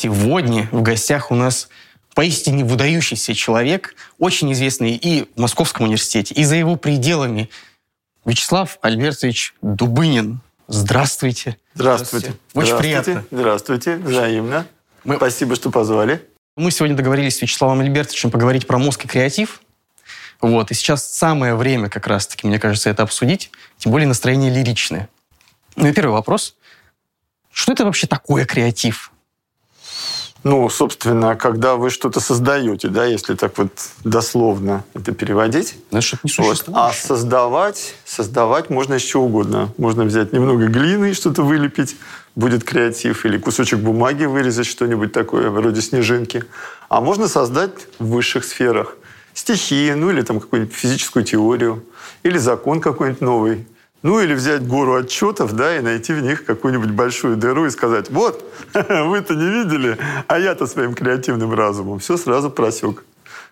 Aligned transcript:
Сегодня 0.00 0.66
в 0.72 0.80
гостях 0.80 1.30
у 1.30 1.34
нас 1.34 1.68
поистине 2.14 2.64
выдающийся 2.64 3.34
человек, 3.34 3.94
очень 4.18 4.50
известный 4.54 4.92
и 4.92 5.28
в 5.36 5.38
Московском 5.38 5.84
университете, 5.84 6.32
и 6.32 6.42
за 6.44 6.56
его 6.56 6.76
пределами. 6.76 7.50
Вячеслав 8.24 8.78
Альбертович 8.80 9.52
Дубынин. 9.60 10.40
Здравствуйте. 10.68 11.58
Здравствуйте. 11.74 12.28
Очень 12.54 12.76
Здравствуйте. 12.76 12.78
приятно. 12.78 13.24
Здравствуйте. 13.30 13.96
Взаимно. 13.96 14.66
Мы- 15.04 15.16
Спасибо, 15.16 15.54
что 15.54 15.70
позвали. 15.70 16.26
Мы 16.56 16.70
сегодня 16.70 16.96
договорились 16.96 17.36
с 17.36 17.42
Вячеславом 17.42 17.80
Альбертовичем 17.80 18.30
поговорить 18.30 18.66
про 18.66 18.78
мозг 18.78 19.04
и 19.04 19.06
креатив. 19.06 19.60
Вот. 20.40 20.70
И 20.70 20.74
сейчас 20.74 21.12
самое 21.12 21.56
время 21.56 21.90
как 21.90 22.06
раз-таки, 22.06 22.46
мне 22.46 22.58
кажется, 22.58 22.88
это 22.88 23.02
обсудить. 23.02 23.50
Тем 23.76 23.92
более 23.92 24.08
настроение 24.08 24.50
лиричное. 24.50 25.10
Ну 25.76 25.88
и 25.88 25.92
первый 25.92 26.12
вопрос. 26.12 26.56
Что 27.52 27.72
это 27.72 27.84
вообще 27.84 28.06
такое 28.06 28.46
креатив? 28.46 29.12
Ну, 30.42 30.68
собственно, 30.70 31.36
когда 31.36 31.76
вы 31.76 31.90
что-то 31.90 32.20
создаете, 32.20 32.88
да, 32.88 33.04
если 33.04 33.34
так 33.34 33.58
вот 33.58 33.70
дословно 34.04 34.84
это 34.94 35.12
переводить, 35.12 35.76
Ну, 35.90 35.98
это 35.98 36.54
что-то 36.54 36.70
вот, 36.70 36.70
а 36.74 36.92
создавать, 36.92 37.94
создавать 38.06 38.70
можно 38.70 38.98
чего 38.98 39.24
угодно. 39.24 39.72
Можно 39.76 40.04
взять 40.04 40.32
немного 40.32 40.66
глины 40.66 41.10
и 41.10 41.14
что-то 41.14 41.42
вылепить, 41.42 41.96
будет 42.36 42.64
креатив, 42.64 43.26
или 43.26 43.36
кусочек 43.36 43.80
бумаги 43.80 44.24
вырезать, 44.24 44.66
что-нибудь 44.66 45.12
такое, 45.12 45.50
вроде 45.50 45.82
снежинки. 45.82 46.44
А 46.88 47.00
можно 47.00 47.28
создать 47.28 47.72
в 47.98 48.06
высших 48.06 48.44
сферах 48.44 48.96
стихи, 49.34 49.92
ну 49.94 50.10
или 50.10 50.22
там 50.22 50.40
какую-нибудь 50.40 50.74
физическую 50.74 51.24
теорию, 51.24 51.84
или 52.22 52.38
закон 52.38 52.80
какой-нибудь 52.80 53.20
новый. 53.20 53.66
Ну 54.02 54.20
или 54.20 54.32
взять 54.32 54.66
гору 54.66 54.94
отчетов, 54.94 55.52
да, 55.52 55.76
и 55.76 55.80
найти 55.80 56.14
в 56.14 56.22
них 56.22 56.44
какую-нибудь 56.44 56.90
большую 56.90 57.36
дыру 57.36 57.66
и 57.66 57.70
сказать, 57.70 58.10
вот, 58.10 58.42
вы-то 58.72 59.34
не 59.34 59.62
видели, 59.62 59.98
а 60.26 60.38
я-то 60.38 60.66
своим 60.66 60.94
креативным 60.94 61.52
разумом 61.52 61.98
все 61.98 62.16
сразу 62.16 62.50
просек. 62.50 63.04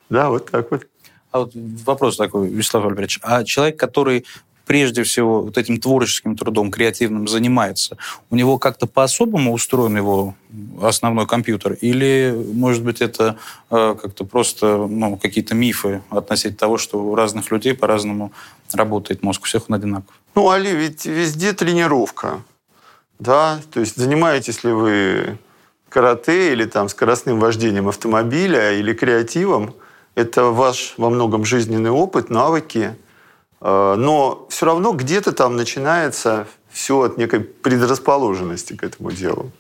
Да, 0.09 0.31
вот 0.31 0.51
так 0.51 0.71
вот. 0.71 0.87
А 1.31 1.41
вот 1.41 1.53
вопрос 1.55 2.17
такой, 2.17 2.49
Вячеслав 2.49 2.87
Альбертович. 2.87 3.21
А 3.23 3.45
человек, 3.45 3.79
который 3.79 4.25
прежде 4.69 5.03
всего 5.03 5.43
вот 5.43 5.59
этим 5.59 5.81
творческим 5.81 6.37
трудом, 6.37 6.71
креативным 6.71 7.27
занимается, 7.27 7.97
у 8.31 8.37
него 8.37 8.59
как-то 8.59 8.87
по-особому 8.87 9.53
устроен 9.53 9.97
его 9.97 10.35
основной 10.81 11.27
компьютер? 11.27 11.73
Или, 11.81 12.35
может 12.53 12.85
быть, 12.85 13.01
это 13.01 13.39
э, 13.71 13.97
как-то 14.01 14.25
просто 14.25 14.87
ну, 14.89 15.17
какие-то 15.17 15.55
мифы 15.55 16.03
относительно 16.11 16.59
того, 16.59 16.79
что 16.79 17.03
у 17.03 17.15
разных 17.15 17.51
людей 17.51 17.75
по-разному 17.75 18.33
работает 18.75 19.23
мозг, 19.23 19.43
у 19.43 19.45
всех 19.47 19.69
он 19.69 19.77
одинаков? 19.77 20.15
Ну, 20.35 20.49
Али, 20.51 20.73
ведь 20.73 21.07
везде 21.07 21.53
тренировка. 21.53 22.43
Да, 23.19 23.61
то 23.73 23.81
есть 23.81 23.97
занимаетесь 23.97 24.63
ли 24.65 24.73
вы 24.73 25.39
карате 25.89 26.53
или 26.53 26.65
там 26.65 26.89
скоростным 26.89 27.41
вождением 27.41 27.89
автомобиля 27.89 28.73
или 28.73 28.93
креативом, 28.93 29.75
это 30.15 30.45
ваш 30.45 30.95
во 30.97 31.11
многом 31.11 31.45
жизненный 31.45 31.91
опыт, 31.91 32.31
навыки. 32.31 32.97
Э, 33.61 33.95
Но 33.97 34.47
все 34.51 34.67
равно 34.67 34.93
где-то 34.93 35.33
там 35.33 35.57
начинается 35.57 36.47
все 36.71 37.01
от 37.03 37.19
некой 37.19 37.41
предрасположенности 37.41 38.75
к 38.75 38.85
этому 38.85 39.11
делу. 39.11 39.51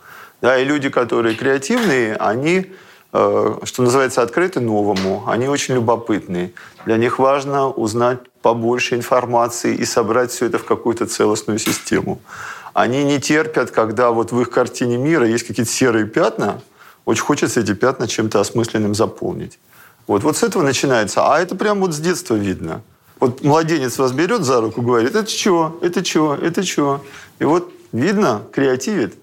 Да, 0.41 0.59
и 0.59 0.65
люди, 0.65 0.89
которые 0.89 1.35
креативные, 1.35 2.15
они, 2.17 2.67
что 3.11 3.83
называется, 3.83 4.23
открыты 4.23 4.61
новому, 4.61 5.25
они 5.27 5.49
очень 5.49 5.75
любопытные. 5.75 6.53
Для 6.85 6.97
них 6.97 7.19
важно 7.19 7.69
узнать 7.69 8.19
побольше 8.43 8.97
информации 8.97 9.75
и 9.75 9.85
собрать 9.85 10.31
все 10.31 10.47
это 10.47 10.59
в 10.59 10.65
какую-то 10.65 11.07
целостную 11.07 11.59
систему. 11.59 12.21
Они 12.75 13.05
не 13.05 13.19
терпят, 13.21 13.71
когда 13.71 14.11
вот 14.11 14.31
в 14.33 14.41
их 14.41 14.51
картине 14.51 14.99
мира 14.99 15.27
есть 15.27 15.47
какие-то 15.47 15.71
серые 15.71 16.07
пятна, 16.07 16.61
очень 17.05 17.23
хочется 17.23 17.61
эти 17.61 17.75
пятна 17.75 18.07
чем-то 18.07 18.41
осмысленным 18.41 18.95
заполнить. 18.95 19.59
Вот, 20.07 20.23
вот 20.23 20.37
с 20.37 20.43
этого 20.43 20.63
начинается. 20.63 21.27
А 21.27 21.41
это 21.41 21.57
прям 21.57 21.81
вот 21.81 21.95
с 21.95 21.99
детства 21.99 22.35
видно. 22.35 22.83
Вот 23.21 23.43
младенец 23.43 23.99
вас 23.99 24.13
берет 24.13 24.43
за 24.43 24.61
руку, 24.61 24.83
говорит, 24.83 25.15
это 25.15 25.29
что, 25.29 25.79
это 25.83 26.05
что, 26.05 26.35
это 26.35 26.63
что. 26.63 27.03
И 27.39 27.45
вот 27.45 27.73
видно, 27.93 28.43
креативит. 28.53 29.15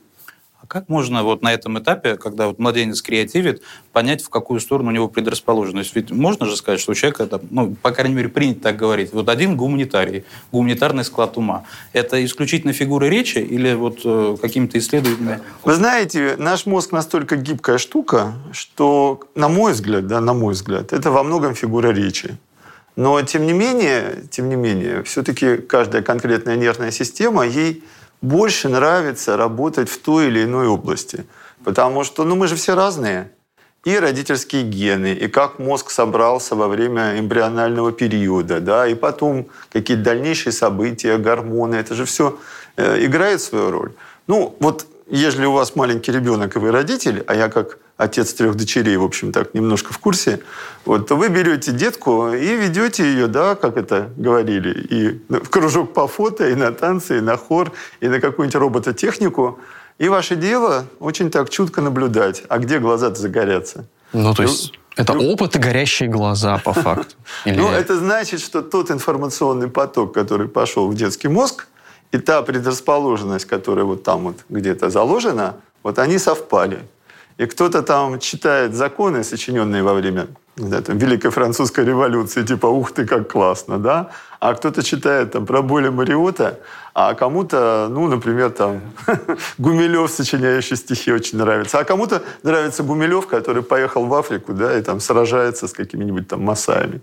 А 0.65 0.67
как 0.67 0.89
можно 0.89 1.23
вот 1.23 1.43
на 1.43 1.53
этом 1.53 1.77
этапе, 1.77 2.17
когда 2.17 2.47
вот 2.47 2.57
младенец 2.57 3.01
креативит, 3.01 3.61
понять, 3.93 4.23
в 4.23 4.29
какую 4.29 4.59
сторону 4.59 4.89
у 4.89 4.91
него 4.91 5.07
предрасположенность? 5.07 5.95
Ведь 5.95 6.09
можно 6.09 6.47
же 6.47 6.55
сказать, 6.55 6.79
что 6.79 6.91
у 6.91 6.95
человека, 6.95 7.23
это, 7.23 7.39
ну, 7.51 7.75
по 7.75 7.91
крайней 7.91 8.15
мере, 8.15 8.29
принято 8.29 8.61
так 8.61 8.75
говорить, 8.75 9.13
вот 9.13 9.29
один 9.29 9.57
гуманитарий, 9.57 10.25
гуманитарный 10.51 11.03
склад 11.03 11.37
ума. 11.37 11.65
Это 11.93 12.23
исключительно 12.25 12.73
фигуры 12.73 13.09
речи 13.09 13.37
или 13.37 13.75
вот 13.75 13.99
э, 14.05 14.37
какими-то 14.41 14.79
исследованиями? 14.79 15.39
Вы 15.63 15.75
знаете, 15.75 16.35
наш 16.39 16.65
мозг 16.65 16.91
настолько 16.91 17.35
гибкая 17.35 17.77
штука, 17.77 18.33
что, 18.51 19.21
на 19.35 19.49
мой 19.49 19.73
взгляд, 19.73 20.07
да, 20.07 20.19
на 20.19 20.33
мой 20.33 20.53
взгляд, 20.53 20.93
это 20.93 21.11
во 21.11 21.23
многом 21.23 21.53
фигура 21.53 21.89
речи. 21.89 22.37
Но, 22.95 23.21
тем 23.21 23.45
не 23.45 23.53
менее, 23.53 24.23
тем 24.31 24.49
не 24.49 24.55
менее, 24.55 25.03
все-таки 25.03 25.57
каждая 25.57 26.01
конкретная 26.01 26.55
нервная 26.55 26.91
система, 26.91 27.45
ей 27.45 27.83
больше 28.27 28.69
нравится 28.69 29.37
работать 29.37 29.89
в 29.89 29.97
той 29.99 30.27
или 30.27 30.43
иной 30.43 30.67
области. 30.67 31.25
Потому 31.63 32.03
что, 32.03 32.23
ну, 32.23 32.35
мы 32.35 32.47
же 32.47 32.55
все 32.55 32.75
разные. 32.75 33.31
И 33.85 33.99
родительские 33.99 34.63
гены, 34.63 35.13
и 35.13 35.27
как 35.27 35.59
мозг 35.59 35.91
собрался 35.91 36.55
во 36.55 36.67
время 36.67 37.19
эмбрионального 37.19 37.91
периода, 37.91 38.59
да, 38.59 38.87
и 38.87 38.95
потом 38.95 39.45
какие-то 39.71 40.03
дальнейшие 40.03 40.53
события, 40.53 41.17
гормоны, 41.17 41.75
это 41.75 41.93
же 41.93 42.05
все 42.05 42.39
играет 42.77 43.41
свою 43.41 43.69
роль. 43.69 43.91
Ну, 44.25 44.55
вот 44.59 44.87
если 45.07 45.45
у 45.45 45.51
вас 45.51 45.75
маленький 45.75 46.11
ребенок, 46.11 46.55
и 46.55 46.59
вы 46.59 46.71
родитель, 46.71 47.23
а 47.27 47.35
я 47.35 47.47
как 47.49 47.77
отец 47.97 48.33
трех 48.33 48.55
дочерей, 48.55 48.97
в 48.97 49.03
общем, 49.03 49.31
так 49.31 49.53
немножко 49.53 49.93
в 49.93 49.99
курсе, 49.99 50.39
вот, 50.85 51.07
то 51.07 51.16
вы 51.16 51.29
берете 51.29 51.71
детку 51.71 52.29
и 52.33 52.55
ведете 52.57 53.03
ее, 53.03 53.27
да, 53.27 53.55
как 53.55 53.77
это 53.77 54.09
говорили, 54.17 54.71
и 54.89 55.21
в 55.29 55.49
кружок 55.49 55.93
по 55.93 56.07
фото, 56.07 56.49
и 56.49 56.55
на 56.55 56.71
танцы, 56.71 57.17
и 57.17 57.21
на 57.21 57.38
хор, 57.38 57.71
и 58.01 58.07
на 58.07 58.19
какую-нибудь 58.19 58.55
робототехнику. 58.55 59.59
И 59.97 60.09
ваше 60.09 60.35
дело 60.35 60.85
очень 60.99 61.29
так 61.31 61.49
чутко 61.49 61.81
наблюдать, 61.81 62.43
а 62.49 62.57
где 62.57 62.79
глаза-то 62.79 63.16
загорятся. 63.19 63.85
Ну, 64.11 64.33
то 64.33 64.43
есть 64.43 64.73
это 64.97 65.13
опыт 65.13 65.55
и 65.55 65.59
горящие 65.59 66.09
глаза, 66.09 66.57
по 66.57 66.73
факту. 66.83 67.16
Или- 67.45 67.55
Ну, 67.57 67.69
это 67.69 67.97
значит, 67.97 68.41
что 68.41 68.61
тот 68.61 68.91
информационный 68.91 69.67
поток, 69.69 70.13
который 70.13 70.47
пошел 70.49 70.89
в 70.89 70.95
детский 70.95 71.29
мозг, 71.29 71.67
и 72.15 72.17
та 72.17 72.41
предрасположенность, 72.41 73.45
которая 73.45 73.85
вот 73.85 74.03
там 74.03 74.23
вот 74.23 74.35
где-то 74.49 74.89
заложена, 74.89 75.53
вот 75.83 75.99
они 75.99 76.19
совпали. 76.19 76.79
И 77.37 77.45
кто-то 77.45 77.81
там 77.81 78.19
читает 78.19 78.73
законы, 78.73 79.23
сочиненные 79.23 79.83
во 79.83 79.93
время 79.93 80.27
да, 80.55 80.81
там, 80.81 80.97
Великой 80.97 81.31
Французской 81.31 81.85
революции, 81.85 82.45
типа 82.45 82.67
«Ух 82.67 82.91
ты, 82.91 83.05
как 83.05 83.31
классно!», 83.31 83.77
да? 83.77 84.07
А 84.40 84.53
кто-то 84.53 84.84
читает 84.84 85.31
там 85.31 85.46
про 85.46 85.62
Боля 85.62 85.91
Мариота, 85.91 86.59
а 86.97 87.13
кому-то, 87.13 87.90
ну, 87.91 88.07
например, 88.07 88.51
там 88.51 88.81
Гумилев, 89.57 90.09
сочиняющий 90.09 90.78
стихи, 90.78 91.12
очень 91.12 91.38
нравится. 91.38 91.79
А 91.79 91.84
кому-то 91.84 92.23
нравится 92.41 92.84
Гумилев, 92.84 93.28
который 93.28 93.63
поехал 93.63 94.06
в 94.06 94.13
Африку, 94.13 94.53
да, 94.53 94.78
и 94.78 94.81
там 94.81 95.01
сражается 95.01 95.68
с 95.68 95.73
какими-нибудь 95.73 96.29
там 96.29 96.41
масаями. 96.41 97.01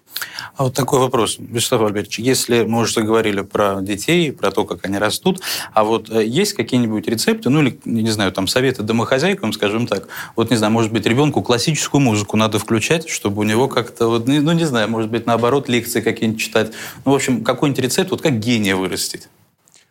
А 0.56 0.64
вот 0.64 0.74
такой 0.74 0.98
вопрос, 0.98 1.36
Вячеслав 1.38 1.82
Альбертович. 1.82 2.20
Если 2.20 2.64
мы 2.64 2.80
уже 2.80 2.94
заговорили 2.94 3.42
про 3.42 3.82
детей, 3.82 4.32
про 4.32 4.50
то, 4.50 4.64
как 4.64 4.86
они 4.86 4.96
растут, 4.96 5.42
а 5.74 5.84
вот 5.84 6.08
э, 6.08 6.24
есть 6.24 6.54
какие-нибудь 6.54 7.06
рецепты, 7.06 7.50
ну 7.50 7.60
или, 7.60 7.78
не 7.84 8.10
знаю, 8.10 8.32
там 8.32 8.46
советы 8.46 8.82
домохозяйкам, 8.82 9.52
скажем 9.52 9.86
так, 9.86 10.08
вот, 10.36 10.50
не 10.50 10.56
знаю, 10.56 10.72
может 10.72 10.90
быть, 10.90 11.04
ребенку 11.04 11.42
классическую 11.42 12.00
музыку 12.00 12.38
надо 12.38 12.58
включать, 12.58 13.10
чтобы 13.10 13.40
у 13.40 13.44
него 13.44 13.68
как-то, 13.68 14.08
вот, 14.08 14.26
ну, 14.26 14.52
не 14.52 14.64
знаю, 14.64 14.88
может 14.88 15.10
быть, 15.10 15.26
наоборот, 15.26 15.68
лекции 15.68 16.00
какие-нибудь 16.00 16.40
читать. 16.40 16.72
Ну, 17.04 17.12
в 17.12 17.14
общем, 17.14 17.31
какой-нибудь 17.40 17.82
рецепт, 17.82 18.10
вот 18.10 18.20
как 18.22 18.38
гения 18.38 18.76
вырастить? 18.76 19.28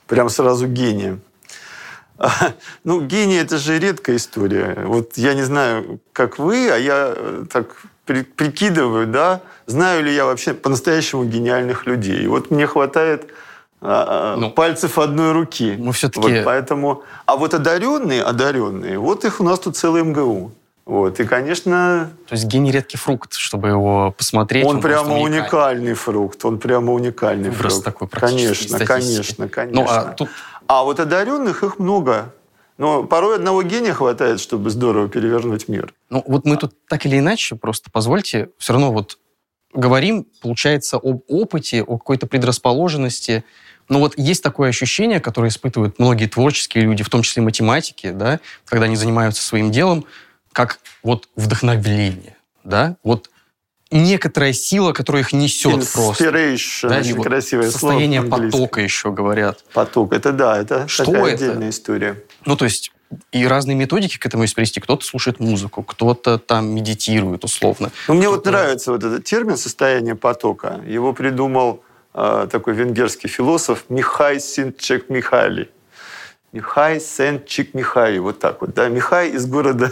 Прям 0.08 0.30
сразу 0.30 0.68
гения. 0.68 1.20
А, 2.18 2.30
Ну, 2.84 3.02
гений– 3.02 3.36
это 3.42 3.58
же 3.58 3.80
редкая 3.80 4.18
история. 4.18 4.84
Вот 4.86 5.18
я 5.18 5.34
не 5.34 5.44
знаю, 5.44 6.00
как 6.14 6.38
вы, 6.40 6.70
а 6.70 6.78
я 6.78 7.14
э, 7.16 7.46
так 7.52 7.76
при- 8.06 8.24
прикидываю, 8.24 9.08
да, 9.08 9.42
знаю 9.66 10.04
ли 10.04 10.14
я 10.14 10.26
вообще 10.26 10.54
по-настоящему 10.54 11.24
гениальных 11.26 11.88
людей. 11.88 12.28
Вот 12.28 12.52
мне 12.52 12.68
хватает 12.68 13.32
а, 13.84 14.36
Ну, 14.38 14.52
пальцев 14.52 15.00
одной 15.00 15.32
руки. 15.32 15.76
мы 15.80 15.92
всё-таки- 15.94 16.22
Вот 16.36 16.44
поэтому... 16.46 17.04
А 17.26 17.36
вот 17.36 17.54
одаренные, 17.56 18.22
одаренные, 18.22 19.00
вот 19.00 19.26
их 19.26 19.40
у 19.42 19.44
нас 19.44 19.60
тут 19.60 19.76
целый 19.76 20.04
МГУ. 20.04 20.52
Вот. 20.92 21.22
И, 21.22 21.24
конечно, 21.24 22.12
То 22.28 22.36
есть 22.36 22.48
гений 22.48 22.70
редкий 22.70 22.98
фрукт, 22.98 23.36
чтобы 23.36 23.70
его 23.70 24.14
посмотреть. 24.18 24.66
он, 24.66 24.82
прямо 24.82 25.04
просто 25.06 25.14
уникальный. 25.14 25.40
уникальный 25.40 25.94
фрукт. 25.94 26.44
Он 26.44 26.60
прямо 26.60 26.92
уникальный 26.92 27.50
Выброс 27.50 27.76
фрукт. 27.76 27.86
такой 27.86 28.08
конечно, 28.10 28.78
конечно, 28.86 29.48
конечно. 29.48 29.82
Ну, 29.82 29.88
а 29.90 30.04
тут 30.12 30.28
А 30.68 30.84
вот 30.84 31.00
одаренных 31.00 31.64
их 31.64 31.80
много. 31.80 32.34
Но 32.78 33.06
порой 33.06 33.38
одного 33.38 33.64
гения 33.64 33.94
хватает, 33.94 34.42
чтобы 34.42 34.70
здорово 34.70 35.08
перевернуть 35.08 35.70
мир. 35.70 35.94
Ну, 36.10 36.26
вот 36.28 36.44
мы 36.44 36.58
тут 36.58 36.74
так 36.90 37.06
или 37.06 37.20
иначе, 37.20 37.56
просто 37.56 37.90
позвольте, 37.90 38.50
все 38.58 38.74
равно 38.74 38.92
вот 38.92 39.18
говорим, 39.74 40.28
получается, 40.42 40.98
об 40.98 41.22
опыте, 41.30 41.84
о 41.84 42.00
какой-то 42.00 42.28
предрасположенности. 42.28 43.46
Но 43.88 44.00
вот 44.00 44.16
есть 44.18 44.44
такое 44.44 44.68
ощущение, 44.68 45.22
которое 45.22 45.48
испытывают 45.48 46.00
многие 46.00 46.26
творческие 46.26 46.84
люди, 46.84 47.02
в 47.02 47.10
том 47.10 47.22
числе 47.22 47.42
математики, 47.42 48.12
да, 48.12 48.42
когда 48.66 48.88
они 48.88 48.98
занимаются 48.98 49.42
своим 49.42 49.72
делом, 49.72 50.06
как 50.53 50.80
вот 51.03 51.27
вдохновление, 51.36 52.38
да, 52.63 52.98
вот 53.03 53.30
некоторая 53.92 54.53
сила, 54.53 54.94
которая 54.94 55.24
их 55.24 55.33
несет 55.33 55.92
просто. 55.92 56.31
Да, 56.31 56.98
очень 56.98 57.15
вот 57.15 57.25
красивое 57.25 57.69
состояние 57.69 58.21
слово 58.21 58.31
по-английски. 58.31 58.57
потока 58.57 58.81
еще 58.81 59.12
говорят. 59.12 59.63
Поток, 59.74 60.13
это 60.13 60.31
да, 60.31 60.57
это 60.57 60.88
Что 60.88 61.06
такая 61.06 61.33
это? 61.33 61.45
отдельная 61.45 61.69
история. 61.69 62.24
Ну, 62.45 62.56
то 62.56 62.65
есть 62.65 62.92
и 63.31 63.45
разные 63.45 63.75
методики 63.75 64.18
к 64.18 64.25
этому 64.25 64.44
есть 64.44 64.56
привести. 64.56 64.80
Кто-то 64.80 65.06
слушает 65.06 65.39
музыку, 65.42 65.83
кто-то 65.83 66.38
там 66.38 66.69
медитирует 66.69 67.44
условно. 67.44 67.92
Ну, 68.07 68.13
мне 68.13 68.30
вот 68.30 68.45
нравится 68.45 68.92
вот 68.92 69.03
этот 69.03 69.25
термин 69.25 69.57
«состояние 69.57 70.15
потока». 70.15 70.81
Его 70.88 71.12
придумал 71.12 71.83
э, 72.13 72.48
такой 72.50 72.74
венгерский 72.74 73.27
философ 73.27 73.86
Михай 73.89 74.39
Синчек 74.39 75.09
Михайли. 75.09 75.69
Михай 76.51 77.00
Сенчик 77.00 77.74
Михай, 77.74 78.19
вот 78.19 78.39
так 78.39 78.62
вот, 78.62 78.74
да, 78.74 78.89
Михай 78.89 79.30
из 79.30 79.45
города 79.45 79.92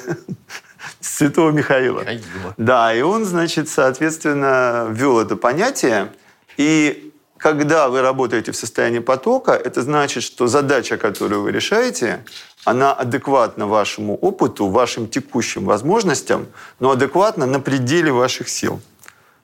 Святого 0.99 1.51
Михаила. 1.51 1.99
Михаила. 2.01 2.53
Да, 2.57 2.93
и 2.93 3.01
он, 3.01 3.25
значит, 3.25 3.69
соответственно, 3.69 4.87
ввел 4.91 5.19
это 5.19 5.35
понятие. 5.37 6.11
И 6.57 7.13
когда 7.37 7.87
вы 7.87 8.01
работаете 8.01 8.51
в 8.51 8.57
состоянии 8.57 8.99
потока, 8.99 9.53
это 9.53 9.81
значит, 9.81 10.23
что 10.23 10.47
задача, 10.47 10.97
которую 10.97 11.43
вы 11.43 11.51
решаете, 11.53 12.25
она 12.65 12.91
адекватна 12.93 13.65
вашему 13.65 14.15
опыту, 14.17 14.67
вашим 14.67 15.07
текущим 15.07 15.63
возможностям, 15.63 16.47
но 16.81 16.91
адекватна 16.91 17.45
на 17.45 17.61
пределе 17.61 18.11
ваших 18.11 18.49
сил. 18.49 18.81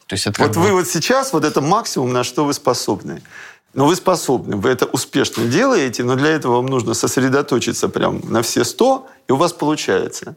То 0.07 0.15
есть 0.15 0.27
это 0.27 0.41
Вот 0.41 0.49
как 0.49 0.57
вы 0.57 0.67
бы- 0.69 0.73
вот 0.75 0.87
сейчас, 0.87 1.31
вот 1.31 1.45
это 1.45 1.61
максимум, 1.61 2.11
на 2.11 2.23
что 2.25 2.43
вы 2.43 2.53
способны. 2.53 3.21
Но 3.75 3.85
вы 3.85 3.97
способны, 3.97 4.55
вы 4.55 4.69
это 4.69 4.85
успешно 4.85 5.43
делаете, 5.45 6.05
но 6.05 6.15
для 6.15 6.29
этого 6.29 6.55
вам 6.55 6.67
нужно 6.67 6.93
сосредоточиться 6.93 7.89
прям 7.89 8.21
на 8.23 8.41
все 8.41 8.63
сто, 8.63 9.05
и 9.27 9.33
у 9.33 9.35
вас 9.35 9.51
получается. 9.51 10.35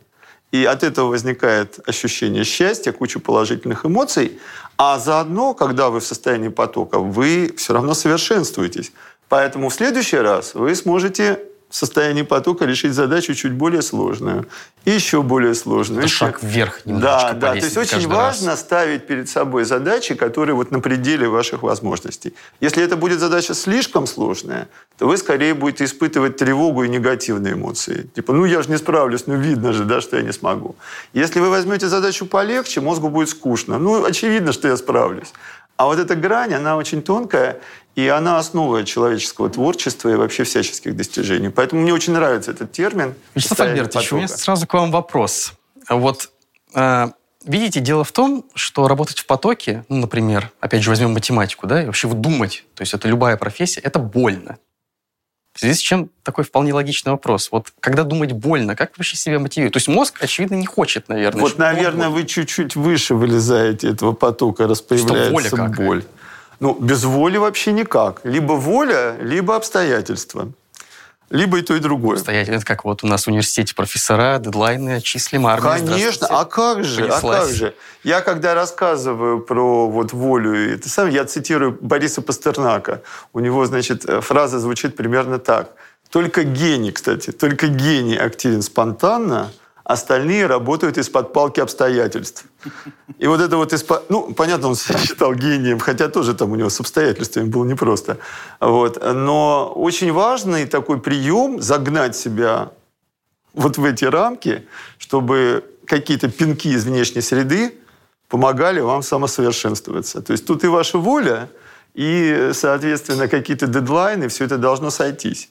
И 0.51 0.65
от 0.65 0.83
этого 0.83 1.11
возникает 1.11 1.79
ощущение 1.89 2.43
счастья, 2.43 2.91
куча 2.91 3.21
положительных 3.21 3.87
эмоций. 3.87 4.41
А 4.77 4.99
заодно, 4.99 5.55
когда 5.55 5.89
вы 5.89 6.01
в 6.01 6.05
состоянии 6.05 6.49
потока, 6.49 6.99
вы 6.99 7.55
все 7.57 7.75
равно 7.75 7.95
совершенствуетесь. 7.95 8.91
Поэтому 9.29 9.69
в 9.69 9.75
следующий 9.75 10.19
раз 10.19 10.55
вы 10.55 10.75
сможете 10.75 11.39
состоянии 11.71 12.23
потока 12.23 12.65
решить 12.65 12.95
задачу 12.95 13.35
чуть 13.35 13.53
более 13.53 13.83
сложную. 13.83 14.47
И 14.85 14.91
еще 14.91 15.23
более 15.23 15.55
сложную. 15.55 16.01
Это 16.01 16.09
еще- 16.09 16.17
шаг 16.17 16.43
вверх 16.43 16.87
немножечко 16.87 17.35
Да, 17.35 17.35
да. 17.35 17.51
То 17.51 17.57
есть 17.57 17.77
очень 17.77 17.91
каждый 17.91 18.11
раз. 18.11 18.17
важно 18.41 18.57
ставить 18.57 19.07
перед 19.07 19.29
собой 19.29 19.65
задачи, 19.65 20.15
которые 20.15 20.55
вот 20.55 20.71
на 20.71 20.81
пределе 20.81 21.29
ваших 21.29 21.63
возможностей. 21.63 22.33
Если 22.61 22.83
это 22.83 22.97
будет 22.97 23.21
задача 23.21 23.53
слишком 23.55 24.07
сложная, 24.07 24.69
то 24.97 25.07
вы 25.07 25.17
скорее 25.19 25.53
будете 25.55 25.85
испытывать 25.85 26.37
тревогу 26.39 26.85
и 26.85 26.89
негативные 26.89 27.53
эмоции. 27.53 28.09
Типа, 28.15 28.33
ну 28.33 28.47
я 28.47 28.63
же 28.63 28.71
не 28.71 28.79
справлюсь, 28.79 29.27
ну 29.27 29.35
видно 29.35 29.73
же, 29.73 29.85
да, 29.85 30.01
что 30.01 30.17
я 30.17 30.23
не 30.23 30.33
смогу. 30.33 30.75
Если 31.13 31.39
вы 31.41 31.51
возьмете 31.51 31.89
задачу 31.89 32.25
полегче, 32.27 32.81
мозгу 32.81 33.09
будет 33.11 33.29
скучно. 33.29 33.79
Ну, 33.79 34.05
очевидно, 34.05 34.53
что 34.53 34.69
я 34.69 34.77
справлюсь. 34.77 35.33
А 35.77 35.85
вот 35.87 35.99
эта 36.01 36.17
грань, 36.17 36.55
она 36.55 36.77
очень 36.77 37.03
тонкая, 37.03 37.61
и 37.99 38.07
она 38.07 38.39
основа 38.39 38.85
человеческого 38.85 39.51
творчества 39.51 40.09
и 40.09 40.15
вообще 40.15 40.45
всяческих 40.45 40.95
достижений. 40.95 41.49
Поэтому 41.49 41.83
мне 41.83 41.93
очень 41.93 42.13
нравится 42.13 42.53
этот 42.53 42.71
термин. 42.71 43.17
Вячеслав 43.35 43.59
«состояние 43.59 43.81
Альбертович, 43.81 44.13
у 44.13 44.17
меня 44.17 44.27
потока». 44.29 44.43
сразу 44.45 44.67
к 44.69 44.75
вам 44.75 44.93
вопрос. 44.93 45.53
Вот, 45.89 46.31
э, 46.75 47.09
видите, 47.45 47.81
дело 47.81 48.05
в 48.05 48.13
том, 48.13 48.45
что 48.55 48.87
работать 48.87 49.19
в 49.19 49.27
потоке, 49.27 49.85
ну, 49.89 49.97
например, 49.97 50.53
опять 50.61 50.85
же, 50.85 50.91
возьмем 50.91 51.13
математику, 51.13 51.67
да, 51.67 51.83
и 51.83 51.87
вообще 51.87 52.07
думать, 52.07 52.65
то 52.75 52.83
есть 52.83 52.95
это 52.95 53.09
любая 53.09 53.37
профессия, 53.37 53.81
это 53.81 53.99
больно. 53.99 54.59
В 55.55 55.59
связи 55.61 55.75
с 55.75 55.79
чем 55.79 56.09
такой 56.23 56.45
вполне 56.45 56.73
логичный 56.73 57.11
вопрос. 57.11 57.49
Вот 57.51 57.73
когда 57.81 58.05
думать 58.05 58.31
больно, 58.31 58.77
как 58.77 58.97
вообще 58.97 59.17
себя 59.17 59.41
мотивирует? 59.41 59.73
То 59.73 59.79
есть 59.79 59.89
мозг, 59.89 60.23
очевидно, 60.23 60.55
не 60.55 60.67
хочет, 60.67 61.09
наверное. 61.09 61.41
Вот, 61.41 61.59
наверное, 61.59 62.11
вы 62.11 62.27
чуть-чуть 62.27 62.77
выше 62.77 63.17
вылезаете 63.17 63.89
этого 63.91 64.13
потока, 64.13 64.69
раз 64.69 64.85
воля 64.89 65.05
появляется 65.05 65.57
какая? 65.57 65.87
боль. 65.87 66.05
Ну, 66.61 66.75
без 66.75 67.05
воли 67.05 67.39
вообще 67.39 67.73
никак. 67.73 68.21
Либо 68.25 68.55
воля, 68.55 69.17
либо 69.21 69.57
обстоятельства. 69.57 70.53
Либо 71.31 71.59
и 71.59 71.63
то, 71.63 71.75
и 71.75 71.79
другое. 71.79 72.17
Обстоятельно, 72.17 72.57
это 72.57 72.65
как 72.65 72.85
вот 72.85 73.05
у 73.05 73.07
нас 73.07 73.25
в 73.25 73.29
университете 73.29 73.75
профессора, 73.75 74.39
дедлайны, 74.39 74.97
отчислим, 74.97 75.47
армия, 75.47 75.79
Конечно, 75.79 76.27
а 76.31 76.47
как 76.47 76.85
же, 76.85 77.05
а 77.05 77.09
Понеслась. 77.09 77.47
как 77.47 77.55
же? 77.55 77.75
Я 78.03 78.23
когда 78.23 78.55
рассказываю 78.55 79.41
про 79.41 79.89
вот 79.91 80.15
волю, 80.15 80.75
это 80.75 80.89
сам, 80.89 81.11
я 81.11 81.27
цитирую 81.27 81.77
Бориса 81.83 82.23
Пастернака. 82.23 83.03
У 83.35 83.41
него, 83.41 83.67
значит, 83.67 84.07
э, 84.07 84.23
фраза 84.23 84.59
звучит 84.59 84.97
примерно 84.97 85.39
так. 85.39 85.73
Только 86.09 86.45
гений, 86.45 86.93
кстати, 86.93 87.31
только 87.31 87.67
гений 87.69 88.17
активен 88.17 88.63
спонтанно, 88.63 89.51
остальные 89.89 90.47
работают 90.47 90.99
из-под 90.99 91.33
палки 91.33 91.61
обстоятельств. 91.61 92.45
И 93.19 93.27
вот 93.27 93.41
это 93.41 93.57
вот 93.57 93.73
из-под... 93.73 94.11
Ну, 94.11 94.35
понятно, 94.35 94.69
он 94.69 94.75
себя 94.75 94.99
считал 94.99 95.35
гением, 95.35 95.79
хотя 95.79 96.09
тоже 96.09 96.35
там 96.35 96.53
у 96.53 96.57
него 96.57 96.69
с 96.69 96.79
обстоятельствами 96.79 97.49
было 97.49 97.65
непросто. 97.65 98.19
Вот. 98.61 99.03
Но 99.03 99.73
очень 99.75 100.13
важный 100.13 100.67
такой 100.67 101.01
прием 101.01 101.63
загнать 101.63 102.15
себя 102.15 102.71
вот 103.55 103.79
в 103.79 103.85
эти 103.85 104.05
рамки, 104.05 104.69
чтобы 104.99 105.65
какие-то 105.87 106.29
пинки 106.29 106.69
из 106.69 106.85
внешней 106.85 107.23
среды 107.23 107.75
помогали 108.29 108.81
вам 108.81 109.03
самосовершенствоваться. 109.03 110.21
То 110.21 110.33
есть 110.33 110.47
тут 110.47 110.65
и 110.65 110.67
ваша 110.67 110.99
воля, 110.99 111.49
и, 111.95 112.51
соответственно, 112.53 113.27
какие-то 113.27 113.67
дедлайны, 113.67 114.29
все 114.29 114.45
это 114.45 114.59
должно 114.59 114.91
сойтись. 114.91 115.49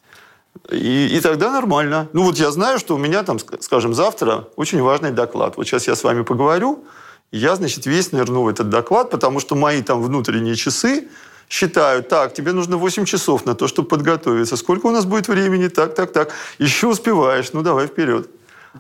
И, 0.72 1.08
и 1.18 1.20
тогда 1.22 1.52
нормально. 1.52 2.08
Ну 2.14 2.24
вот 2.24 2.38
я 2.38 2.52
знаю, 2.52 2.80
что 2.80 2.96
у 2.96 2.98
меня 2.98 3.24
там, 3.24 3.38
ск- 3.38 3.62
скажем, 3.62 3.94
завтра 3.94 4.48
очень 4.56 4.82
важный 4.82 5.12
доклад. 5.12 5.58
Вот 5.58 5.68
сейчас 5.68 5.88
я 5.88 5.96
с 5.96 6.04
вами 6.04 6.24
поговорю, 6.24 6.86
я, 7.32 7.56
значит, 7.56 7.86
весь 7.86 8.12
нырну 8.12 8.44
в 8.44 8.48
этот 8.48 8.70
доклад, 8.70 9.10
потому 9.10 9.40
что 9.40 9.56
мои 9.56 9.82
там 9.82 10.02
внутренние 10.02 10.56
часы 10.56 11.10
считают, 11.50 12.10
так, 12.10 12.34
тебе 12.34 12.52
нужно 12.52 12.78
8 12.78 13.06
часов 13.06 13.46
на 13.46 13.56
то, 13.56 13.68
чтобы 13.68 13.88
подготовиться. 13.88 14.58
Сколько 14.58 14.88
у 14.88 14.92
нас 14.92 15.06
будет 15.06 15.28
времени? 15.28 15.68
Так, 15.68 15.96
так, 15.96 16.12
так. 16.14 16.32
Еще 16.58 16.88
успеваешь. 16.88 17.52
Ну, 17.54 17.62
давай 17.62 17.88
вперед. 17.88 18.30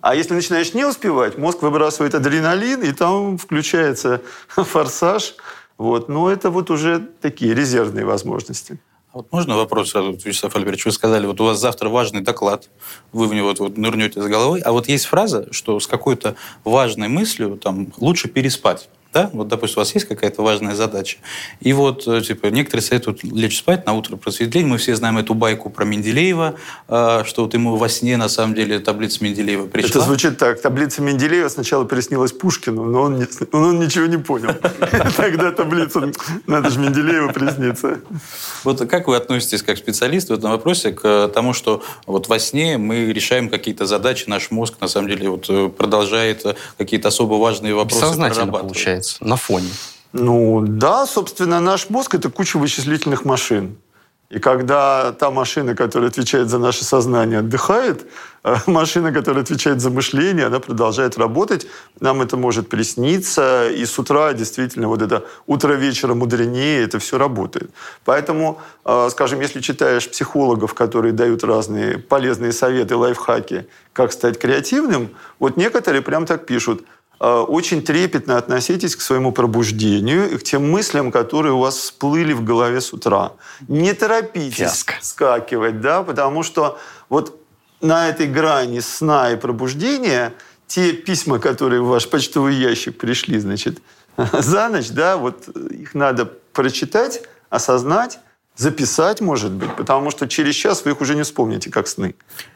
А 0.01 0.15
если 0.15 0.33
начинаешь 0.33 0.73
не 0.73 0.85
успевать, 0.85 1.37
мозг 1.37 1.61
выбрасывает 1.61 2.13
адреналин, 2.15 2.83
и 2.83 2.91
там 2.91 3.37
включается 3.37 4.21
форсаж. 4.47 5.35
Вот. 5.77 6.09
Но 6.09 6.31
это 6.31 6.49
вот 6.49 6.69
уже 6.69 6.99
такие 7.21 7.53
резервные 7.53 8.05
возможности. 8.05 8.79
А 9.13 9.17
Вот 9.17 9.31
можно 9.31 9.55
вопрос 9.55 9.91
сразу, 9.91 10.11
вот, 10.11 10.25
Вячеслав 10.25 10.55
Альбертович? 10.55 10.85
Вы 10.85 10.91
сказали, 10.91 11.25
вот 11.25 11.39
у 11.39 11.45
вас 11.45 11.59
завтра 11.59 11.89
важный 11.89 12.21
доклад, 12.21 12.69
вы 13.13 13.27
в 13.27 13.33
него 13.33 13.53
вот 13.57 13.77
нырнете 13.77 14.21
с 14.21 14.25
головой, 14.25 14.59
а 14.61 14.71
вот 14.71 14.89
есть 14.89 15.05
фраза, 15.05 15.47
что 15.51 15.79
с 15.79 15.87
какой-то 15.87 16.35
важной 16.63 17.07
мыслью 17.07 17.57
там 17.57 17.93
лучше 17.97 18.27
переспать. 18.27 18.89
Да? 19.17 19.29
Вот, 19.33 19.47
допустим, 19.47 19.79
у 19.79 19.81
вас 19.81 19.95
есть 19.95 20.07
какая-то 20.07 20.43
важная 20.43 20.75
задача. 20.75 21.17
И 21.59 21.73
вот, 21.73 22.07
э, 22.07 22.21
типа, 22.21 22.47
некоторые 22.47 22.83
советуют 22.83 23.23
лечь 23.23 23.57
спать 23.57 23.85
на 23.87 23.93
утро 23.93 24.15
просветления. 24.15 24.69
Мы 24.69 24.77
все 24.77 24.95
знаем 24.95 25.17
эту 25.17 25.33
байку 25.33 25.71
про 25.71 25.85
Менделеева, 25.85 26.53
э, 26.87 27.23
что 27.25 27.43
вот 27.43 27.53
ему 27.55 27.77
во 27.77 27.89
сне, 27.89 28.15
на 28.17 28.29
самом 28.29 28.53
деле, 28.53 28.77
таблица 28.79 29.23
Менделеева 29.23 29.65
пришла. 29.67 29.89
Это 29.89 30.01
звучит 30.01 30.37
так. 30.37 30.61
Таблица 30.61 31.01
Менделеева 31.01 31.49
сначала 31.49 31.83
приснилась 31.85 32.31
Пушкину, 32.31 32.85
но 32.85 33.01
он, 33.01 33.17
не- 33.17 33.27
он 33.53 33.79
ничего 33.79 34.05
не 34.05 34.17
понял. 34.17 34.53
Тогда 35.17 35.51
таблица, 35.51 36.11
надо 36.45 36.69
же 36.69 36.79
Менделееву 36.79 37.33
присниться. 37.33 37.99
Вот 38.63 38.87
как 38.87 39.07
вы 39.07 39.15
относитесь 39.15 39.63
как 39.63 39.77
специалист 39.77 40.29
в 40.29 40.33
этом 40.33 40.51
вопросе 40.51 40.91
к 40.91 41.27
тому, 41.33 41.53
что 41.53 41.81
вот 42.05 42.27
во 42.27 42.37
сне 42.37 42.77
мы 42.77 43.11
решаем 43.13 43.49
какие-то 43.49 43.87
задачи, 43.87 44.25
наш 44.27 44.51
мозг 44.51 44.75
на 44.79 44.87
самом 44.87 45.09
деле 45.09 45.29
вот 45.29 45.45
э, 45.49 45.69
продолжает 45.69 46.45
какие-то 46.77 47.07
особо 47.07 47.33
важные 47.35 47.73
вопросы 47.73 48.01
прорабатывать? 48.35 48.77
Получается, 49.07 49.25
на 49.25 49.35
фоне. 49.35 49.69
Ну 50.13 50.63
да, 50.65 51.05
собственно, 51.05 51.59
наш 51.59 51.89
мозг– 51.89 52.15
это 52.15 52.29
куча 52.29 52.57
вычислительных 52.57 53.25
машин. 53.25 53.77
И 54.29 54.39
когда 54.39 55.13
та 55.13 55.31
машина, 55.31 55.73
которая 55.73 56.09
отвечает 56.09 56.49
за 56.49 56.59
наше 56.59 56.83
сознание, 56.83 57.39
отдыхает, 57.39 58.05
а 58.43 58.57
машина, 58.67 59.13
которая 59.13 59.43
отвечает 59.43 59.79
за 59.79 59.89
мышление, 59.89 60.47
она 60.47 60.59
продолжает 60.59 61.17
работать. 61.17 61.67
Нам 62.01 62.21
это 62.21 62.35
может 62.35 62.67
присниться, 62.67 63.69
и 63.69 63.85
с 63.85 63.99
утра 63.99 64.33
действительно 64.33 64.89
вот 64.89 65.01
это 65.01 65.23
утро 65.45 65.75
вечера 65.75 66.13
мудренее, 66.13 66.83
это 66.83 66.97
все 66.99 67.17
работает. 67.17 67.69
Поэтому, 68.03 68.59
э, 68.85 69.09
скажем, 69.11 69.41
если 69.41 69.61
читаешь 69.61 70.09
психологов, 70.09 70.73
которые 70.73 71.13
дают 71.13 71.43
разные 71.43 71.97
полезные 71.97 72.51
советы, 72.51 72.95
лайфхаки, 72.95 73.65
как 73.93 74.11
стать 74.11 74.39
креативным, 74.39 75.09
вот 75.39 75.57
некоторые 75.57 76.01
прям 76.01 76.25
так 76.25 76.45
пишут– 76.45 76.81
Э, 76.91 76.96
очень 77.19 77.81
трепетно 77.81 78.37
относитесь 78.37 78.95
к 78.95 79.01
своему 79.01 79.31
пробуждению 79.31 80.29
и 80.29 80.37
к 80.37 80.43
тем 80.43 80.69
мыслям, 80.69 81.11
которые 81.11 81.53
у 81.53 81.59
вас 81.59 81.75
всплыли 81.75 82.33
в 82.33 82.43
голове 82.43 82.79
с 82.79 82.93
утра. 82.93 83.33
Не 83.67 83.93
торопитесь 83.93 84.57
Фиаско. 84.57 84.93
скакивать, 85.01 85.81
да, 85.81 86.03
потому 86.03 86.43
что 86.43 86.77
вот 87.09 87.41
на 87.81 88.09
этой 88.09 88.27
грани 88.27 88.79
сна 88.79 89.31
и 89.31 89.35
пробуждения 89.35 90.33
те 90.67 90.93
письма, 90.93 91.39
которые 91.39 91.81
в 91.81 91.87
ваш 91.87 92.09
почтовый 92.09 92.55
ящик 92.55 92.97
пришли, 92.97 93.39
значит, 93.39 93.79
за 94.33 94.69
ночь, 94.69 94.89
да, 94.89 95.17
вот 95.17 95.47
их 95.47 95.95
надо 95.95 96.25
прочитать, 96.53 97.23
осознать, 97.49 98.19
записать, 98.55 99.21
может 99.21 99.51
быть, 99.51 99.75
потому 99.75 100.11
что 100.11 100.27
через 100.27 100.55
час 100.55 100.83
вы 100.83 100.91
их 100.91 101.01
уже 101.01 101.15
не 101.15 101.23
вспомните, 101.23 101.69
как 101.69 101.87
сны. 101.87 102.15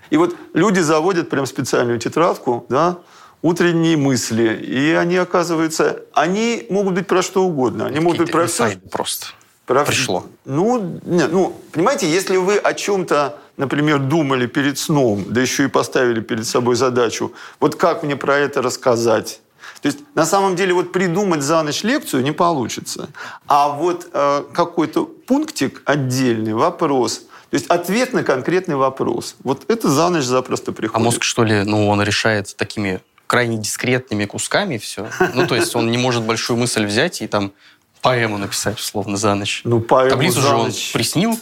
И 0.10 0.18
вот 0.18 0.36
люди 0.53 0.80
заводят 0.80 1.30
прям 1.30 1.46
специальную 1.46 2.00
тетрадку, 2.00 2.65
да, 2.70 3.00
утренние 3.41 3.98
мысли, 3.98 4.53
и 4.53 4.91
они 4.91 5.17
оказываются, 5.17 6.03
они 6.13 6.65
могут 6.69 6.93
быть 6.93 7.07
про 7.07 7.21
что 7.21 7.43
угодно, 7.43 7.88
они 7.88 8.00
могут 8.00 8.19
быть 8.19 8.31
про 8.31 8.48
все. 8.48 8.77
просто. 8.91 9.27
Про... 9.65 9.86
Пришло. 9.86 10.25
Ну, 10.43 11.00
не, 11.05 11.27
ну, 11.27 11.55
понимаете, 11.71 12.10
если 12.12 12.36
вы 12.36 12.57
о 12.57 12.74
чем-то, 12.74 13.38
например, 13.57 14.00
думали 14.00 14.45
перед 14.48 14.77
сном, 14.77 15.24
да 15.27 15.41
еще 15.41 15.65
и 15.65 15.67
поставили 15.67 16.19
перед 16.19 16.45
собой 16.45 16.75
задачу, 16.75 17.31
вот 17.60 17.75
как 17.75 18.03
мне 18.03 18.15
про 18.15 18.38
это 18.38 18.62
рассказать? 18.62 19.39
То 19.81 19.88
есть, 19.88 20.00
на 20.13 20.25
самом 20.25 20.55
деле, 20.55 20.74
вот 20.74 20.91
придумать 20.91 21.41
за 21.41 21.63
ночь 21.63 21.83
лекцию 21.83 22.24
не 22.24 22.31
получится. 22.31 23.10
А 23.48 23.69
вот 23.69 24.10
э, 24.13 24.43
какой-то 24.53 25.05
пунктик 25.05 25.81
отдельный, 25.86 26.53
вопрос, 26.53 27.24
то 27.50 27.55
есть 27.55 27.67
ответ 27.67 28.13
на 28.13 28.24
конкретный 28.24 28.75
вопрос. 28.75 29.36
Вот 29.43 29.63
это 29.67 29.89
за 29.89 30.10
ночь 30.10 30.24
запросто 30.24 30.71
приходит. 30.71 30.95
А 30.95 31.00
мозг, 31.03 31.24
что 31.24 31.43
ли, 31.43 31.63
ну, 31.63 31.89
он 31.89 32.01
решает 32.01 32.55
такими 32.55 33.01
крайне 33.31 33.57
дискретными 33.57 34.25
кусками 34.25 34.77
все? 34.77 35.09
Ну, 35.33 35.47
то 35.47 35.55
есть 35.55 35.73
он 35.73 35.89
не 35.89 35.97
может 35.97 36.23
большую 36.23 36.57
мысль 36.57 36.85
взять 36.85 37.21
и 37.21 37.27
там 37.27 37.53
поэму 38.01 38.38
написать, 38.38 38.77
условно, 38.77 39.15
за 39.15 39.33
ночь. 39.35 39.61
Ну, 39.63 39.79
поэму 39.79 40.09
Таблицу 40.09 40.41
за 40.41 40.50
же 40.50 40.55
он 40.55 40.71
приснил 40.91 41.39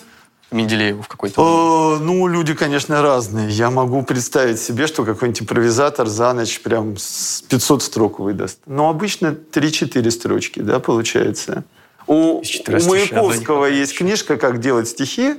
Менделееву 0.52 1.02
в 1.02 1.08
какой-то... 1.08 1.98
Э, 2.00 2.04
Ну, 2.04 2.28
люди, 2.28 2.54
конечно, 2.54 3.02
разные. 3.02 3.50
Я 3.50 3.72
могу 3.72 4.04
представить 4.04 4.60
себе, 4.60 4.86
что 4.86 5.04
какой-нибудь 5.04 5.42
импровизатор 5.42 6.06
за 6.06 6.32
ночь 6.34 6.60
прям 6.60 6.96
с 6.96 7.42
500 7.50 7.82
строк 7.82 8.20
выдаст. 8.20 8.60
Но 8.68 8.90
обычно 8.90 9.36
3-4 9.52 10.12
строчки, 10.12 10.60
да, 10.60 10.80
получается. 10.80 11.64
У, 12.06 12.38
у 12.38 12.44
Маяковского 12.68 13.66
есть 13.66 13.98
книжка 13.98 14.38
«Как 14.38 14.60
делать 14.60 14.90
стихи». 14.90 15.38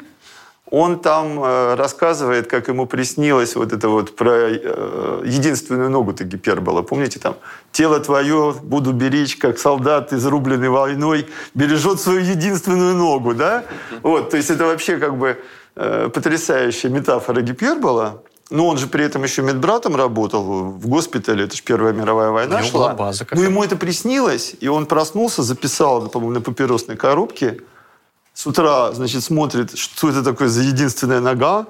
Он 0.71 1.01
там 1.01 1.43
э, 1.43 1.75
рассказывает, 1.75 2.47
как 2.47 2.69
ему 2.69 2.87
приснилось 2.87 3.57
вот 3.57 3.73
это 3.73 3.89
вот 3.89 4.15
про 4.15 4.51
э, 4.51 5.23
единственную 5.25 5.91
ногу-то 5.91 6.23
гипербола. 6.25 6.83
Помните 6.83 7.19
там? 7.19 7.35
«Тело 7.73 7.99
твое 7.99 8.55
буду 8.63 8.93
беречь, 8.93 9.37
как 9.37 9.59
солдат, 9.59 10.13
изрубленный 10.13 10.69
войной, 10.69 11.27
бережет 11.55 12.01
свою 12.01 12.21
единственную 12.21 12.95
ногу». 12.95 13.35
Да? 13.35 13.65
Вот, 14.03 14.31
то 14.31 14.37
есть 14.37 14.51
это 14.51 14.65
вообще 14.65 14.99
как 14.99 15.17
бы 15.19 15.39
э, 15.75 16.09
потрясающая 16.15 16.89
метафора 16.91 17.41
гипербола. 17.41 18.23
Но 18.51 18.67
он 18.67 18.79
же 18.79 18.87
при 18.87 19.05
этом 19.05 19.23
еще 19.25 19.43
медбратом 19.43 19.97
работал 19.97 20.43
в 20.43 20.87
госпитале. 20.89 21.45
Это 21.45 21.57
же 21.57 21.63
Первая 21.63 21.93
мировая 21.93 22.31
война 22.31 22.57
У 22.57 22.59
него 22.59 22.71
шла. 22.71 22.81
была 22.89 22.95
база 22.95 23.25
какая-то. 23.25 23.49
ему 23.49 23.63
это 23.65 23.77
приснилось, 23.77 24.55
и 24.61 24.69
он 24.69 24.87
проснулся, 24.87 25.43
записал, 25.43 26.09
по-моему, 26.09 26.35
на 26.35 26.41
папиросной 26.41 26.97
коробке. 26.97 27.61
С 28.41 28.47
утра, 28.47 28.91
значит, 28.93 29.23
смотрит, 29.23 29.77
что 29.77 30.09
это 30.09 30.23
такое 30.23 30.49
за 30.49 30.63
единственная 30.63 31.21
нога. 31.21 31.67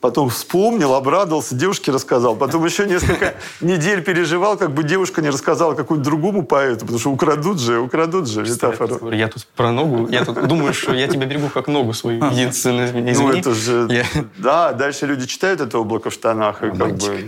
Потом 0.00 0.28
вспомнил, 0.28 0.94
обрадовался, 0.94 1.56
девушке 1.56 1.90
рассказал. 1.90 2.36
Потом 2.36 2.64
еще 2.64 2.86
несколько 2.86 3.34
недель 3.60 4.00
переживал, 4.00 4.56
как 4.56 4.70
бы 4.70 4.84
девушка 4.84 5.22
не 5.22 5.30
рассказала 5.30 5.74
какому-нибудь 5.74 6.08
другому 6.08 6.44
поэту, 6.44 6.80
потому 6.82 7.00
что 7.00 7.10
украдут 7.10 7.58
же, 7.58 7.80
украдут 7.80 8.28
же 8.28 8.42
метафору. 8.42 9.10
Я 9.10 9.26
тут 9.26 9.44
про 9.56 9.72
ногу, 9.72 10.06
я 10.08 10.24
тут 10.24 10.46
думаю, 10.46 10.72
что 10.72 10.94
я 10.94 11.08
тебя 11.08 11.26
берегу 11.26 11.48
как 11.48 11.66
ногу 11.66 11.92
свою 11.92 12.24
единственную. 12.26 12.90
Извини. 12.90 13.12
Ну, 13.14 13.32
это 13.32 13.52
же... 13.52 13.88
Я- 13.90 14.24
Да, 14.38 14.72
дальше 14.72 15.06
люди 15.06 15.26
читают 15.26 15.60
это 15.60 15.80
облако 15.80 16.10
в 16.10 16.12
штанах, 16.12 16.62
и 16.62 16.70
как 16.70 16.94
бы... 16.94 17.26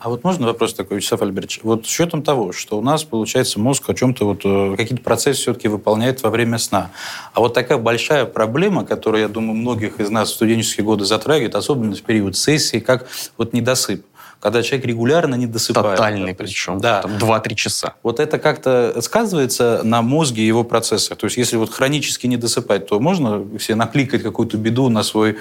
А 0.00 0.08
вот 0.08 0.24
можно 0.24 0.46
вопрос 0.46 0.72
такой, 0.72 0.96
Вячеслав 0.96 1.20
Альбертович? 1.20 1.60
Вот 1.62 1.86
с 1.86 1.90
учетом 1.90 2.22
того, 2.22 2.52
что 2.52 2.78
у 2.78 2.82
нас, 2.82 3.04
получается, 3.04 3.60
мозг 3.60 3.90
о 3.90 3.94
чем-то 3.94 4.24
вот, 4.24 4.40
э, 4.44 4.74
какие-то 4.74 5.04
процессы 5.04 5.42
все-таки 5.42 5.68
выполняет 5.68 6.22
во 6.22 6.30
время 6.30 6.56
сна. 6.56 6.90
А 7.34 7.40
вот 7.40 7.52
такая 7.52 7.76
большая 7.76 8.24
проблема, 8.24 8.86
которая, 8.86 9.22
я 9.22 9.28
думаю, 9.28 9.56
многих 9.56 10.00
из 10.00 10.08
нас 10.08 10.30
в 10.30 10.34
студенческие 10.36 10.86
годы 10.86 11.04
затрагивает, 11.04 11.54
особенно 11.54 11.94
в 11.94 12.00
период 12.00 12.34
сессии, 12.34 12.78
как 12.78 13.08
вот 13.36 13.52
недосып. 13.52 14.02
Когда 14.40 14.62
человек 14.62 14.86
регулярно 14.86 15.34
не 15.34 15.46
досыпает. 15.46 15.96
Тотальный 15.96 16.34
причем. 16.34 16.80
Да. 16.80 17.02
Там 17.02 17.12
2-3 17.12 17.54
часа. 17.54 17.94
Вот 18.02 18.20
это 18.20 18.38
как-то 18.38 19.00
сказывается 19.02 19.82
на 19.84 20.00
мозге 20.02 20.46
его 20.46 20.64
процессах. 20.64 21.18
То 21.18 21.26
есть, 21.26 21.36
если 21.36 21.56
вот 21.56 21.70
хронически 21.70 22.26
не 22.26 22.38
досыпать, 22.38 22.86
то 22.86 22.98
можно 23.00 23.44
себе 23.58 23.74
накликать 23.74 24.22
какую-то 24.22 24.56
беду 24.56 24.88
на 24.88 25.02
свой 25.02 25.36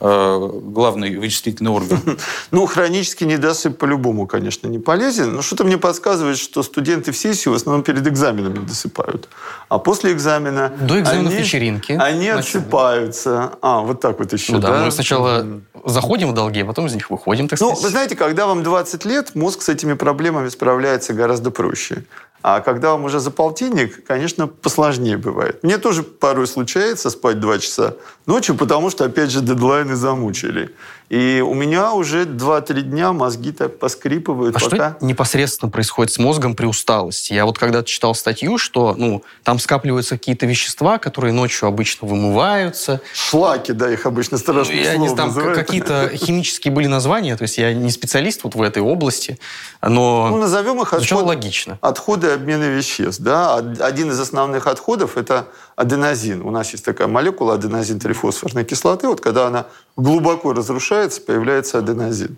э, 0.00 0.50
главный 0.64 1.16
вычислительный 1.16 1.70
орган. 1.70 2.00
Ну, 2.50 2.66
хронический 2.66 3.26
недосып 3.26 3.78
по-любому, 3.78 4.26
конечно, 4.26 4.66
не 4.66 4.78
полезен. 4.78 5.34
Но 5.34 5.42
что-то 5.42 5.64
мне 5.64 5.78
подсказывает, 5.78 6.36
что 6.38 6.62
студенты 6.62 7.12
в 7.12 7.16
сессию 7.16 7.54
в 7.54 7.56
основном 7.56 7.84
перед 7.84 8.06
экзаменом 8.06 8.54
не 8.54 8.66
досыпают. 8.66 9.28
А 9.68 9.78
после 9.78 10.12
экзамена... 10.12 10.72
До 10.80 10.98
экзаменов 10.98 11.32
они, 11.32 11.42
вечеринки. 11.42 11.92
Они 11.92 12.28
отсыпаются. 12.28 13.52
А, 13.62 13.80
вот 13.80 14.00
так 14.00 14.18
вот 14.18 14.32
еще, 14.32 14.52
Ну 14.52 14.58
да, 14.58 14.84
мы 14.84 14.90
сначала 14.90 15.46
заходим 15.84 16.30
в 16.30 16.34
долги, 16.34 16.60
а 16.60 16.64
потом 16.66 16.86
из 16.86 16.94
них 16.94 17.10
выходим, 17.10 17.48
так 17.48 17.60
Ну, 17.60 17.68
сказать. 17.68 17.84
вы 17.84 17.90
знаете, 17.90 18.16
когда 18.16 18.39
вам 18.46 18.62
20 18.62 19.04
лет, 19.04 19.34
мозг 19.34 19.62
с 19.62 19.68
этими 19.68 19.94
проблемами 19.94 20.48
справляется 20.48 21.12
гораздо 21.12 21.50
проще. 21.50 22.04
А 22.42 22.60
когда 22.60 22.92
вам 22.92 23.04
уже 23.04 23.20
за 23.20 23.30
полтинник, 23.30 24.04
конечно, 24.06 24.46
посложнее 24.46 25.18
бывает. 25.18 25.62
Мне 25.62 25.76
тоже 25.76 26.02
порой 26.02 26.46
случается 26.46 27.10
спать 27.10 27.38
два 27.38 27.58
часа 27.58 27.96
ночью, 28.30 28.54
потому 28.54 28.90
что, 28.90 29.04
опять 29.04 29.30
же, 29.30 29.40
дедлайны 29.40 29.96
замучили. 29.96 30.70
И 31.08 31.42
у 31.44 31.54
меня 31.54 31.92
уже 31.92 32.22
2-3 32.24 32.82
дня 32.82 33.12
мозги 33.12 33.50
так 33.50 33.80
поскрипывают, 33.80 34.54
А 34.56 34.60
пока... 34.60 34.90
что 34.96 35.04
непосредственно 35.04 35.68
происходит 35.68 36.12
с 36.12 36.18
мозгом 36.20 36.54
при 36.54 36.66
усталости? 36.66 37.32
Я 37.32 37.44
вот 37.46 37.58
когда-то 37.58 37.88
читал 37.88 38.14
статью, 38.14 38.58
что 38.58 38.94
ну, 38.96 39.24
там 39.42 39.58
скапливаются 39.58 40.16
какие-то 40.16 40.46
вещества, 40.46 40.98
которые 40.98 41.32
ночью 41.32 41.66
обычно 41.66 42.06
вымываются. 42.06 43.00
Шлаки, 43.12 43.72
да, 43.72 43.90
их 43.90 44.06
обычно 44.06 44.38
страшно 44.38 44.72
Я 44.72 44.96
не 44.96 45.12
там 45.16 45.34
какие-то 45.34 46.10
химические 46.14 46.72
были 46.72 46.86
названия, 46.86 47.36
то 47.36 47.42
есть 47.42 47.58
я 47.58 47.74
не 47.74 47.90
специалист 47.90 48.44
вот 48.44 48.54
в 48.54 48.62
этой 48.62 48.80
области, 48.82 49.40
Ну, 49.82 50.28
но 50.28 50.36
назовем 50.36 50.80
их 50.80 50.92
отход- 50.92 51.24
логично. 51.24 51.76
отходы 51.80 52.28
обмена 52.30 52.64
веществ. 52.68 53.20
Да? 53.20 53.56
Од- 53.56 53.80
Один 53.80 54.10
из 54.12 54.20
основных 54.20 54.68
отходов– 54.68 55.16
это 55.16 55.48
аденозин. 55.80 56.42
У 56.42 56.50
нас 56.50 56.72
есть 56.72 56.84
такая 56.84 57.08
молекула 57.08 57.54
аденозин-трифосфорной 57.54 58.64
кислоты. 58.64 59.08
Вот 59.08 59.20
когда 59.20 59.46
она 59.46 59.66
глубоко 59.96 60.52
разрушается, 60.52 61.20
появляется 61.22 61.78
аденозин. 61.78 62.36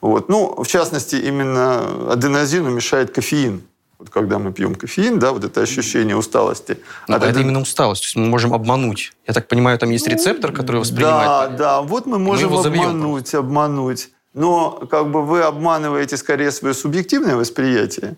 Вот. 0.00 0.28
Ну, 0.28 0.62
в 0.62 0.66
частности, 0.66 1.16
именно 1.16 2.12
аденозину 2.12 2.70
мешает 2.70 3.10
кофеин. 3.10 3.62
Вот 3.98 4.10
когда 4.10 4.38
мы 4.38 4.52
пьем 4.52 4.74
кофеин, 4.74 5.18
да, 5.18 5.32
вот 5.32 5.42
это 5.44 5.62
ощущение 5.62 6.16
усталости. 6.16 6.78
Но 7.08 7.16
От 7.16 7.22
это 7.22 7.32
аден- 7.32 7.42
именно 7.42 7.60
усталость, 7.60 8.02
то 8.02 8.06
есть 8.06 8.16
мы 8.16 8.26
можем 8.26 8.52
обмануть. 8.52 9.12
Я 9.26 9.34
так 9.34 9.48
понимаю, 9.48 9.78
там 9.78 9.90
есть 9.90 10.06
рецептор, 10.06 10.52
который 10.52 10.80
воспринимает. 10.80 11.26
Да, 11.26 11.48
да, 11.56 11.82
вот 11.82 12.06
мы 12.06 12.18
можем 12.18 12.62
забьем 12.62 12.90
обмануть, 12.90 13.34
обмануть. 13.34 14.10
Но 14.34 14.70
как 14.90 15.10
бы 15.10 15.24
вы 15.24 15.42
обманываете 15.42 16.18
скорее 16.18 16.52
свое 16.52 16.74
субъективное 16.74 17.36
восприятие, 17.36 18.16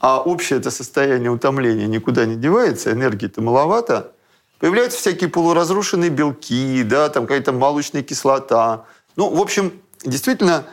а 0.00 0.20
общее 0.20 0.58
это 0.58 0.70
состояние 0.70 1.30
утомления 1.30 1.86
никуда 1.86 2.24
не 2.24 2.36
девается, 2.36 2.92
энергии-то 2.92 3.40
маловато. 3.40 4.12
Появляются 4.58 4.98
всякие 4.98 5.30
полуразрушенные 5.30 6.10
белки, 6.10 6.82
да, 6.82 7.08
там 7.08 7.24
какая-то 7.24 7.52
молочная 7.52 8.02
кислота. 8.02 8.84
Ну, 9.16 9.30
в 9.30 9.40
общем, 9.40 9.72
действительно, 10.04 10.64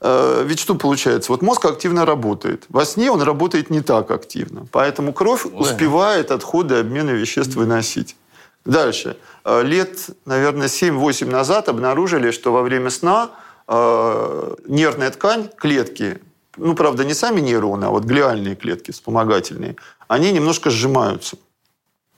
э, 0.00 0.44
ведь 0.46 0.58
что 0.58 0.74
получается? 0.74 1.32
Вот 1.32 1.42
мозг 1.42 1.64
активно 1.64 2.06
работает. 2.06 2.64
Во 2.68 2.84
сне 2.84 3.10
он 3.10 3.22
работает 3.22 3.70
не 3.70 3.80
так 3.80 4.10
активно. 4.10 4.66
Поэтому 4.72 5.12
кровь 5.12 5.44
успевает 5.44 6.30
отходы 6.30 6.76
обмена 6.76 7.10
веществ 7.10 7.56
выносить. 7.56 8.16
Дальше. 8.64 9.16
Э, 9.44 9.62
Лет, 9.62 10.10
наверное, 10.24 10.68
7-8 10.68 11.30
назад 11.30 11.68
обнаружили, 11.68 12.30
что 12.30 12.52
во 12.52 12.62
время 12.62 12.88
сна 12.90 13.30
э, 13.68 14.54
нервная 14.66 15.10
ткань, 15.10 15.50
клетки, 15.56 16.20
ну, 16.56 16.74
правда, 16.74 17.04
не 17.04 17.14
сами 17.14 17.40
нейроны, 17.40 17.86
а 17.86 17.90
вот 17.90 18.04
глиальные 18.04 18.56
клетки 18.56 18.90
вспомогательные, 18.90 19.76
они 20.08 20.32
немножко 20.32 20.70
сжимаются. 20.70 21.36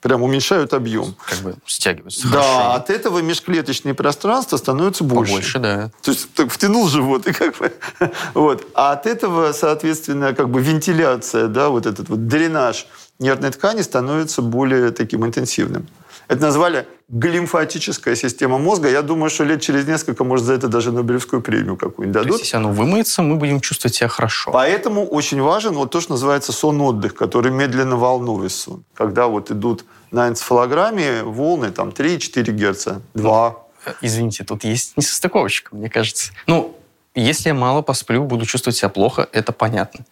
Прям 0.02 0.22
уменьшают 0.22 0.72
объем. 0.72 1.16
Как 1.26 1.38
бы 1.40 1.54
стягиваются. 1.66 2.28
Да, 2.28 2.42
Хорошо. 2.42 2.70
от 2.72 2.90
этого 2.90 3.18
межклеточные 3.20 3.94
пространства 3.94 4.56
становятся 4.56 5.02
больше. 5.04 5.32
Побольше, 5.32 5.58
да. 5.58 5.90
То 6.02 6.12
есть 6.12 6.32
так 6.34 6.52
втянул 6.52 6.86
живот 6.88 7.26
и 7.26 7.32
как 7.32 7.56
бы... 7.58 7.72
Вот. 8.34 8.66
А 8.74 8.92
от 8.92 9.06
этого, 9.06 9.52
соответственно, 9.52 10.32
как 10.34 10.50
бы 10.50 10.60
вентиляция, 10.60 11.48
да, 11.48 11.70
вот 11.70 11.86
этот 11.86 12.08
вот 12.08 12.28
дренаж 12.28 12.86
нервной 13.18 13.50
ткани 13.50 13.80
становится 13.80 14.42
более 14.42 14.90
таким 14.90 15.24
интенсивным. 15.24 15.88
Это 16.28 16.42
назвали 16.42 16.86
глимфатическая 17.08 18.16
система 18.16 18.58
мозга. 18.58 18.90
Я 18.90 19.02
думаю, 19.02 19.30
что 19.30 19.44
лет 19.44 19.62
через 19.62 19.86
несколько, 19.86 20.24
может, 20.24 20.46
за 20.46 20.54
это 20.54 20.68
даже 20.68 20.90
Нобелевскую 20.90 21.40
премию 21.40 21.76
какую-нибудь 21.76 22.14
То 22.14 22.24
дадут. 22.24 22.38
есть, 22.40 22.44
если 22.46 22.56
оно 22.56 22.72
вымоется, 22.72 23.22
мы 23.22 23.36
будем 23.36 23.60
чувствовать 23.60 23.94
себя 23.94 24.08
хорошо. 24.08 24.50
Поэтому 24.50 25.06
очень 25.06 25.40
важен 25.40 25.74
вот 25.74 25.90
то, 25.92 26.00
что 26.00 26.12
называется 26.12 26.52
сон-отдых, 26.52 27.14
который 27.14 27.52
медленно-волновый 27.52 28.50
сон. 28.50 28.82
Когда 28.94 29.28
вот 29.28 29.50
идут 29.50 29.84
на 30.10 30.28
энцефалограмме 30.28 31.22
волны 31.22 31.70
там 31.70 31.90
3-4 31.90 32.50
Герца, 32.50 33.02
2. 33.14 33.56
Извините, 34.00 34.42
тут 34.42 34.64
есть 34.64 34.96
несостыковочка, 34.96 35.76
мне 35.76 35.88
кажется. 35.88 36.32
Ну, 36.48 36.76
если 37.14 37.48
я 37.50 37.54
мало 37.54 37.82
посплю, 37.82 38.24
буду 38.24 38.46
чувствовать 38.46 38.76
себя 38.76 38.88
плохо, 38.88 39.28
это 39.32 39.52
понятно. 39.52 40.04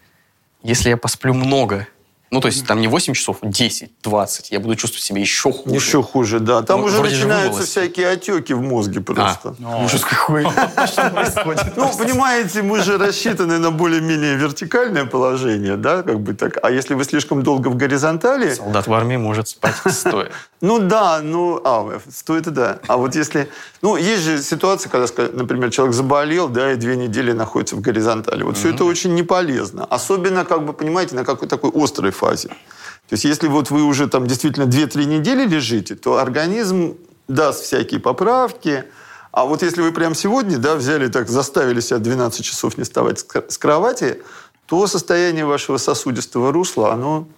Если 0.62 0.88
я 0.90 0.97
посплю 0.97 1.35
много 1.35 1.87
Ну, 2.31 2.40
то 2.40 2.49
есть 2.49 2.66
там 2.66 2.81
не 2.81 2.88
8 2.88 3.14
часов, 3.14 3.38
10, 3.43 3.93
20. 4.02 4.50
Я 4.50 4.59
буду 4.59 4.75
чувствовать 4.75 5.04
себя 5.04 5.21
еще 5.21 5.52
хуже. 5.52 5.75
Еще 5.75 6.02
хуже, 6.02 6.40
да. 6.40 6.62
Там 6.62 6.81
Ну, 6.81 6.87
уже 6.87 7.00
начинаются 7.00 7.62
всякие 7.62 8.09
отеки 8.09 8.52
в 8.54 8.61
мозге 8.61 9.00
просто. 9.00 9.54
А, 9.64 9.85
ужас 9.85 10.02
какой. 10.02 10.43
Что 10.87 11.11
происходит? 11.11 11.76
Ну, 11.76 11.90
понимаете, 11.97 12.62
мы 12.62 12.81
же 12.83 12.99
рассчитаны 12.99 13.59
на 13.59 13.71
более-менее 13.71 14.35
вертикальное 14.37 15.04
положение, 15.04 15.76
да, 15.76 16.02
как 16.02 16.21
бы 16.21 16.35
так. 16.35 16.59
А 16.62 16.71
если 16.71 16.95
вы 16.95 17.04
слишком 17.04 17.43
долго 17.43 17.69
в 17.69 17.76
горизонтали, 17.76 18.54
Солдат 18.54 18.87
в 18.88 18.93
армии 18.93 19.16
может 19.16 19.49
спать 19.49 19.75
стоя. 19.88 20.31
ну 20.61 20.78
да, 20.81 21.21
ну, 21.23 21.61
а, 21.64 22.00
стоит 22.12 22.49
и 22.49 22.50
да. 22.50 22.81
А 22.88 22.97
вот 22.97 23.14
если, 23.14 23.49
ну, 23.81 23.97
есть 23.97 24.23
же 24.23 24.43
ситуация, 24.43 24.90
когда, 24.90 25.07
например, 25.33 25.71
человек 25.71 25.95
заболел, 25.95 26.49
да, 26.49 26.73
и 26.73 26.76
две 26.76 26.97
недели 26.97 27.31
находится 27.33 27.76
в 27.76 27.81
горизонтали. 27.81 28.43
Вот 28.43 28.57
все 28.57 28.71
это 28.71 28.85
очень 28.85 29.14
не 29.14 29.23
полезно. 29.23 29.85
Особенно, 29.85 30.45
как 30.45 30.64
бы, 30.64 30.73
понимаете, 30.73 31.14
на 31.14 31.25
какой 31.25 31.47
такой 31.49 31.71
острой 31.75 32.11
фазе. 32.14 32.49
То 32.49 33.12
есть, 33.12 33.25
если 33.25 33.49
вот 33.49 33.71
вы 33.71 33.83
уже 33.83 34.09
там 34.09 34.26
действительно 34.26 34.64
2-3 34.64 35.04
недели 35.04 35.47
лежите, 35.47 35.94
то 35.94 36.16
организм 36.16 36.97
даст 37.28 37.64
всякие 37.64 38.00
поправки. 38.00 38.85
А 39.30 39.44
вот 39.44 39.62
если 39.62 39.83
вы 39.83 39.92
прямо 39.92 40.14
сегодня, 40.14 40.59
да, 40.59 40.76
взяли 40.76 41.09
так, 41.09 41.28
заставили 41.28 41.80
себя 41.80 41.99
12 41.99 42.44
часов 42.44 42.78
не 42.78 42.85
вставать 42.85 43.18
с 43.18 43.25
кр- 43.25 43.44
с 43.49 43.59
кровати, 43.59 44.23
то 44.66 44.87
состояние 44.87 45.44
вашего 45.44 45.76
сосудистого 45.76 46.52
русла, 46.52 46.92
оно 46.92 47.28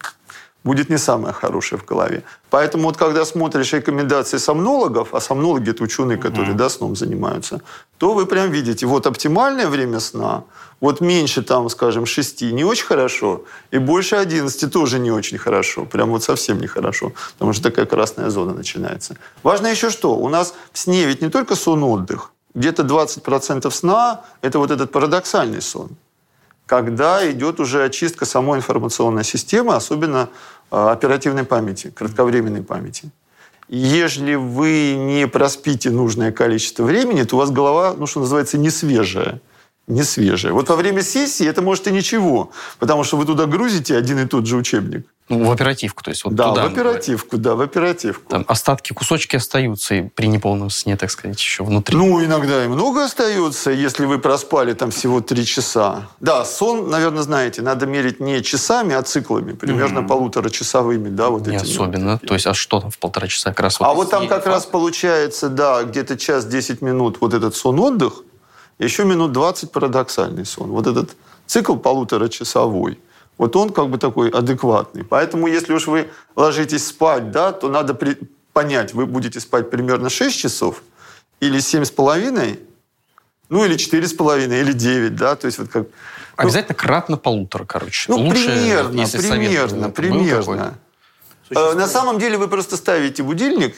будет 0.66 0.90
не 0.90 0.99
самое 0.99 1.32
хорошее 1.32 1.80
в 1.80 1.85
голове. 1.85 2.23
Поэтому 2.50 2.85
вот 2.88 2.96
когда 2.96 3.25
смотришь 3.25 3.73
рекомендации 3.73 4.38
сомнологов, 4.38 5.14
а 5.14 5.20
сомнологи 5.20 5.70
это 5.70 5.85
ученые, 5.85 6.18
которые 6.18 6.54
да, 6.54 6.68
сном 6.68 6.96
занимаются, 6.96 7.61
то 7.99 8.14
вы 8.14 8.26
прям 8.26 8.50
видите, 8.50 8.87
вот 8.87 9.06
оптимальное 9.06 9.68
время 9.68 10.00
сна, 10.00 10.42
вот 10.80 11.00
меньше 11.00 11.42
там, 11.42 11.68
скажем, 11.70 12.04
6 12.04 12.42
не 12.52 12.64
очень 12.64 12.87
хорошо, 12.87 13.44
и 13.70 13.78
больше 13.78 14.16
11 14.16 14.73
тоже 14.73 14.99
не 14.99 15.12
очень 15.12 15.38
хорошо, 15.38 15.85
прям 15.85 16.11
вот 16.11 16.23
совсем 16.23 16.61
нехорошо, 16.61 17.12
потому 17.35 17.52
что 17.52 17.62
такая 17.62 17.87
красная 17.87 18.30
зона 18.30 18.52
начинается. 18.52 19.14
Важно 19.42 19.68
еще 19.68 19.90
что, 19.90 20.16
у 20.16 20.28
нас 20.28 20.54
в 20.73 20.78
сне 20.78 21.06
ведь 21.06 21.23
не 21.23 21.30
только 21.30 21.54
сон-отдых, 21.54 22.32
где-то 22.54 22.82
20% 22.82 23.70
сна– 23.70 24.20
это 24.42 24.58
вот 24.58 24.70
этот 24.70 24.90
парадоксальный 24.90 25.62
сон 25.62 25.90
когда 26.66 27.30
идет 27.30 27.61
уже 27.61 27.85
очистка 27.85 28.26
самой 28.26 28.58
информационной 28.58 29.25
системы, 29.25 29.75
особенно 29.75 30.28
э, 30.70 30.76
оперативной 30.76 31.44
памяти, 31.44 31.90
кратковременной 31.90 32.62
памяти. 32.62 33.11
Если 33.68 34.35
вы 34.35 34.94
не 34.94 35.26
проспите 35.26 35.90
нужное 35.90 36.32
количество 36.32 36.85
времени, 36.85 37.23
то 37.23 37.37
у 37.37 37.38
вас 37.38 37.50
голова, 37.50 37.94
ну, 37.96 38.06
что 38.06 38.20
называется, 38.20 38.58
не 38.58 38.70
свежая. 38.70 39.40
Не 39.88 40.02
свежая. 40.02 40.52
Вот 40.52 40.68
во 40.68 40.76
время 40.76 41.02
сессии 41.02 41.46
это 41.46 41.62
может 41.62 41.87
и 41.87 41.92
ничего, 41.92 42.50
потому 42.80 43.04
что 43.04 43.16
вы 43.16 43.25
туда 43.25 43.46
грузите 43.46 43.96
один 43.96 44.18
и 44.18 44.26
тот 44.26 44.46
же 44.46 44.56
учебник. 44.56 45.06
Ну, 45.28 45.45
в 45.45 45.50
оперативку, 45.50 46.02
то 46.02 46.11
есть 46.11 46.25
вот 46.25 46.35
да, 46.35 46.50
туда 46.50 46.62
в 46.62 46.73
оперативку, 46.73 47.37
да, 47.37 47.54
в 47.54 47.61
оперативку. 47.61 48.30
Там 48.30 48.45
остатки, 48.49 48.92
кусочки 48.92 49.37
остаются 49.37 49.95
и 49.97 50.02
при 50.02 50.28
неполном 50.28 50.71
сне, 50.71 50.97
так 50.97 51.11
сказать, 51.11 51.38
еще 51.38 51.64
внутри. 51.64 51.97
Ну, 51.97 52.25
иногда 52.25 52.64
и 52.64 52.68
много 52.68 53.04
остается, 53.04 53.71
если 53.71 54.06
вы 54.06 54.18
проспали 54.18 54.73
там 54.73 54.90
всего 54.90 55.21
три 55.21 55.45
часа. 55.45 56.09
Да, 56.21 56.45
сон, 56.45 56.88
наверное, 56.88 57.23
знаете, 57.23 57.61
надо 57.61 57.87
мерить 57.87 58.21
не 58.21 58.42
часами, 58.42 58.95
а 58.95 59.02
циклами, 59.02 59.52
примерно 59.52 60.02
полуторачасовыми, 60.02 61.11
да, 61.11 61.28
вот 61.28 61.47
не 61.47 61.56
этими. 61.56 61.71
особенно. 61.71 62.18
То 62.18 62.35
есть, 62.35 62.47
а 62.47 62.54
что 62.54 62.80
там 62.80 62.90
в 62.90 62.99
полтора 62.99 63.26
часа 63.26 63.50
как 63.50 63.61
раз 63.61 63.76
А 63.80 63.92
вот 63.92 64.06
вот 64.06 64.11
там 64.11 64.28
как 64.28 64.47
раз 64.47 64.66
получается, 64.66 65.49
да, 65.49 65.83
где-то 65.83 66.16
час 66.16 66.47
10 66.47 66.83
минут 66.83 67.18
вот 67.21 67.35
этот 67.35 67.54
сон-отдых, 67.54 68.23
еще 68.78 69.04
минут 69.04 69.33
20 69.33 69.73
парадоксальный 69.73 70.47
сон. 70.47 70.71
Вот 70.71 70.87
этот 70.87 71.16
цикл 71.47 71.76
полуторачасовой, 71.76 72.99
вот 73.38 73.55
он 73.57 73.71
как 73.71 73.88
бы 73.88 73.99
такой 73.99 74.31
адекватный. 74.31 75.05
Поэтому 75.05 75.47
если 75.47 75.73
уж 75.75 75.87
вы 75.87 76.09
ложитесь 76.35 76.87
спать, 76.87 77.31
да, 77.31 77.52
то 77.52 77.69
надо 77.69 77.95
при- 77.95 78.19
понять, 78.52 78.95
вы 78.95 79.07
будете 79.07 79.40
спать 79.40 79.71
примерно 79.71 80.09
6 80.11 80.38
часов 80.38 80.83
или 81.40 81.61
7 81.61 81.85
с 81.85 81.90
половиной, 81.90 82.60
ну 83.49 83.65
или 83.65 83.76
4 83.76 84.06
с 84.06 84.15
половиной, 84.15 84.60
или 84.60 84.73
9, 84.73 85.15
да, 85.17 85.37
то 85.37 85.47
есть 85.47 85.58
вот 85.58 85.69
как... 85.69 85.87
Обязательно 86.37 86.75
кратно 86.75 87.17
полутора, 87.17 87.65
короче. 87.65 88.10
Ну, 88.10 88.19
Лучше, 88.19 88.45
примерно, 88.47 89.00
если 89.00 89.19
примерно, 89.28 89.91
примерно. 89.91 90.78
Э, 91.50 91.75
На 91.75 91.87
самом 91.87 92.19
деле 92.19 92.37
вы 92.39 92.49
просто 92.49 92.76
ставите 92.76 93.23
будильник 93.23 93.76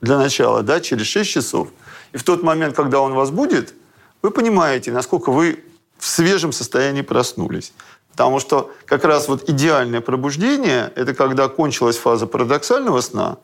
для 0.00 0.18
начала, 0.18 0.62
да, 0.62 0.80
через 0.80 1.06
6 1.06 1.30
часов. 1.30 1.68
И 2.12 2.16
в 2.18 2.22
тот 2.22 2.42
момент, 2.42 2.76
когда 2.76 3.00
он 3.00 3.14
вас 3.14 3.30
будет, 3.30 3.74
вы 4.22 4.30
понимаете, 4.30 4.92
насколько 4.92 5.30
вы 5.32 5.64
в 5.98 6.06
свежем 6.06 6.52
состоянии 6.52 7.02
проснулись. 7.02 7.72
Потому 8.16 8.38
что 8.38 8.70
как 8.86 9.04
раз 9.04 9.28
вот 9.28 9.48
идеальное 9.50 10.00
пробуждение– 10.00 10.92
это 10.94 11.14
когда 11.14 11.48
кончилась 11.48 11.96
фаза 11.96 12.26
парадоксального 12.26 13.00
сна, 13.00 13.38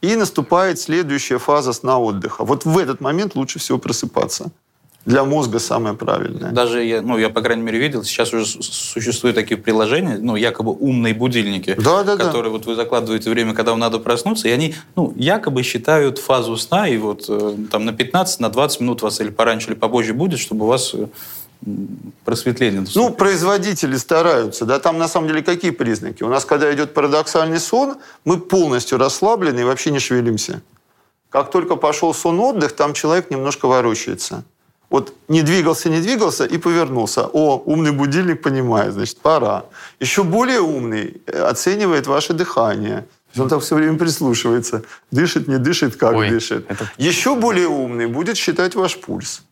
и 0.00 0.16
наступает 0.16 0.80
следующая 0.80 1.38
фаза 1.38 1.72
сна 1.72 1.98
отдыха. 1.98 2.44
Вот 2.44 2.64
в 2.64 2.78
этот 2.78 3.00
момент 3.00 3.36
лучше 3.36 3.58
всего 3.58 3.78
просыпаться. 3.78 4.50
Для 5.04 5.24
мозга 5.24 5.58
самое 5.58 5.94
правильное. 5.94 6.50
Даже 6.50 6.84
я, 6.84 7.00
ну, 7.00 7.16
я, 7.16 7.30
по 7.30 7.40
крайней 7.40 7.62
мере, 7.62 7.78
видел, 7.78 8.04
сейчас 8.04 8.34
уже 8.34 8.44
существуют 8.44 9.36
такие 9.36 9.56
приложения, 9.56 10.18
ну, 10.20 10.36
якобы 10.36 10.72
умные 10.72 11.14
будильники, 11.14 11.74
Да, 11.78 12.02
да, 12.02 12.16
да. 12.16 12.24
которые 12.24 12.50
вот 12.52 12.66
вы 12.66 12.74
закладываете 12.74 13.30
время, 13.30 13.54
когда 13.54 13.70
вам 13.70 13.80
надо 13.80 14.00
проснуться, 14.00 14.48
и 14.48 14.50
они, 14.50 14.74
ну, 14.96 15.14
якобы 15.16 15.62
считают 15.62 16.18
фазу 16.18 16.56
сна, 16.56 16.88
и 16.88 16.98
вот 16.98 17.24
э, 17.28 17.54
там 17.70 17.86
на 17.86 17.92
15, 17.92 18.40
на 18.40 18.50
20 18.50 18.80
минут 18.80 19.00
вас 19.00 19.20
или 19.20 19.30
пораньше, 19.30 19.70
или 19.70 19.76
попозже 19.76 20.12
будет, 20.12 20.40
чтобы 20.40 20.66
у 20.66 20.68
вас 20.68 20.92
э, 20.92 21.06
просветление 22.24 22.84
Ну, 22.94 23.10
производители 23.10 23.96
стараются, 23.96 24.64
да, 24.64 24.78
там 24.78 24.98
на 24.98 25.08
самом 25.08 25.28
деле 25.28 25.42
какие 25.42 25.70
признаки? 25.70 26.22
У 26.22 26.28
нас, 26.28 26.44
когда 26.44 26.72
идет 26.72 26.94
парадоксальный 26.94 27.60
сон, 27.60 27.96
мы 28.24 28.38
полностью 28.38 28.98
расслаблены 28.98 29.60
и 29.60 29.64
вообще 29.64 29.90
не 29.90 29.98
шевелимся. 29.98 30.62
Как 31.30 31.50
только 31.50 31.76
пошел 31.76 32.14
сон-отдых, 32.14 32.72
там 32.72 32.94
человек 32.94 33.30
немножко 33.30 33.66
ворочается. 33.68 34.44
Вот 34.90 35.12
не 35.28 35.42
двигался, 35.42 35.90
не 35.90 36.00
двигался 36.00 36.46
и 36.46 36.56
повернулся. 36.56 37.26
О, 37.26 37.62
умный 37.66 37.92
будильник 37.92 38.40
понимает, 38.40 38.94
значит, 38.94 39.18
пора. 39.18 39.64
Еще 40.00 40.22
более 40.24 40.60
умный 40.60 41.20
оценивает 41.26 42.06
ваше 42.06 42.32
дыхание. 42.32 43.04
Он 43.36 43.48
так 43.48 43.60
все 43.60 43.74
время 43.74 43.98
прислушивается. 43.98 44.82
Дышит, 45.10 45.48
не 45.48 45.58
дышит, 45.58 45.96
как 45.96 46.14
Ой, 46.16 46.30
дышит. 46.30 46.64
это- 46.70 46.90
Еще 46.96 47.34
более 47.34 47.68
умный 47.68 48.06
будет 48.06 48.38
считать 48.38 48.74
ваш 48.74 48.96
пульс. 48.98 49.42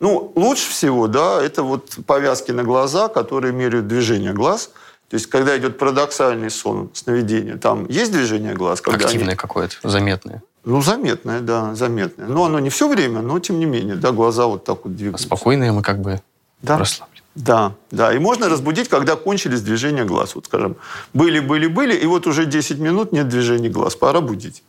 Ну, 0.00 0.32
лучше 0.34 0.70
всего, 0.70 1.06
да, 1.08 1.42
это 1.42 1.62
вот 1.62 1.90
повязки 2.06 2.50
на 2.52 2.64
глаза, 2.64 3.08
которые 3.08 3.52
меряют 3.52 3.86
движение 3.86 4.32
глаз. 4.32 4.70
То 5.10 5.14
есть, 5.14 5.26
когда 5.26 5.56
идет 5.58 5.76
парадоксальный 5.78 6.50
сон, 6.50 6.90
сновидение, 6.94 7.56
там 7.56 7.86
есть 7.88 8.10
движение 8.12 8.54
глаз? 8.54 8.80
Когда 8.80 8.96
они- 9.06 9.14
Активное 9.16 9.36
какое-то, 9.36 9.76
заметное. 9.82 10.42
Ну, 10.64 10.80
заметное, 10.82 11.40
да, 11.40 11.74
заметное. 11.74 12.26
Но 12.28 12.44
оно 12.44 12.58
не 12.60 12.70
все 12.70 12.88
время, 12.88 13.20
но 13.20 13.38
тем 13.40 13.58
не 13.58 13.66
менее, 13.66 13.96
да, 13.96 14.12
глаза 14.12 14.46
вот 14.46 14.64
так 14.64 14.84
вот 14.84 14.92
А 14.92 14.96
двигаются. 14.96 15.26
спокойное 15.26 15.72
мы 15.72 15.82
как 15.82 16.00
бы 16.00 16.20
Да. 16.62 16.78
расслаблены. 16.78 17.20
Да, 17.34 17.72
да. 17.90 18.12
И 18.14 18.18
можно 18.18 18.48
разбудить, 18.48 18.88
когда 18.88 19.16
кончились 19.16 19.62
движения 19.62 20.04
глаз. 20.04 20.34
Вот, 20.34 20.46
скажем, 20.46 20.76
были, 21.14 21.40
были, 21.40 21.66
были, 21.66 21.94
и 21.94 22.06
вот 22.06 22.26
уже 22.26 22.44
10 22.46 22.78
минут 22.78 23.12
нет 23.12 23.28
движений 23.28 23.68
глаз. 23.68 23.94
Пора 23.96 24.20
будить. 24.20 24.62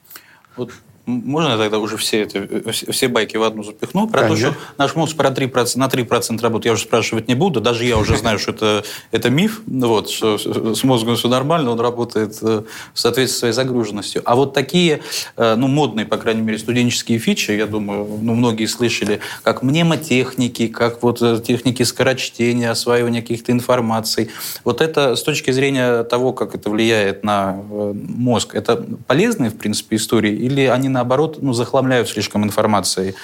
Вот 0.57 0.71
можно 1.05 1.49
я 1.49 1.57
тогда 1.57 1.79
уже 1.79 1.97
все, 1.97 2.21
это, 2.21 2.39
э, 2.39 2.71
все, 2.71 2.91
все 2.91 3.07
байки 3.07 3.37
в 3.37 3.43
одну 3.43 3.63
запихну? 3.63 4.07
Про 4.07 4.21
Конечно. 4.21 4.49
то, 4.49 4.53
что 4.53 4.61
наш 4.77 4.95
мозг 4.95 5.15
про 5.15 5.29
3%, 5.29 5.77
на 5.77 5.87
3% 5.87 6.41
работает, 6.41 6.65
я 6.65 6.73
уже 6.73 6.83
спрашивать 6.83 7.27
не 7.27 7.35
буду. 7.35 7.61
Даже 7.61 7.85
я 7.85 7.97
уже 7.97 8.17
знаю, 8.17 8.39
что 8.39 8.51
это, 8.51 8.83
это 9.11 9.29
миф, 9.29 9.61
вот, 9.65 10.09
что 10.09 10.37
с 10.37 10.83
мозгом 10.83 11.15
все 11.15 11.27
нормально, 11.27 11.71
он 11.71 11.79
работает 11.79 12.37
э, 12.41 12.63
в 12.93 12.99
соответствии 12.99 13.35
с 13.35 13.39
своей 13.39 13.53
загруженностью. 13.53 14.21
А 14.25 14.35
вот 14.35 14.53
такие, 14.53 15.01
э, 15.37 15.55
ну, 15.55 15.67
модные, 15.67 16.05
по 16.05 16.17
крайней 16.17 16.41
мере, 16.41 16.57
студенческие 16.59 17.19
фичи, 17.19 17.51
я 17.51 17.65
думаю, 17.65 18.07
ну, 18.21 18.35
многие 18.35 18.65
слышали, 18.65 19.19
как 19.43 19.63
мнемотехники, 19.63 20.67
как 20.67 21.01
вот 21.03 21.21
э, 21.21 21.41
техники 21.45 21.83
скорочтения, 21.83 22.71
осваивания 22.71 23.21
каких-то 23.21 23.51
информаций. 23.51 24.29
Вот 24.63 24.81
это 24.81 25.15
с 25.15 25.23
точки 25.23 25.51
зрения 25.51 26.03
того, 26.03 26.33
как 26.33 26.55
это 26.55 26.69
влияет 26.69 27.23
на 27.23 27.57
э, 27.71 27.93
мозг, 27.95 28.55
это 28.55 28.85
полезные, 29.07 29.49
в 29.49 29.57
принципе, 29.57 29.95
истории? 29.95 30.33
Или 30.33 30.65
они, 30.65 30.89
наоборот, 30.91 31.37
ну, 31.41 31.53
захламляют 31.53 32.09
слишком 32.09 32.43
информацией? 32.43 33.15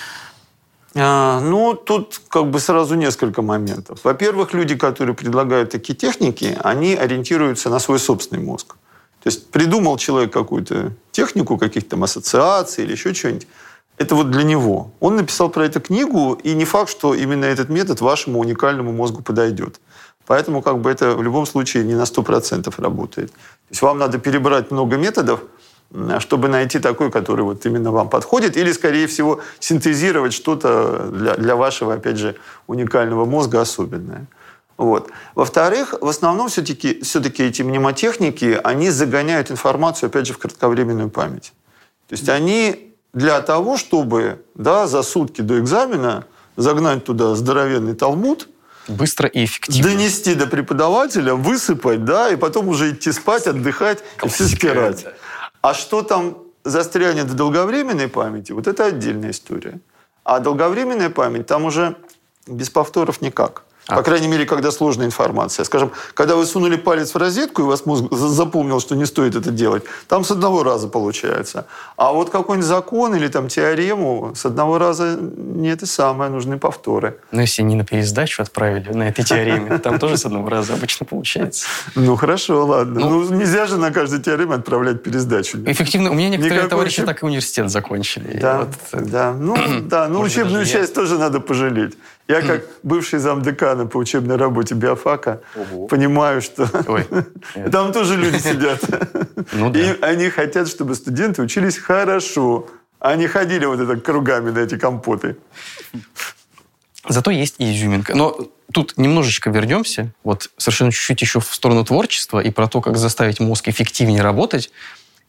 А, 0.95 1.39
ну, 1.41 1.75
тут 1.75 2.21
как 2.27 2.49
бы 2.49 2.59
сразу 2.59 2.95
несколько 2.95 3.41
моментов. 3.41 3.99
Во-первых, 4.03 4.53
люди, 4.53 4.75
которые 4.75 5.15
предлагают 5.15 5.69
такие 5.69 5.93
техники, 5.95 6.57
они 6.63 6.95
ориентируются 6.95 7.69
на 7.69 7.79
свой 7.79 7.99
собственный 7.99 8.43
мозг. 8.43 8.75
То 9.23 9.29
есть 9.29 9.51
придумал 9.51 9.97
человек 9.97 10.31
какую-то 10.31 10.93
технику, 11.11 11.57
каких-то 11.57 11.91
там 11.91 12.03
ассоциаций 12.03 12.83
или 12.83 12.93
еще 12.93 13.13
что-нибудь. 13.13 13.47
Это 13.97 14.15
вот 14.15 14.31
для 14.31 14.43
него. 14.43 14.91
Он 14.99 15.15
написал 15.15 15.49
про 15.49 15.65
это 15.65 15.79
книгу, 15.79 16.39
и 16.43 16.53
не 16.53 16.65
факт, 16.65 16.89
что 16.89 17.13
именно 17.13 17.45
этот 17.45 17.69
метод 17.69 17.99
вашему 18.01 18.39
уникальному 18.39 18.91
мозгу 18.91 19.21
подойдет. 19.21 19.79
Поэтому 20.27 20.61
как 20.61 20.79
бы 20.79 20.91
это 20.91 21.15
в 21.15 21.23
любом 21.23 21.45
случае 21.45 21.83
не 21.83 21.95
на 21.95 22.03
100% 22.03 22.73
работает. 22.77 23.31
То 23.31 23.71
есть 23.71 23.81
вам 23.81 23.97
надо 23.97 24.19
перебрать 24.19 24.71
много 24.71 24.97
методов, 24.97 25.39
чтобы 26.19 26.47
найти 26.47 26.79
такой, 26.79 27.11
который 27.11 27.41
вот 27.41 27.65
именно 27.65 27.91
вам 27.91 28.09
подходит, 28.09 28.57
или, 28.57 28.71
скорее 28.71 29.07
всего, 29.07 29.41
синтезировать 29.59 30.33
что-то 30.33 31.09
для, 31.11 31.35
для 31.35 31.55
вашего, 31.55 31.93
опять 31.93 32.17
же, 32.17 32.35
уникального 32.67 33.25
мозга 33.25 33.61
особенное. 33.61 34.27
Вот. 34.77 35.09
Во-вторых, 35.33 35.95
в 35.99 36.07
основном 36.07 36.49
все-таки 36.49 37.01
все 37.01 37.19
эти 37.19 37.63
мнемотехники, 37.63 38.59
они 38.63 38.91
загоняют 38.91 39.49
информацию, 39.49 40.07
опять 40.07 40.27
же, 40.27 40.33
в 40.33 40.37
кратковременную 40.37 41.09
память. 41.09 41.53
То 42.07 42.13
есть 42.13 42.29
они 42.29 42.93
для 43.13 43.41
того, 43.41 43.77
чтобы 43.77 44.43
да, 44.53 44.87
за 44.87 45.01
сутки 45.01 45.41
до 45.41 45.59
экзамена 45.59 46.25
загнать 46.57 47.03
туда 47.05 47.35
здоровенный 47.35 47.95
талмуд, 47.95 48.47
Быстро 48.87 49.27
и 49.27 49.43
эффективно. 49.43 49.91
Донести 49.91 50.33
до 50.33 50.47
преподавателя, 50.47 51.33
высыпать, 51.33 52.05
да, 52.05 52.29
и 52.29 52.37
потом 52.37 52.69
уже 52.69 52.91
идти 52.91 53.11
спать, 53.11 53.45
отдыхать 53.45 53.99
и 54.23 54.29
все 54.29 54.47
стирать. 54.47 55.05
А 55.67 55.73
что 55.73 56.01
там 56.01 56.37
застрянет 56.63 57.25
в 57.25 57.33
долговременной 57.33 58.07
памяти, 58.07 58.53
вот 58.53 58.67
это 58.67 58.85
отдельная 58.85 59.31
история. 59.31 59.81
А 60.23 60.39
долговременная 60.39 61.09
память, 61.09 61.45
там 61.45 61.65
уже 61.65 61.97
без 62.47 62.69
повторов 62.69 63.19
никак. 63.19 63.65
А. 63.87 63.95
По 63.95 64.03
крайней 64.03 64.27
мере, 64.27 64.45
когда 64.45 64.71
сложная 64.71 65.05
информация. 65.05 65.63
Скажем, 65.63 65.91
когда 66.13 66.35
вы 66.35 66.45
сунули 66.45 66.75
палец 66.75 67.13
в 67.13 67.17
розетку, 67.17 67.61
и 67.61 67.65
вас 67.65 67.85
мозг 67.85 68.05
запомнил, 68.11 68.79
что 68.79 68.95
не 68.95 69.05
стоит 69.05 69.35
это 69.35 69.51
делать, 69.51 69.83
там 70.07 70.23
с 70.23 70.31
одного 70.31 70.63
раза 70.63 70.87
получается. 70.87 71.67
А 71.95 72.11
вот 72.11 72.29
какой-нибудь 72.29 72.67
закон 72.67 73.15
или 73.15 73.27
там 73.27 73.47
теорему 73.47 74.33
с 74.35 74.45
одного 74.45 74.77
раза 74.77 75.17
не 75.19 75.69
это 75.69 75.85
самое, 75.85 76.29
нужны 76.29 76.57
повторы. 76.57 77.17
Ну, 77.31 77.41
если 77.41 77.61
не 77.61 77.75
на 77.75 77.85
пересдачу 77.85 78.41
отправили 78.41 78.91
на 78.91 79.09
этой 79.09 79.23
теореме, 79.23 79.77
там 79.77 79.99
тоже 79.99 80.17
с 80.17 80.25
одного 80.25 80.49
раза 80.49 80.73
обычно 80.73 81.05
получается. 81.05 81.65
Ну, 81.95 82.15
хорошо, 82.15 82.65
ладно. 82.65 82.99
Ну, 82.99 83.09
ну 83.23 83.35
нельзя 83.35 83.67
же 83.67 83.77
на 83.77 83.91
каждой 83.91 84.21
теореме 84.21 84.55
отправлять 84.55 85.01
пересдачу. 85.03 85.59
Эффективно. 85.65 86.11
У 86.11 86.13
меня 86.13 86.29
некоторые 86.29 86.67
товарищи 86.67 87.03
так 87.03 87.23
и 87.23 87.25
университет 87.25 87.69
закончили. 87.69 88.37
Да, 88.37 88.67
да. 88.91 89.33
Ну, 89.33 89.57
да. 89.81 90.07
Ну, 90.07 90.19
учебную 90.21 90.65
часть 90.65 90.93
тоже 90.93 91.17
надо 91.17 91.39
пожалеть. 91.39 91.97
Я 92.27 92.41
как 92.41 92.65
бывший 92.83 93.19
замдекана 93.19 93.85
по 93.85 93.97
учебной 93.97 94.35
работе 94.35 94.75
биофака 94.75 95.41
Ого. 95.55 95.87
понимаю, 95.87 96.41
что 96.41 96.69
Ой, 96.87 97.07
там 97.71 97.93
тоже 97.93 98.17
люди 98.17 98.37
сидят. 98.37 98.81
Ну, 99.53 99.69
да. 99.69 99.79
И 99.79 100.01
они 100.01 100.29
хотят, 100.29 100.67
чтобы 100.67 100.95
студенты 100.95 101.41
учились 101.41 101.77
хорошо, 101.77 102.67
а 102.99 103.15
не 103.15 103.27
ходили 103.27 103.65
вот 103.65 103.79
это 103.79 103.95
кругами 103.95 104.49
на 104.51 104.59
эти 104.59 104.77
компоты. 104.77 105.37
Зато 107.07 107.31
есть 107.31 107.55
и 107.59 107.71
изюминка. 107.71 108.13
Но 108.13 108.49
тут 108.73 108.97
немножечко 108.97 109.49
вернемся, 109.49 110.13
вот 110.23 110.49
совершенно 110.57 110.91
чуть-чуть 110.91 111.21
еще 111.21 111.39
в 111.39 111.45
сторону 111.45 111.85
творчества 111.85 112.39
и 112.39 112.51
про 112.51 112.67
то, 112.67 112.81
как 112.81 112.97
заставить 112.97 113.39
мозг 113.39 113.69
эффективнее 113.69 114.21
работать. 114.21 114.71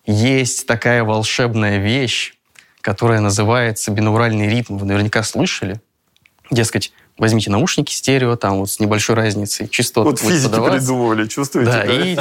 Есть 0.04 0.66
такая 0.66 1.04
волшебная 1.04 1.78
вещь, 1.78 2.34
которая 2.80 3.20
называется 3.20 3.92
бинауральный 3.92 4.48
ритм. 4.48 4.78
Вы 4.78 4.86
наверняка 4.86 5.22
слышали. 5.22 5.80
Дескать, 6.50 6.92
возьмите 7.18 7.50
наушники 7.50 7.92
стерео, 7.92 8.36
там 8.36 8.60
вот 8.60 8.70
с 8.70 8.80
небольшой 8.80 9.16
разницей 9.16 9.68
частот. 9.68 10.04
Вот 10.04 10.20
физики 10.20 10.50
подаваться. 10.50 10.78
придумывали, 10.78 11.26
чувствуете? 11.26 11.70
Да, 11.70 11.84
да? 11.84 11.92
и 11.92 12.16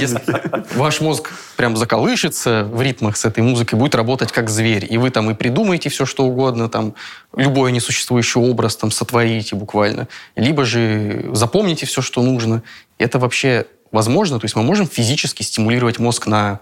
ваш 0.75 1.01
мозг 1.01 1.31
прям 1.55 1.77
заколышется 1.77 2.63
в 2.65 2.81
ритмах 2.81 3.15
с 3.15 3.25
этой 3.25 3.43
музыкой, 3.43 3.79
будет 3.79 3.95
работать 3.95 4.31
как 4.31 4.49
зверь. 4.49 4.85
И 4.89 4.97
вы 4.97 5.09
там 5.11 5.31
и 5.31 5.33
придумаете 5.33 5.89
все, 5.89 6.05
что 6.05 6.25
угодно, 6.25 6.67
там 6.67 6.95
любой 7.35 7.71
несуществующий 7.71 8.41
образ 8.41 8.75
там 8.75 8.91
сотворите 8.91 9.55
буквально. 9.55 10.07
Либо 10.35 10.65
же 10.65 11.29
запомните 11.33 11.85
все, 11.85 12.01
что 12.01 12.21
нужно. 12.21 12.63
Это 12.97 13.19
вообще 13.19 13.65
возможно? 13.91 14.39
То 14.39 14.45
есть 14.45 14.55
мы 14.55 14.63
можем 14.63 14.87
физически 14.87 15.43
стимулировать 15.43 15.99
мозг 15.99 16.27
на 16.27 16.59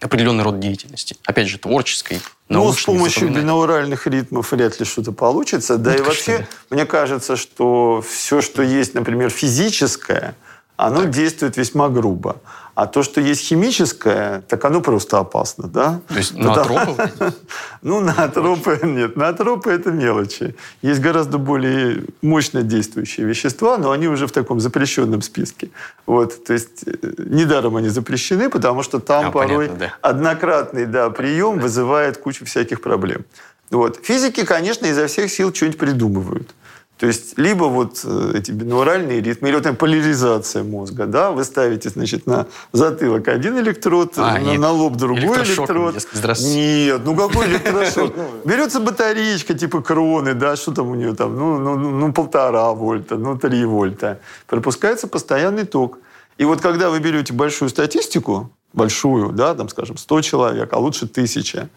определенный 0.00 0.44
род 0.44 0.60
деятельности. 0.60 1.16
Опять 1.24 1.48
же, 1.48 1.58
творческой, 1.58 2.20
Ну, 2.48 2.72
с 2.72 2.82
помощью 2.84 3.28
бинауральных 3.30 4.06
ритмов 4.06 4.52
вряд 4.52 4.80
ли 4.80 4.86
что-то 4.86 5.12
получится. 5.12 5.76
Да 5.76 5.90
вот 5.92 6.00
и 6.00 6.02
вообще, 6.02 6.48
мне 6.70 6.86
кажется, 6.86 7.36
что 7.36 8.02
все, 8.08 8.40
что 8.40 8.62
есть, 8.62 8.94
например, 8.94 9.30
физическое, 9.30 10.34
оно 10.76 11.02
так. 11.02 11.10
действует 11.10 11.56
весьма 11.56 11.88
грубо. 11.88 12.36
А 12.78 12.86
то, 12.86 13.02
что 13.02 13.20
есть 13.20 13.40
химическое, 13.40 14.42
так 14.46 14.64
оно 14.64 14.80
просто 14.80 15.18
опасно, 15.18 15.66
да? 15.66 16.00
То 16.06 16.16
есть 16.16 16.36
наотропы? 16.36 17.10
Ну, 17.82 17.98
наотропы 17.98 18.78
нет. 18.84 19.16
Наотропы– 19.16 19.70
это 19.72 19.90
мелочи. 19.90 20.54
Есть 20.80 21.00
гораздо 21.00 21.38
более 21.38 22.04
мощно 22.22 22.62
действующие 22.62 23.26
вещества, 23.26 23.78
но 23.78 23.90
они 23.90 24.06
уже 24.06 24.28
в 24.28 24.30
таком 24.30 24.60
запрещенном 24.60 25.22
списке. 25.22 25.70
Вот, 26.06 26.44
то 26.44 26.52
есть 26.52 26.84
э, 26.86 26.92
недаром 27.18 27.74
они 27.74 27.88
запрещены, 27.88 28.48
потому 28.48 28.84
что 28.84 29.00
там 29.00 29.26
а, 29.26 29.30
порой 29.32 29.66
понятно, 29.66 29.78
да. 29.78 30.08
однократный 30.08 30.86
да, 30.86 31.10
прием 31.10 31.58
вызывает 31.58 32.18
кучу 32.18 32.44
всяких 32.44 32.80
проблем. 32.80 33.24
Вот. 33.70 33.98
Физики, 34.04 34.44
конечно, 34.44 34.86
изо 34.86 35.08
всех 35.08 35.32
сил 35.32 35.52
что-нибудь 35.52 35.78
придумывают. 35.78 36.54
То 36.98 37.06
есть 37.06 37.38
либо 37.38 37.64
вот 37.64 38.00
э, 38.04 38.32
эти 38.34 38.50
бинуральные 38.50 39.20
ритмы, 39.20 39.48
или 39.48 39.56
вот 39.56 39.66
эта 39.66 39.74
поляризация 39.76 40.64
мозга, 40.64 41.06
да, 41.06 41.30
вы 41.30 41.44
ставите, 41.44 41.90
значит, 41.90 42.26
на 42.26 42.46
затылок 42.72 43.28
один 43.28 43.56
электрод, 43.60 44.14
а, 44.16 44.38
на, 44.38 44.54
на 44.54 44.72
лоб 44.72 44.96
другой 44.96 45.44
электрод. 45.44 45.94
Нет, 46.40 47.00
ну 47.04 47.14
какой 47.14 47.46
электрошок? 47.50 48.12
Берется 48.44 48.80
батареечка 48.80 49.54
типа 49.54 49.80
кроны, 49.80 50.34
да, 50.34 50.56
что 50.56 50.72
там 50.72 50.90
у 50.90 50.96
нее 50.96 51.14
там, 51.14 51.36
ну, 51.36 51.58
ну, 51.58 51.76
ну, 51.76 51.90
ну 51.90 52.12
полтора 52.12 52.72
вольта, 52.72 53.16
ну 53.16 53.38
три 53.38 53.64
вольта. 53.64 54.18
Пропускается 54.48 55.06
постоянный 55.06 55.66
ток. 55.66 55.98
И 56.36 56.44
вот 56.44 56.60
когда 56.60 56.90
вы 56.90 56.98
берете 56.98 57.32
большую 57.32 57.68
статистику, 57.68 58.50
большую, 58.72 59.30
да, 59.30 59.54
там, 59.54 59.68
скажем, 59.68 59.96
100 59.96 60.22
человек, 60.22 60.72
а 60.72 60.78
лучше 60.78 61.06
тысяча, 61.06 61.68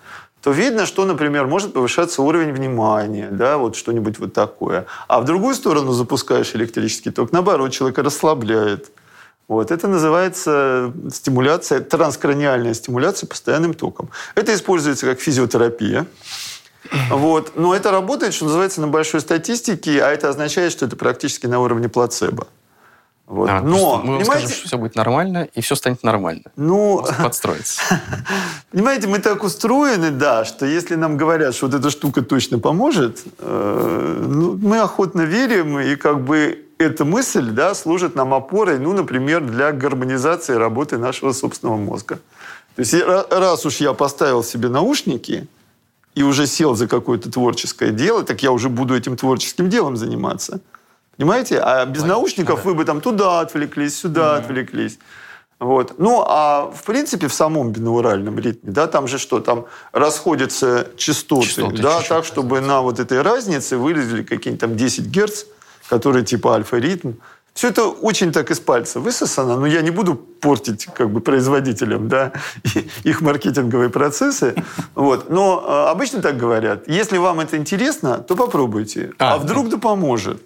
то 0.41 0.51
видно, 0.51 0.85
что, 0.85 1.05
например, 1.05 1.47
может 1.47 1.73
повышаться 1.73 2.21
уровень 2.21 2.51
внимания, 2.51 3.29
да, 3.31 3.57
вот 3.57 3.75
что-нибудь 3.75 4.19
вот 4.19 4.33
такое. 4.33 4.85
А 5.07 5.21
в 5.21 5.25
другую 5.25 5.53
сторону 5.55 5.91
запускаешь 5.91 6.55
электрический 6.55 7.11
ток, 7.11 7.31
наоборот, 7.31 7.71
человека 7.71 8.01
расслабляет. 8.01 8.91
Вот. 9.47 9.69
Это 9.69 9.87
называется 9.87 10.93
стимуляция, 11.11 11.81
транскраниальная 11.81 12.73
стимуляция 12.73 13.27
постоянным 13.27 13.73
током. 13.73 14.09
Это 14.33 14.53
используется 14.53 15.05
как 15.05 15.19
физиотерапия. 15.19 16.07
Вот. 17.09 17.51
Но 17.55 17.75
это 17.75 17.91
работает, 17.91 18.33
что 18.33 18.45
называется, 18.45 18.81
на 18.81 18.87
большой 18.87 19.21
статистике, 19.21 20.03
а 20.03 20.09
это 20.09 20.29
означает, 20.29 20.71
что 20.71 20.85
это 20.85 20.95
практически 20.95 21.45
на 21.47 21.59
уровне 21.59 21.89
плацебо. 21.89 22.47
Вот. 23.31 23.49
А, 23.49 23.61
Но, 23.61 24.01
мы 24.03 24.15
вам 24.15 24.25
скажем, 24.25 24.49
что 24.49 24.67
все 24.67 24.77
будет 24.77 24.95
нормально, 24.95 25.47
и 25.53 25.61
все 25.61 25.75
станет 25.75 26.03
нормально. 26.03 26.43
Ну, 26.57 27.01
подстроится. 27.23 27.81
Понимаете, 28.71 29.07
мы 29.07 29.19
так 29.19 29.43
устроены, 29.43 30.11
да, 30.11 30.43
что 30.43 30.65
если 30.65 30.95
нам 30.95 31.15
говорят, 31.15 31.55
что 31.55 31.67
вот 31.67 31.75
эта 31.75 31.89
штука 31.89 32.23
точно 32.23 32.59
поможет, 32.59 33.23
э, 33.39 34.25
ну, 34.27 34.59
мы 34.61 34.79
охотно 34.79 35.21
верим, 35.21 35.79
и 35.79 35.95
как 35.95 36.25
бы 36.25 36.65
эта 36.77 37.05
мысль 37.05 37.51
да, 37.51 37.73
служит 37.73 38.15
нам 38.15 38.33
опорой, 38.33 38.79
ну, 38.79 38.91
например, 38.91 39.39
для 39.39 39.71
гармонизации 39.71 40.55
работы 40.55 40.97
нашего 40.97 41.31
собственного 41.31 41.77
мозга. 41.77 42.19
То 42.75 42.81
есть 42.81 42.93
раз 43.29 43.65
уж 43.65 43.77
я 43.77 43.93
поставил 43.93 44.43
себе 44.43 44.67
наушники 44.67 45.47
и 46.15 46.23
уже 46.23 46.47
сел 46.47 46.75
за 46.75 46.89
какое-то 46.89 47.31
творческое 47.31 47.91
дело, 47.91 48.23
так 48.23 48.43
я 48.43 48.51
уже 48.51 48.67
буду 48.67 48.93
этим 48.93 49.15
творческим 49.15 49.69
делом 49.69 49.95
заниматься– 49.95 50.59
Понимаете? 51.21 51.59
А 51.59 51.85
без 51.85 52.01
Понятно, 52.01 52.07
наушников 52.15 52.63
да. 52.63 52.65
вы 52.65 52.73
бы 52.73 52.83
там 52.83 52.99
туда 52.99 53.41
отвлеклись, 53.41 53.95
сюда 53.95 54.21
mm-hmm. 54.21 54.39
отвлеклись. 54.39 54.97
Вот. 55.59 55.99
Ну, 55.99 56.25
а 56.27 56.71
в 56.75 56.81
принципе 56.83 57.27
в 57.27 57.33
самом 57.33 57.71
бинауральном 57.71 58.39
ритме, 58.39 58.71
да, 58.71 58.87
там 58.87 59.07
же 59.07 59.19
что, 59.19 59.39
там 59.39 59.65
расходятся 59.91 60.87
частоты, 60.97 61.45
частоты 61.45 61.77
да, 61.79 62.01
так, 62.01 62.25
чтобы 62.25 62.59
на 62.59 62.81
вот 62.81 62.99
этой 62.99 63.21
разнице 63.21 63.77
вылезли 63.77 64.23
какие-нибудь 64.23 64.61
там 64.61 64.75
10 64.75 65.05
герц, 65.05 65.43
которые 65.87 66.25
типа 66.25 66.55
альфа-ритм. 66.55 67.11
Все 67.53 67.67
это 67.67 67.85
очень 67.85 68.31
так 68.31 68.49
из 68.49 68.59
пальца 68.59 68.99
высосано, 68.99 69.57
но 69.57 69.67
я 69.67 69.83
не 69.83 69.91
буду 69.91 70.15
портить 70.15 70.85
как 70.85 71.11
бы 71.11 71.21
производителям 71.21 72.07
да, 72.07 72.31
их 73.03 73.21
маркетинговые 73.21 73.91
процессы. 73.91 74.55
Вот. 74.95 75.29
Но 75.29 75.63
а, 75.67 75.91
обычно 75.91 76.23
так 76.23 76.37
говорят. 76.37 76.87
Если 76.87 77.19
вам 77.19 77.41
это 77.41 77.57
интересно, 77.57 78.17
то 78.17 78.35
попробуйте. 78.35 79.11
А, 79.19 79.35
а 79.35 79.37
вдруг 79.37 79.69
да 79.69 79.77
поможет. 79.77 80.41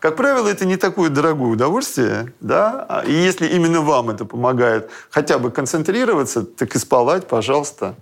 Как 0.00 0.14
правило, 0.14 0.46
это 0.46 0.64
не 0.64 0.76
такое 0.76 1.10
дорогое 1.10 1.50
удовольствие, 1.50 2.32
да, 2.40 3.02
и 3.04 3.12
если 3.12 3.48
именно 3.48 3.80
вам 3.80 4.10
это 4.10 4.24
помогает 4.24 4.90
хотя 5.10 5.38
бы 5.38 5.50
концентрироваться, 5.50 6.44
так 6.44 6.76
и 6.76 6.78
спалать, 6.78 7.26
пожалуйста. 7.26 7.96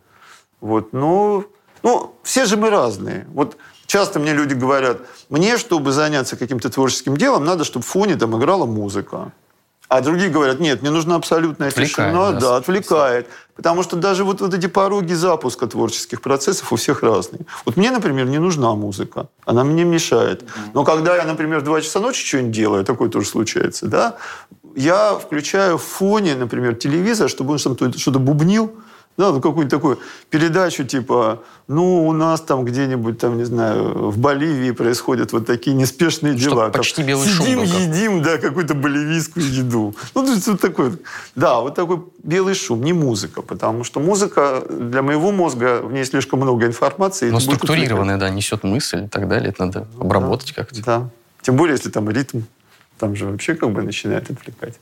Вот, 0.61 0.93
ну, 0.93 1.47
ну, 1.83 2.15
все 2.23 2.45
же 2.45 2.59
мы 2.59 2.69
разные. 2.69 3.27
Вот 3.33 3.57
часто 3.87 4.19
мне 4.19 4.35
люди 4.35 4.53
говорят, 4.53 4.99
мне, 5.31 5.57
чтобы 5.57 5.93
заняться 5.93 6.37
каким-то 6.37 6.69
творческим 6.69 7.17
делом, 7.17 7.45
надо, 7.45 7.65
чтобы 7.65 7.85
в 7.85 7.89
фоне 7.89 8.17
там 8.17 8.37
играла 8.39 8.67
музыка. 8.67 9.33
А 9.89 10.01
другие 10.01 10.31
говорят, 10.31 10.59
нет, 10.59 10.83
мне 10.83 10.91
нужна 10.91 11.15
абсолютная 11.15 11.69
отвлекает, 11.69 12.13
тишина. 12.13 12.33
Да, 12.33 12.41
да 12.41 12.57
отвлекает. 12.57 13.29
Потому 13.55 13.83
что 13.83 13.97
даже 13.97 14.25
вот, 14.25 14.41
вот 14.41 14.53
эти 14.53 14.67
пороги 14.67 15.15
запуска 15.15 15.67
творческих 15.67 16.21
процессов 16.21 16.73
у 16.73 16.77
всех 16.77 17.03
разные. 17.03 17.47
Вот 17.65 17.77
мне, 17.77 17.91
например, 17.91 18.27
не 18.27 18.39
нужна 18.39 18.75
музыка. 18.75 19.29
Она 19.45 19.65
мне 19.65 19.85
мешает. 19.85 20.45
Но 20.75 20.85
когда 20.85 21.17
я, 21.17 21.25
например, 21.25 21.61
в 21.61 21.63
2 21.63 21.81
часа 21.81 22.01
ночи 22.01 22.27
что-нибудь 22.27 22.51
делаю, 22.51 22.85
такое 22.85 23.09
тоже 23.09 23.29
случается, 23.29 23.87
да, 23.87 24.17
я 24.75 25.15
включаю 25.15 25.79
в 25.79 25.83
фоне, 25.83 26.35
например, 26.35 26.75
телевизор, 26.75 27.31
чтобы 27.31 27.53
он 27.53 27.59
что-то 27.59 28.19
бубнил, 28.19 28.75
Да, 29.17 29.33
ну 29.33 29.41
какую-то 29.41 29.77
такую 29.77 29.99
передачу 30.29 30.85
типа, 30.85 31.43
ну 31.69 32.07
у 32.07 32.13
нас 32.13 32.43
там 32.43 32.65
где-нибудь 32.65 33.19
там, 33.19 33.39
не 33.39 33.45
знаю, 33.45 34.11
в 34.11 34.19
Боливии 34.19 34.73
происходят 34.73 35.33
вот 35.33 35.47
такие 35.47 35.75
неспешные 35.75 36.35
дела. 36.35 36.65
Чтоб 36.65 36.77
почти 36.77 37.03
белый 37.03 37.27
Сидим, 37.27 37.65
шум 37.65 37.71
как. 37.71 37.81
едим, 37.81 38.23
да, 38.23 38.39
какую-то 38.39 38.75
боливийскую 38.75 39.47
еду. 39.51 39.95
Ну, 40.15 40.25
то 40.27 40.33
есть 40.33 40.47
вот 40.47 40.61
такой, 40.61 40.91
вот. 40.91 41.01
да, 41.35 41.61
вот 41.61 41.75
такой 41.75 42.03
белый 42.23 42.55
шум, 42.55 42.83
не 42.83 42.93
музыка, 42.93 43.41
потому 43.41 43.85
что 43.85 44.01
музыка 44.01 44.63
для 44.69 45.03
моего 45.03 45.33
мозга, 45.33 45.81
в 45.83 45.93
ней 45.93 46.05
слишком 46.05 46.41
много 46.41 46.67
информации. 46.67 47.31
Но 47.31 47.41
структурированная, 47.41 48.19
да, 48.19 48.29
несет 48.29 48.65
мысль 48.65 49.05
и 49.05 49.09
так 49.09 49.29
далее. 49.29 49.49
Это 49.49 49.65
надо 49.65 49.89
обработать 49.99 50.53
как-то. 50.53 50.83
Да. 50.85 51.09
Тем 51.41 51.57
более, 51.57 51.75
если 51.75 51.91
там 51.91 52.11
ритм, 52.11 52.41
там 52.99 53.17
же 53.17 53.27
вообще 53.27 53.55
как 53.55 53.71
бы 53.71 53.83
начинает 53.83 54.31
отвлекать. 54.31 54.75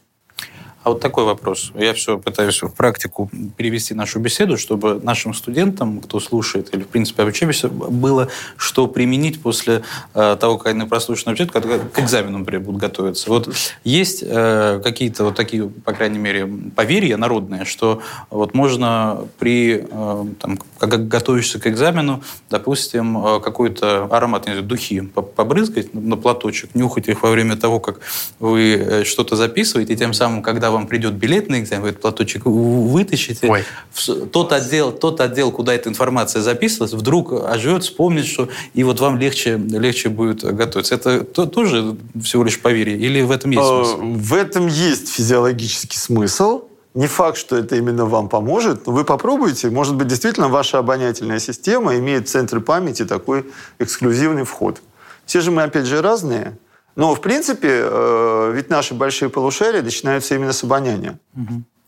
А 0.85 0.91
вот 0.91 1.01
такой 1.01 1.25
вопрос. 1.25 1.73
Я 1.75 1.95
все 1.95 2.19
пытаюсь 2.19 2.63
в 2.63 2.69
практику 2.69 3.31
перевести 3.57 3.95
нашу 3.95 4.21
беседу, 4.21 4.59
чтобы 4.59 5.01
нашим 5.03 5.33
студентам, 5.33 6.01
кто 6.01 6.21
слушает, 6.21 6.75
или, 6.75 6.83
в 6.83 6.89
принципе, 6.89 7.23
обучающимся, 7.23 7.69
было 7.71 8.29
что 8.59 8.87
применить 8.87 9.41
после 9.41 9.83
э, 10.13 10.37
того, 10.39 10.59
как 10.59 10.75
они 10.75 10.85
прослушают 10.85 11.41
ответ, 11.41 11.51
когда 11.53 11.79
к 11.79 11.99
экзамену, 11.99 12.39
например, 12.39 12.61
будут 12.61 12.83
готовиться. 12.83 13.31
Вот 13.31 13.49
есть 13.83 14.23
э, 14.27 14.81
какие-то 14.85 15.25
вот 15.25 15.37
такие, 15.37 15.71
по 15.71 15.95
крайней 15.95 16.19
мере, 16.19 16.47
поверья 16.77 17.17
народные, 17.17 17.65
что 17.65 18.03
вот 18.29 18.53
можно 18.53 19.27
при, 19.39 19.87
э, 19.91 20.25
там, 20.39 20.59
когда 20.79 20.99
готовишься 20.99 21.59
к 21.59 21.67
экзамену, 21.67 22.23
допустим, 22.51 23.25
э, 23.25 23.41
какой-то 23.41 24.05
аромат, 24.11 24.47
не 24.47 24.53
знаю, 24.53 24.67
духи 24.67 25.01
по- 25.01 25.23
побрызгать 25.23 25.95
на 25.95 26.19
платочек, 26.19 26.75
нюхать 26.75 27.09
их 27.09 27.23
во 27.23 27.31
время 27.31 27.57
того, 27.57 27.81
как 27.81 28.01
вы 28.39 28.75
э, 28.75 29.05
что-то 29.05 29.35
записываете, 29.35 29.95
и 29.95 29.97
тем 29.97 30.13
самым, 30.13 30.43
когда 30.43 30.74
вам 30.75 30.87
придет 30.87 31.15
билет 31.15 31.49
на 31.49 31.59
экзамен, 31.61 31.83
вы 31.83 31.89
этот 31.91 32.03
платочек 32.03 32.45
вытащите, 32.47 33.49
Ой. 33.49 33.65
в 33.93 34.27
тот 34.27 34.53
отдел, 34.53 34.93
тот 34.93 35.21
отдел, 35.21 35.51
куда 35.51 35.75
эта 35.75 35.89
информация 35.89 36.43
записывалась, 36.43 36.93
вдруг 36.93 37.33
оживет, 37.33 37.83
вспомнит, 37.85 38.27
что 38.27 38.49
и 38.75 38.85
вот 38.85 39.01
вам 39.01 39.19
легче, 39.19 39.57
легче 39.57 40.09
будет 40.09 40.43
готовиться. 40.45 40.95
Это 40.95 41.25
то- 41.25 41.47
тоже 41.47 41.97
всего 42.23 42.45
лишь 42.45 42.61
поверье? 42.61 42.97
Или 42.99 43.23
в 43.23 43.31
этом 43.31 43.51
есть 43.51 43.63
Э, 43.65 43.85
смысл? 43.85 44.03
В 44.03 44.35
этом 44.35 44.67
есть 44.67 45.09
физиологический 45.09 45.99
смысл. 45.99 46.65
Не 46.95 47.09
факт, 47.09 47.37
что 47.39 47.57
это 47.57 47.75
именно 47.75 48.05
вам 48.07 48.29
поможет, 48.29 48.87
но 48.87 48.93
вы 48.93 49.05
попробуйте. 49.05 49.69
Может 49.69 49.97
быть, 49.97 50.07
действительно 50.07 50.49
ваша 50.49 50.79
обонятельная 50.79 51.41
система 51.41 51.97
имеет 51.97 52.29
в 52.29 52.31
центре 52.31 52.61
памяти 52.61 53.05
такой 53.05 53.47
эксклюзивный 53.81 54.45
вход. 54.45 54.81
Все 55.27 55.41
же 55.41 55.51
мы, 55.51 55.63
опять 55.65 55.87
же, 55.87 56.03
разные. 56.03 56.57
Но, 56.97 57.15
в 57.15 57.21
принципе, 57.21 57.81
э, 57.83 58.53
ведь 58.55 58.71
наши 58.71 58.95
большие 58.95 59.29
полушария 59.29 59.83
начинаются 59.83 60.35
именно 60.35 60.53
с 60.53 60.63
обоняния. 60.65 61.19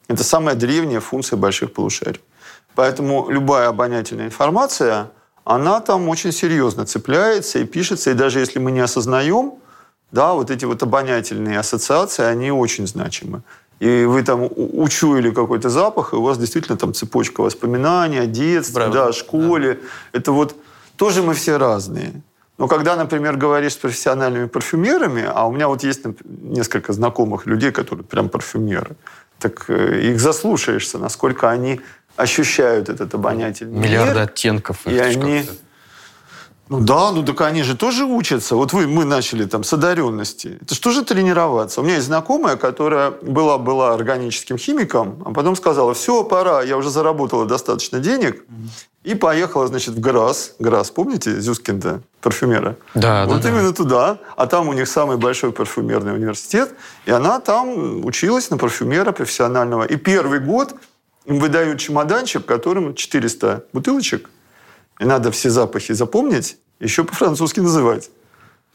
Это 0.09 0.25
самая 0.25 0.55
древняя 0.55 1.01
функция 1.01 1.37
больших 1.37 1.73
полушарий. 1.73 2.21
Поэтому 2.75 3.31
любая 3.31 3.69
обонятельная 3.69 4.27
информация, 4.27 5.11
она 5.45 5.81
там 5.81 6.09
очень 6.09 6.33
серьезно 6.33 6.85
цепляется 6.85 7.59
и 7.61 7.65
пишется. 7.65 8.11
И 8.11 8.15
даже 8.15 8.41
если 8.41 8.59
мы 8.59 8.73
не 8.73 8.81
осознаем, 8.81 9.55
да, 10.13 10.35
вот 10.35 10.51
эти 10.51 10.65
вот 10.65 10.83
обонятельные 10.83 11.59
ассоциации, 11.59 12.25
они 12.25 12.51
очень 12.51 12.87
значимы. 12.87 13.43
И 13.79 14.05
вы 14.05 14.23
там 14.23 14.49
учуяли 14.57 15.31
какой-то 15.31 15.69
запах, 15.69 16.13
и 16.13 16.17
у 16.17 16.23
вас 16.23 16.39
действительно 16.39 16.79
там 16.79 16.95
цепочка 16.95 17.43
воспоминаний 17.43 18.19
о 18.19 18.27
детстве, 18.27 18.75
Правда. 18.75 18.99
да, 18.99 19.07
о 19.09 19.13
школе. 19.13 19.81
Это 20.13 20.33
вот 20.33 20.57
тоже 20.97 21.23
мы 21.23 21.35
все 21.35 21.59
разные. 21.59 22.23
Но 22.59 22.69
когда, 22.69 22.97
например, 22.97 23.37
говоришь 23.37 23.73
с 23.73 23.77
профессиональными 23.77 24.47
парфюмерами, 24.47 25.25
а 25.27 25.47
у 25.47 25.53
меня 25.53 25.69
вот 25.69 25.83
есть 25.85 26.03
несколько 26.25 26.93
знакомых 26.93 27.47
людей, 27.47 27.71
которые 27.71 28.05
прям 28.05 28.29
парфюмеры, 28.29 28.97
так 29.39 29.69
э, 29.69 30.01
их 30.01 30.21
заслушаешься, 30.21 30.99
насколько 30.99 31.51
они 31.51 31.81
ощущают 32.17 32.89
этот 32.89 33.15
обонятельный 33.15 33.79
Миллиарды 33.79 34.15
мир. 34.15 34.23
оттенков. 34.23 34.87
И 34.87 34.99
они... 34.99 35.45
Ну 36.69 36.81
да, 36.81 37.13
ну 37.13 37.23
так 37.23 37.41
они 37.43 37.63
же 37.63 37.77
тоже 37.77 38.05
учатся. 38.05 38.57
Вот 38.57 38.73
вы, 38.73 38.87
мы 38.87 39.05
начали 39.05 39.45
там 39.45 39.63
с 39.63 39.73
одаренности. 39.73 40.59
Это 40.61 40.75
что 40.75 40.91
же 40.91 41.05
тренироваться? 41.05 41.81
У 41.81 41.85
меня 41.85 41.95
есть 41.95 42.07
знакомая, 42.07 42.57
которая 42.57 43.11
была, 43.11 43.59
была 43.59 43.95
органическим 43.95 44.59
химиком, 44.59 45.23
а 45.25 45.33
потом 45.33 45.55
сказала, 45.55 45.95
все, 45.95 46.25
пора, 46.25 46.63
я 46.63 46.77
уже 46.77 46.91
заработала 46.91 47.47
достаточно 47.47 48.01
денег, 48.01 48.45
и 49.07 49.15
поехала, 49.15 49.69
значит, 49.69 49.95
в 49.95 50.01
ГРАС. 50.01 50.57
ГРАС, 50.59 50.91
помните, 50.91 51.41
Зюскинда, 51.41 52.03
парфюмера? 52.21 52.77
Да, 52.95 53.25
вот 53.27 53.37
да, 53.37 53.43
да. 53.43 53.49
именно 53.51 53.73
туда. 53.73 54.19
А 54.37 54.49
там 54.49 54.69
у 54.69 54.73
них 54.73 54.89
самый 54.89 55.17
большой 55.17 55.53
парфюмерный 55.53 56.13
университет. 56.13 56.75
И 57.05 57.13
она 57.13 57.39
там 57.39 58.05
училась 58.05 58.51
на 58.51 58.59
парфюмера 58.59 59.13
профессионального. 59.13 59.85
И 59.85 59.95
первый 59.95 60.41
год 60.41 60.75
им 61.25 61.39
выдают 61.39 61.79
чемоданчик, 61.79 62.43
в 62.43 62.47
котором 62.47 62.97
400 62.97 63.67
бутылочек. 63.73 64.29
И 64.99 65.05
надо 65.05 65.31
все 65.31 65.51
запахи 65.51 65.93
запомнить, 65.93 66.59
еще 66.81 67.05
по-французски 67.05 67.61
называть. 67.61 68.11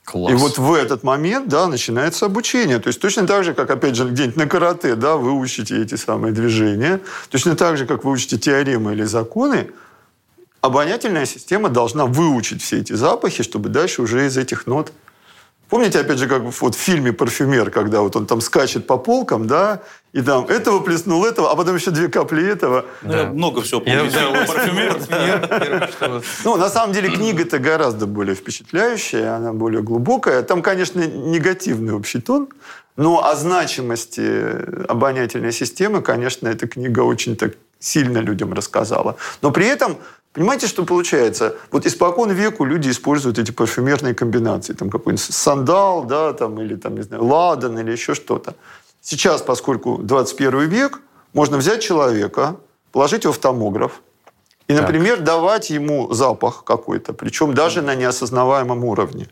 Класс. 0.04 0.32
И 0.32 0.36
вот 0.36 0.58
в 0.58 0.74
этот 0.74 1.04
момент, 1.04 1.48
да, 1.48 1.68
начинается 1.68 2.26
обучение. 2.26 2.80
То 2.80 2.88
есть 2.88 3.00
точно 3.00 3.28
так 3.28 3.44
же, 3.44 3.54
как, 3.54 3.70
опять 3.70 3.96
же, 3.96 4.10
где-нибудь 4.10 4.36
на 4.36 4.48
карате, 4.48 4.96
да, 4.96 5.16
вы 5.16 5.32
учите 5.32 5.82
эти 5.82 5.96
самые 5.96 6.34
движения, 6.34 7.00
точно 7.30 7.56
так 7.56 7.78
же, 7.78 7.86
как 7.86 8.04
вы 8.04 8.12
учите 8.12 8.38
теоремы 8.38 8.94
или 8.94 9.04
законы, 9.04 9.72
обонятельная 10.60 11.26
система 11.26 11.70
должна 11.70 12.06
выучить 12.06 12.62
все 12.62 12.80
эти 12.80 12.94
запахи, 12.94 13.44
чтобы 13.44 13.70
дальше 13.70 14.02
уже 14.02 14.26
из 14.26 14.38
этих 14.38 14.68
нот... 14.68 14.92
Помните, 15.72 16.00
опять 16.02 16.18
же, 16.20 16.28
как 16.28 16.42
вот 16.44 16.76
в 16.76 16.78
фильме 16.78 17.14
«Парфюмер», 17.14 17.72
когда 17.72 18.02
вот 18.02 18.16
он 18.18 18.26
там 18.26 18.42
скачет 18.42 18.86
по 18.86 18.98
полкам, 18.98 19.48
да, 19.48 19.80
и 20.12 20.22
там 20.22 20.46
этого 20.48 20.82
плеснул 20.82 21.26
этого, 21.26 21.50
а 21.50 21.56
потом 21.56 21.76
еще 21.76 21.92
две 21.92 22.10
капли 22.10 22.46
этого. 22.46 22.84
Ну, 23.02 23.14
я 23.14 23.26
много 23.28 23.62
всего 23.62 23.80
помню. 23.80 24.04
Я- 24.12 24.20
Я 24.42 25.48
парфюмер. 25.88 26.24
Ну, 26.44 26.58
на 26.58 26.70
самом 26.70 26.94
деле, 26.94 27.10
книга-то 27.10 27.58
гораздо 27.60 28.06
более 28.06 28.36
впечатляющая, 28.36 29.34
она 29.38 29.54
более 29.54 29.82
глубокая. 29.82 30.44
Там, 30.44 30.62
конечно, 30.62 31.00
негативный 31.00 31.94
общий 31.94 32.20
тон, 32.20 32.50
но 32.98 33.26
о 33.26 33.34
значимости 33.36 34.88
обонятельной 34.90 35.54
системы, 35.54 36.02
конечно, 36.02 36.50
эта 36.50 36.68
книга 36.68 37.00
очень 37.00 37.36
так 37.38 37.54
сильно 37.80 38.18
людям 38.20 38.54
рассказала. 38.54 39.16
Но 39.42 39.52
при 39.52 39.66
этом, 39.68 39.98
понимаете, 40.34 40.68
что 40.68 40.86
получается? 40.86 41.56
Вот 41.72 41.86
испокон 41.86 42.32
веку 42.32 42.66
люди 42.66 42.90
используют 42.90 43.40
эти 43.40 43.52
парфюмерные 43.52 44.14
комбинации. 44.14 44.74
Там 44.74 44.90
какой-нибудь 44.90 45.24
сандал, 45.24 46.04
да, 46.04 46.34
там, 46.34 46.60
или, 46.62 46.76
там, 46.76 46.96
не 46.96 47.02
знаю, 47.02 47.24
ладан, 47.26 47.78
или 47.80 47.92
еще 47.92 48.14
что-то. 48.14 48.56
Сейчас, 49.02 49.42
поскольку 49.42 49.98
21 49.98 50.68
век, 50.70 51.02
можно 51.34 51.58
взять 51.58 51.82
человека, 51.82 52.58
положить 52.92 53.24
его 53.24 53.34
в 53.34 53.38
томограф, 53.38 54.02
и, 54.68 54.74
Так. 54.74 54.84
например, 54.84 55.20
давать 55.22 55.70
ему 55.70 56.14
запах 56.14 56.64
какой-то, 56.64 57.14
причем 57.14 57.54
даже 57.54 57.82
на 57.82 57.96
неосознаваемом 57.96 58.86
уровне. 58.86 59.28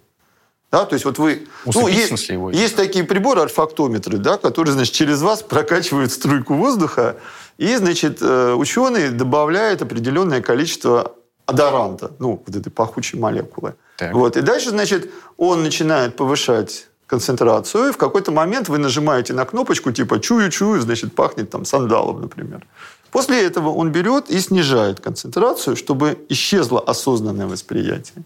Да, 0.71 0.85
то 0.85 0.93
есть 0.93 1.05
вот 1.05 1.17
вы... 1.17 1.47
ну, 1.65 1.69
Усыпить, 1.69 2.11
есть, 2.11 2.29
его? 2.29 2.51
есть 2.51 2.75
такие 2.75 3.03
приборы, 3.03 3.41
альфактометры, 3.41 4.17
да, 4.17 4.37
которые, 4.37 4.73
значит, 4.73 4.93
через 4.93 5.21
вас 5.21 5.41
прокачивают 5.41 6.11
струйку 6.11 6.53
воздуха, 6.53 7.15
и, 7.59 7.75
значит, 7.75 8.21
э, 8.21 8.53
ученые 8.53 9.11
добавляют 9.11 9.81
определенное 9.81 10.41
количество 10.41 11.11
адоранта, 11.45 12.11
ну, 12.17 12.41
вот 12.45 12.55
этой 12.55 12.69
пахучей 12.69 13.19
молекулы. 13.19 13.73
Так. 13.97 14.13
Вот. 14.13 14.37
И 14.37 14.41
дальше, 14.41 14.69
значит, 14.69 15.11
он 15.37 15.61
начинает 15.61 16.15
повышать 16.15 16.87
концентрацию, 17.05 17.89
и 17.89 17.91
в 17.91 17.97
какой-то 17.97 18.31
момент 18.31 18.69
вы 18.69 18.77
нажимаете 18.77 19.33
на 19.33 19.43
кнопочку, 19.43 19.91
типа 19.91 20.21
«чую-чую», 20.21 20.79
значит, 20.79 21.13
пахнет 21.13 21.49
там 21.49 21.65
сандалом, 21.65 22.21
например. 22.21 22.65
После 23.11 23.43
этого 23.43 23.69
он 23.69 23.91
берет 23.91 24.29
и 24.29 24.39
снижает 24.39 25.01
концентрацию, 25.01 25.75
чтобы 25.75 26.17
исчезло 26.29 26.79
осознанное 26.79 27.47
восприятие. 27.47 28.23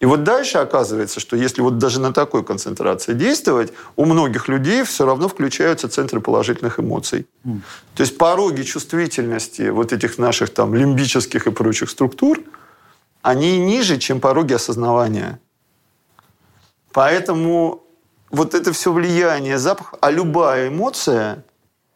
И 0.00 0.06
вот 0.06 0.22
дальше 0.24 0.58
оказывается, 0.58 1.20
что 1.20 1.36
если 1.36 1.62
вот 1.62 1.78
даже 1.78 2.00
на 2.00 2.12
такой 2.12 2.44
концентрации 2.44 3.14
действовать, 3.14 3.72
у 3.96 4.04
многих 4.04 4.48
людей 4.48 4.82
все 4.84 5.06
равно 5.06 5.28
включаются 5.28 5.88
центры 5.88 6.20
положительных 6.20 6.78
эмоций. 6.78 7.26
То 7.94 8.02
есть 8.02 8.18
пороги 8.18 8.62
чувствительности 8.62 9.70
вот 9.70 9.92
этих 9.92 10.18
наших 10.18 10.50
там 10.50 10.74
лимбических 10.74 11.46
и 11.46 11.50
прочих 11.50 11.90
структур, 11.90 12.40
они 13.22 13.58
ниже, 13.58 13.98
чем 13.98 14.20
пороги 14.20 14.54
осознавания. 14.54 15.38
Поэтому 16.92 17.82
вот 18.30 18.54
это 18.54 18.72
все 18.72 18.92
влияние 18.92 19.58
запаха, 19.58 19.96
а 20.00 20.10
любая 20.10 20.68
эмоция, 20.68 21.44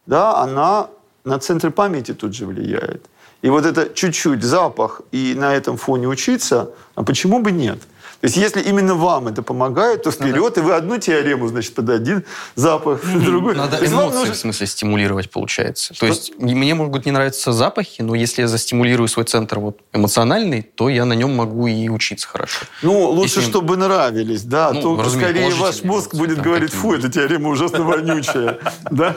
да, 0.07 0.37
она 0.43 0.89
на 1.25 1.39
центры 1.39 1.71
памяти 1.71 2.15
тут 2.15 2.35
же 2.35 2.47
влияет. 2.47 3.05
И 3.42 3.48
вот 3.48 3.64
это 3.64 3.88
чуть-чуть 3.94 4.42
запах 4.42 5.03
и 5.12 5.35
на 5.37 5.55
этом 5.55 5.77
фоне 5.77 6.09
учиться, 6.09 6.70
а 6.94 7.05
почему 7.05 7.40
бы 7.40 7.53
нет? 7.53 7.79
То 8.20 8.24
есть 8.26 8.37
если 8.37 8.61
именно 8.62 8.94
вам 8.94 9.28
это 9.28 9.42
помогает, 9.42 10.02
то 10.02 10.11
вперед, 10.11 10.59
и 10.59 10.61
вы 10.61 10.72
одну 10.74 10.98
теорему, 10.98 11.46
значит, 11.48 11.74
под 11.74 11.88
один 11.90 12.24
запах, 12.57 13.00
другой. 13.04 13.54
Надо 13.54 13.76
То 13.76 13.83
есть 13.83 13.94
вам 13.94 14.04
эмоции, 14.07 14.18
нужно- 14.18 14.35
в 14.35 14.37
смысле, 14.38 14.66
стимулировать, 14.66 15.31
получается. 15.31 15.94
То 15.94 16.07
есть 16.07 16.33
мне 16.38 16.74
могут 16.74 17.07
не 17.07 17.12
нравиться 17.12 17.52
запахи, 17.52 18.02
но 18.02 18.16
если 18.16 18.42
я 18.42 18.48
застимулирую 18.48 19.07
свой 19.09 19.24
центр 19.24 19.61
вот, 19.61 19.78
эмоциональный, 19.92 20.62
то 20.62 20.88
я 20.88 21.04
на 21.04 21.12
нем 21.12 21.37
могу 21.37 21.68
и 21.68 21.88
учиться 21.88 22.26
хорошо. 22.26 22.66
Ну, 22.83 23.09
лучше, 23.11 23.38
Если- 23.38 23.50
чтобы 23.50 23.76
нравились, 23.76 24.42
да. 24.42 24.72
Ну, 24.72 24.96
то 24.96 25.09
скорее 25.11 25.54
ваш 25.54 25.85
мозг 25.85 26.14
будет 26.16 26.37
там 26.37 26.44
говорить, 26.44 26.72
фу, 26.72 26.94
эта 26.94 27.09
теорема 27.09 27.50
ужасно 27.50 27.83
вонючая. 27.85 28.59
Да? 28.90 29.14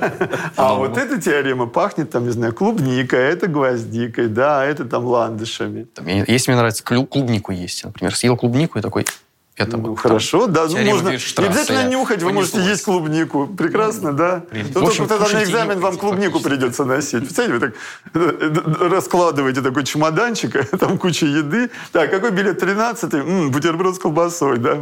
А 0.57 0.69
Ну. 0.73 0.77
вот 0.79 0.97
эта 0.97 1.19
теорема 1.19 1.65
пахнет, 1.65 2.11
там, 2.11 2.25
не 2.25 2.31
знаю, 2.31 2.53
клубникой, 2.53 3.19
а 3.19 3.31
это 3.31 3.47
гвоздикой, 3.47 4.27
да, 4.27 4.61
а 4.61 4.65
это 4.65 4.85
там 4.85 5.05
ландышами. 5.05 5.87
Если 6.27 6.51
мне 6.51 6.57
нравится 6.57 6.83
клубнику 6.83 7.51
есть, 7.51 7.83
например, 7.83 8.15
съел 8.15 8.37
клубнику 8.37 8.77
и 8.77 8.81
такой, 8.91 9.06
это 9.58 9.77
Ну, 9.77 9.89
вот 9.89 9.99
хорошо, 9.99 10.47
да, 10.47 10.65
ну, 10.67 10.77
можно. 10.80 11.10
Не 11.10 11.15
обязательно 11.45 11.88
нюхать, 11.89 12.23
вы 12.23 12.32
можете 12.34 12.60
есть 12.62 12.84
клубнику. 12.84 13.47
Прекрасно, 13.47 14.13
да? 14.13 14.43
Блин. 14.51 14.67
Ну, 14.73 14.82
В 14.86 14.88
общем, 14.88 15.08
только 15.08 15.23
тогда 15.25 15.39
на 15.39 15.43
экзамен 15.43 15.80
вам 15.80 15.93
нюхайте 15.93 15.99
клубнику 15.99 16.39
фактически. 16.39 16.49
придется 16.60 16.86
носить. 16.86 17.19
Представляете, 17.19 17.54
вы 17.54 17.60
так 17.60 17.75
э, 18.13 18.88
раскладываете 18.89 19.62
такой 19.62 19.84
чемоданчик, 19.84 20.69
там 20.80 20.97
куча 20.97 21.25
еды. 21.25 21.69
Так, 21.91 22.10
какой 22.12 22.32
билет 22.32 22.60
13 22.60 23.13
М, 23.13 23.51
бутерброд 23.51 23.95
с 23.95 23.99
колбасой, 23.99 24.58
да? 24.58 24.77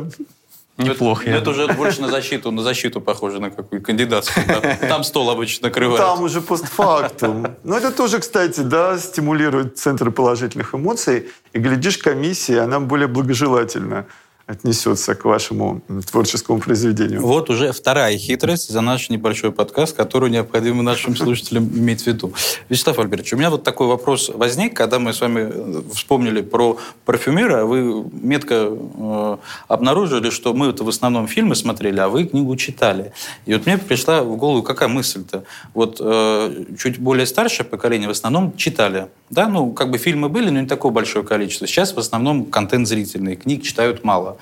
Неплохо. 0.83 1.23
Это, 1.23 1.31
я 1.31 1.37
это 1.37 1.49
уже 1.49 1.67
больше 1.67 2.01
на 2.01 2.09
защиту, 2.09 2.51
на 2.51 2.61
защиту 2.61 3.01
похоже 3.01 3.39
на 3.39 3.49
какую 3.49 3.81
кандидатскую. 3.81 4.45
Там, 4.45 4.89
там 4.89 5.03
стол 5.03 5.29
обычно 5.29 5.67
накрывают. 5.67 6.01
Там 6.01 6.23
уже 6.23 6.41
постфактум. 6.41 7.47
Но 7.63 7.77
это 7.77 7.91
тоже, 7.91 8.19
кстати, 8.19 8.61
да, 8.61 8.97
стимулирует 8.97 9.77
центры 9.77 10.11
положительных 10.11 10.73
эмоций. 10.73 11.29
И, 11.53 11.59
глядишь, 11.59 11.97
комиссия, 11.97 12.61
она 12.61 12.79
более 12.79 13.07
благожелательно 13.07 14.05
отнесется 14.49 15.13
к 15.13 15.25
вашему 15.25 15.81
творческому 16.09 16.59
произведению. 16.59 17.21
Вот 17.21 17.51
уже 17.51 17.71
вторая 17.71 18.17
хитрость 18.17 18.69
за 18.69 18.81
наш 18.81 19.09
небольшой 19.09 19.51
подкаст, 19.51 19.95
которую 19.95 20.31
необходимо 20.31 20.81
нашим 20.81 21.15
слушателям 21.15 21.69
иметь 21.71 22.01
в 22.01 22.07
виду. 22.07 22.33
Вячеслав 22.67 22.97
Альбертович, 22.97 23.33
у 23.33 23.37
меня 23.37 23.51
вот 23.51 23.63
такой 23.63 23.85
вопрос 23.85 24.31
возник, 24.33 24.75
когда 24.75 24.97
мы 24.97 25.13
с 25.13 25.21
вами 25.21 25.51
э, 25.53 25.81
вспомнили 25.93 26.41
про 26.41 26.79
парфюмера, 27.05 27.65
вы 27.65 28.03
метко 28.11 28.71
э, 28.71 29.37
обнаружили, 29.67 30.31
что 30.31 30.55
мы 30.55 30.69
это 30.69 30.83
в 30.83 30.89
основном 30.89 31.27
фильмы 31.27 31.53
смотрели, 31.55 31.99
а 31.99 32.09
вы 32.09 32.25
книгу 32.25 32.55
читали. 32.55 33.13
И 33.45 33.53
вот 33.53 33.67
мне 33.67 33.77
пришла 33.77 34.23
в 34.23 34.35
голову 34.35 34.63
какая 34.63 34.89
мысль-то? 34.89 35.43
Вот 35.75 35.97
э, 35.99 36.65
чуть 36.79 36.97
более 36.97 37.27
старшее 37.27 37.67
поколение 37.67 38.07
в 38.07 38.11
основном 38.11 38.57
читали. 38.57 39.09
Да, 39.29 39.47
ну, 39.47 39.73
как 39.73 39.91
бы 39.91 39.99
фильмы 39.99 40.27
были, 40.27 40.49
но 40.49 40.59
не 40.61 40.67
такое 40.67 40.91
большое 40.91 41.23
количество. 41.23 41.67
Сейчас 41.67 41.93
в 41.93 41.99
основном 41.99 42.45
контент 42.45 42.87
зрительный, 42.87 43.35
книг 43.35 43.61
читают 43.61 44.03
мало. 44.03 44.38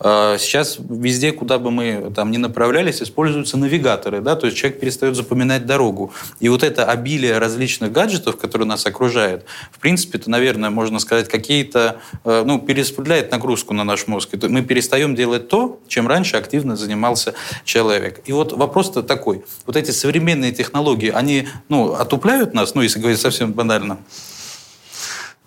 Э, 0.00 0.36
Сейчас 0.38 0.78
везде, 0.78 1.32
куда 1.32 1.58
бы 1.58 1.70
мы 1.70 2.12
там 2.14 2.30
ни 2.30 2.36
направлялись, 2.36 3.02
используются 3.02 3.56
навигаторы, 3.56 4.20
да, 4.20 4.36
то 4.36 4.46
есть 4.46 4.58
человек 4.58 4.80
перестает 4.80 5.16
запоминать 5.16 5.66
дорогу. 5.66 6.12
И 6.40 6.48
вот 6.48 6.62
это 6.62 6.84
обилие 6.84 7.38
различных 7.38 7.92
гаджетов, 7.92 8.36
которые 8.36 8.68
нас 8.68 8.86
окружают, 8.86 9.44
в 9.72 9.78
принципе, 9.78 10.18
это, 10.18 10.30
наверное, 10.30 10.70
можно 10.70 10.98
сказать, 10.98 11.28
какие-то, 11.28 12.00
э, 12.24 12.44
ну, 12.46 12.60
перераспределяет 12.60 13.30
нагрузку 13.30 13.74
на 13.74 13.84
наш 13.84 14.06
мозг. 14.06 14.30
Это 14.32 14.48
мы 14.48 14.62
перестаем 14.62 15.14
делать 15.14 15.48
то, 15.48 15.80
чем 15.88 16.06
раньше 16.06 16.36
активно 16.36 16.76
занимался 16.76 17.34
человек. 17.64 18.20
И 18.26 18.32
вот 18.32 18.52
вопрос-то 18.52 19.02
такой. 19.02 19.44
Вот 19.66 19.76
эти 19.76 19.90
современные 19.90 20.52
технологии, 20.52 21.10
они, 21.10 21.48
ну, 21.68 21.92
отупляют 21.94 22.54
нас, 22.54 22.74
ну, 22.74 22.82
если 22.82 23.00
говорить 23.00 23.20
совсем 23.20 23.52
банально? 23.52 23.98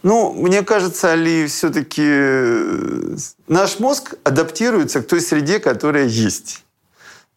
Ну, 0.04 0.34
мне 0.34 0.64
кажется, 0.64 1.12
Али, 1.12 1.46
все-таки 1.48 2.02
наш 3.48 3.80
мозг 3.80 4.16
адаптируется 4.24 5.02
к 5.02 5.08
той 5.08 5.22
среде, 5.22 5.60
которая 5.60 6.06
есть. 6.06 6.64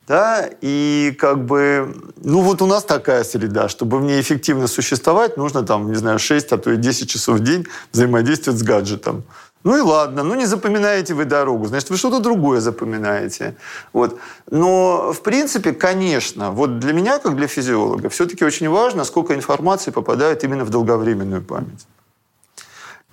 Да, 0.07 0.51
и 0.61 1.17
как 1.19 1.47
бы, 1.47 1.97
ну 2.23 2.43
вот 2.43 2.61
у 2.61 2.67
нас 2.67 2.85
такая 2.85 3.25
среда, 3.25 3.71
чтобы 3.71 3.99
в 3.99 4.03
ней 4.03 4.21
эффективно 4.21 4.67
существовать, 4.67 5.39
нужно 5.39 5.63
там, 5.63 5.91
не 5.91 5.97
знаю, 5.97 6.19
6, 6.19 6.53
а 6.53 6.59
то 6.59 6.71
и 6.73 6.77
10 6.77 7.09
часов 7.09 7.39
в 7.39 7.43
день 7.43 7.67
взаимодействовать 7.91 8.61
с 8.61 8.63
гаджетом. 8.63 9.25
Ну 9.63 9.79
и 9.79 9.81
ладно, 9.81 10.23
ну 10.23 10.35
не 10.35 10.45
запоминаете 10.45 11.15
вы 11.15 11.25
дорогу, 11.25 11.67
значит, 11.67 11.89
вы 11.89 11.97
что-то 11.97 12.21
другое 12.21 12.61
запоминаете. 12.61 13.57
Вот. 13.95 14.19
Но, 14.51 15.15
в 15.15 15.23
принципе, 15.23 15.73
конечно, 15.73 16.51
вот 16.51 16.79
для 16.79 16.93
меня, 16.93 17.19
как 17.19 17.35
для 17.35 17.47
физиолога, 17.47 18.11
все-таки 18.11 18.45
очень 18.45 18.69
важно, 18.69 19.05
сколько 19.05 19.35
информации 19.35 19.91
попадает 19.91 20.45
именно 20.45 20.67
в 20.67 20.71
долговременную 20.71 21.41
память. 21.41 21.87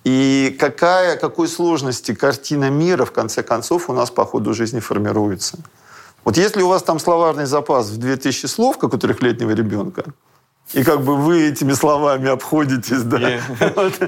И 0.04 0.56
какая, 0.60 1.16
какой 1.18 1.48
сложности 1.48 2.14
картина 2.14 2.70
мира, 2.70 3.06
в 3.06 3.12
конце 3.12 3.44
концов, 3.44 3.90
у 3.90 3.94
нас 3.94 4.10
по 4.10 4.26
ходу 4.26 4.54
жизни 4.54 4.80
формируется. 4.80 5.60
Вот 6.24 6.38
если 6.38 6.62
у 6.62 6.68
вас 6.68 6.84
там 6.84 7.00
словарный 7.00 7.46
запас 7.46 7.90
в 7.90 7.98
2000 7.98 8.46
слов, 8.48 8.78
как 8.78 8.94
у 8.94 8.98
трехлетнего 8.98 9.52
ребенка, 9.52 10.06
и 10.74 10.84
как 10.84 11.02
бы 11.02 11.18
вы 11.18 11.50
этими 11.50 11.74
словами 11.74 12.30
обходитесь, 12.30 13.02
да, 13.04 13.42
вот, 13.76 14.00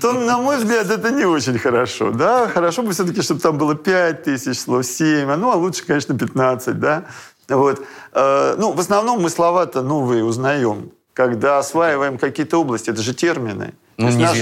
то, 0.00 0.12
на 0.12 0.38
мой 0.38 0.56
взгляд, 0.56 0.90
это 0.90 1.10
не 1.10 1.24
очень 1.24 1.58
хорошо. 1.58 2.10
Да? 2.10 2.48
Хорошо 2.48 2.82
бы 2.82 2.92
все-таки, 2.92 3.22
чтобы 3.22 3.40
там 3.40 3.56
было 3.56 3.74
5 3.74 4.24
тысяч 4.24 4.58
слов, 4.58 4.84
7, 4.84 5.30
а 5.30 5.36
ну, 5.36 5.52
а 5.52 5.54
лучше, 5.54 5.84
конечно, 5.84 6.18
15. 6.18 6.78
Да? 6.78 7.04
Вот. 7.48 7.82
Э, 8.12 8.56
Ну, 8.58 8.72
в 8.72 8.80
основном 8.80 9.22
мы 9.22 9.30
слова-то 9.30 9.82
новые 9.82 10.24
узнаем, 10.24 10.90
когда 11.14 11.58
осваиваем 11.58 12.18
какие-то 12.18 12.58
области, 12.58 12.90
это 12.90 13.02
же 13.02 13.14
термины. 13.14 13.74
Ну, 13.98 14.06
есть 14.06 14.18
наш- 14.18 14.32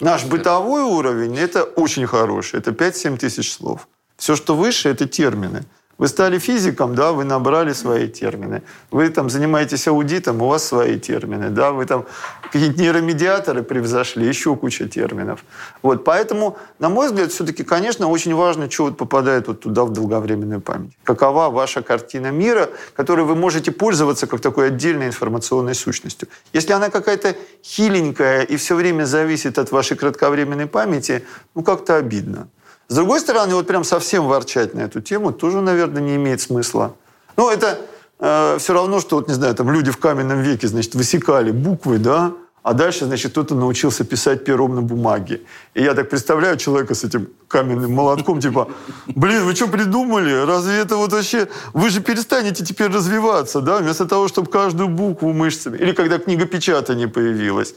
да. 0.00 0.10
Наш 0.10 0.24
бытовой 0.24 0.82
уровень– 0.82 1.38
это 1.38 1.62
очень 1.62 2.06
хороший, 2.06 2.58
это 2.58 2.72
5-7 2.72 3.16
тысяч 3.16 3.52
слов. 3.52 3.88
Все, 4.16 4.34
что 4.36 4.56
выше– 4.56 4.88
это 4.90 5.06
термины. 5.06 5.64
Вы 5.98 6.06
стали 6.06 6.38
физиком, 6.38 6.94
да, 6.94 7.10
вы 7.10 7.24
набрали 7.24 7.72
свои 7.72 8.06
термины. 8.06 8.62
Вы 8.92 9.08
там 9.10 9.28
занимаетесь 9.28 9.88
аудитом, 9.88 10.40
у 10.40 10.48
вас 10.48 10.64
свои 10.64 10.98
термины, 10.98 11.50
да, 11.50 11.72
вы 11.72 11.86
там 11.86 12.06
какие-то 12.52 12.80
нейромедиаторы 12.80 13.64
превзошли, 13.64 14.24
еще 14.26 14.54
куча 14.54 14.88
терминов. 14.88 15.44
Вот, 15.82 16.04
поэтому, 16.04 16.56
на 16.78 16.88
мой 16.88 17.08
взгляд, 17.08 17.32
все-таки, 17.32 17.64
конечно, 17.64 18.06
очень 18.06 18.32
важно, 18.32 18.70
что 18.70 18.84
вот 18.84 18.96
попадает 18.96 19.48
вот 19.48 19.60
туда 19.60 19.84
в 19.84 19.92
долговременную 19.92 20.60
память. 20.60 20.92
Какова 21.02 21.50
ваша 21.50 21.82
картина 21.82 22.30
мира, 22.30 22.70
которой 22.94 23.24
вы 23.24 23.34
можете 23.34 23.72
пользоваться 23.72 24.28
как 24.28 24.40
такой 24.40 24.68
отдельной 24.68 25.08
информационной 25.08 25.74
сущностью. 25.74 26.28
Если 26.52 26.72
она 26.72 26.90
какая-то 26.90 27.34
хиленькая 27.64 28.42
и 28.42 28.56
все 28.56 28.76
время 28.76 29.04
зависит 29.04 29.58
от 29.58 29.72
вашей 29.72 29.96
кратковременной 29.96 30.68
памяти, 30.68 31.24
ну, 31.56 31.64
как-то 31.64 31.96
обидно. 31.96 32.48
С 32.88 32.94
другой 32.94 33.20
стороны, 33.20 33.54
вот 33.54 33.66
прям 33.66 33.84
совсем 33.84 34.26
ворчать 34.26 34.74
на 34.74 34.80
эту 34.80 35.00
тему 35.00 35.32
тоже, 35.32 35.60
наверное, 35.60 36.02
не 36.02 36.16
имеет 36.16 36.40
смысла. 36.40 36.94
Ну, 37.36 37.50
это 37.50 37.78
все 38.18 38.72
равно, 38.72 38.98
что, 38.98 39.16
вот, 39.16 39.28
не 39.28 39.34
знаю, 39.34 39.54
там 39.54 39.70
люди 39.70 39.90
в 39.90 39.98
каменном 39.98 40.40
веке, 40.40 40.68
значит, 40.68 40.94
высекали 40.94 41.50
буквы, 41.50 41.98
да, 41.98 42.32
а 42.62 42.72
дальше, 42.72 43.04
значит, 43.04 43.32
кто-то 43.32 43.54
научился 43.54 44.04
писать 44.04 44.44
пером 44.44 44.74
на 44.74 44.82
бумаге. 44.82 45.42
И 45.74 45.82
я 45.82 45.94
так 45.94 46.10
представляю 46.10 46.56
человека 46.56 46.94
с 46.94 47.04
этим 47.04 47.28
каменным 47.46 47.92
молотком, 47.92 48.40
типа, 48.40 48.68
блин, 49.06 49.44
вы 49.44 49.54
что 49.54 49.68
придумали? 49.68 50.32
Разве 50.44 50.78
это 50.78 50.96
вот 50.96 51.12
вообще... 51.12 51.48
Вы 51.72 51.90
же 51.90 52.00
перестанете 52.00 52.64
теперь 52.64 52.90
развиваться, 52.90 53.60
да, 53.60 53.78
вместо 53.78 54.06
того, 54.06 54.28
чтобы 54.28 54.50
каждую 54.50 54.88
букву 54.88 55.32
мышцами... 55.32 55.78
Или 55.78 55.92
когда 55.92 56.18
книгопечатание 56.18 57.06
появилось. 57.06 57.74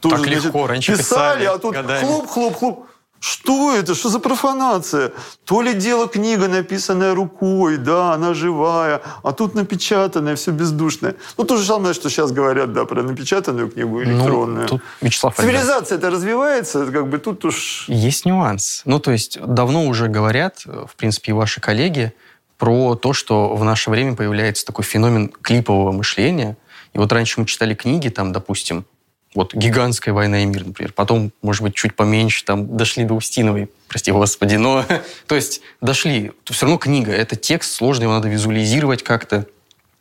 Так 0.00 0.26
легко, 0.26 0.66
раньше 0.66 0.96
писали 0.96 1.44
а 1.44 1.58
тут 1.58 1.74
годами. 1.74 2.06
Что 3.22 3.72
это? 3.72 3.94
Что 3.94 4.08
за 4.08 4.18
профанация? 4.18 5.12
То 5.44 5.62
ли 5.62 5.74
дело 5.74 6.08
книга, 6.08 6.48
написанная 6.48 7.14
рукой, 7.14 7.76
да, 7.76 8.14
она 8.14 8.34
живая, 8.34 9.00
а 9.22 9.32
тут 9.32 9.54
напечатанная, 9.54 10.34
все 10.34 10.50
бездушное. 10.50 11.14
Ну, 11.38 11.44
то 11.44 11.56
же 11.56 11.64
самое, 11.64 11.94
что 11.94 12.10
сейчас 12.10 12.32
говорят, 12.32 12.72
да, 12.72 12.84
про 12.84 13.00
напечатанную 13.04 13.70
книгу 13.70 14.02
электронную. 14.02 14.62
Ну, 14.62 14.66
тут, 14.66 14.82
Вячеслав 15.00 15.36
Цивилизация 15.36 15.98
это 15.98 16.10
развивается, 16.10 16.84
как 16.86 17.06
бы 17.06 17.18
тут 17.18 17.44
уж... 17.44 17.84
Есть 17.86 18.26
нюанс. 18.26 18.82
Ну, 18.86 18.98
то 18.98 19.12
есть 19.12 19.38
давно 19.40 19.86
уже 19.86 20.08
говорят, 20.08 20.64
в 20.64 20.96
принципе, 20.96 21.30
и 21.30 21.34
ваши 21.34 21.60
коллеги, 21.60 22.12
про 22.58 22.96
то, 22.96 23.12
что 23.12 23.54
в 23.54 23.62
наше 23.62 23.90
время 23.90 24.16
появляется 24.16 24.66
такой 24.66 24.84
феномен 24.84 25.28
клипового 25.28 25.92
мышления. 25.92 26.56
И 26.92 26.98
вот 26.98 27.12
раньше 27.12 27.38
мы 27.38 27.46
читали 27.46 27.74
книги, 27.74 28.08
там, 28.08 28.32
допустим, 28.32 28.84
вот 29.34 29.54
«Гигантская 29.54 30.14
война 30.14 30.42
и 30.42 30.46
мир», 30.46 30.66
например. 30.66 30.92
Потом, 30.92 31.32
может 31.42 31.62
быть, 31.62 31.74
чуть 31.74 31.96
поменьше, 31.96 32.44
там, 32.44 32.76
дошли 32.76 33.04
до 33.04 33.14
Устиновой, 33.14 33.70
прости 33.88 34.12
господи, 34.12 34.56
но... 34.56 34.84
то 35.26 35.34
есть 35.34 35.62
дошли. 35.80 36.32
Все 36.44 36.66
равно 36.66 36.78
книга. 36.78 37.12
Это 37.12 37.36
текст 37.36 37.72
сложный, 37.72 38.04
его 38.04 38.12
надо 38.14 38.28
визуализировать 38.28 39.02
как-то, 39.02 39.46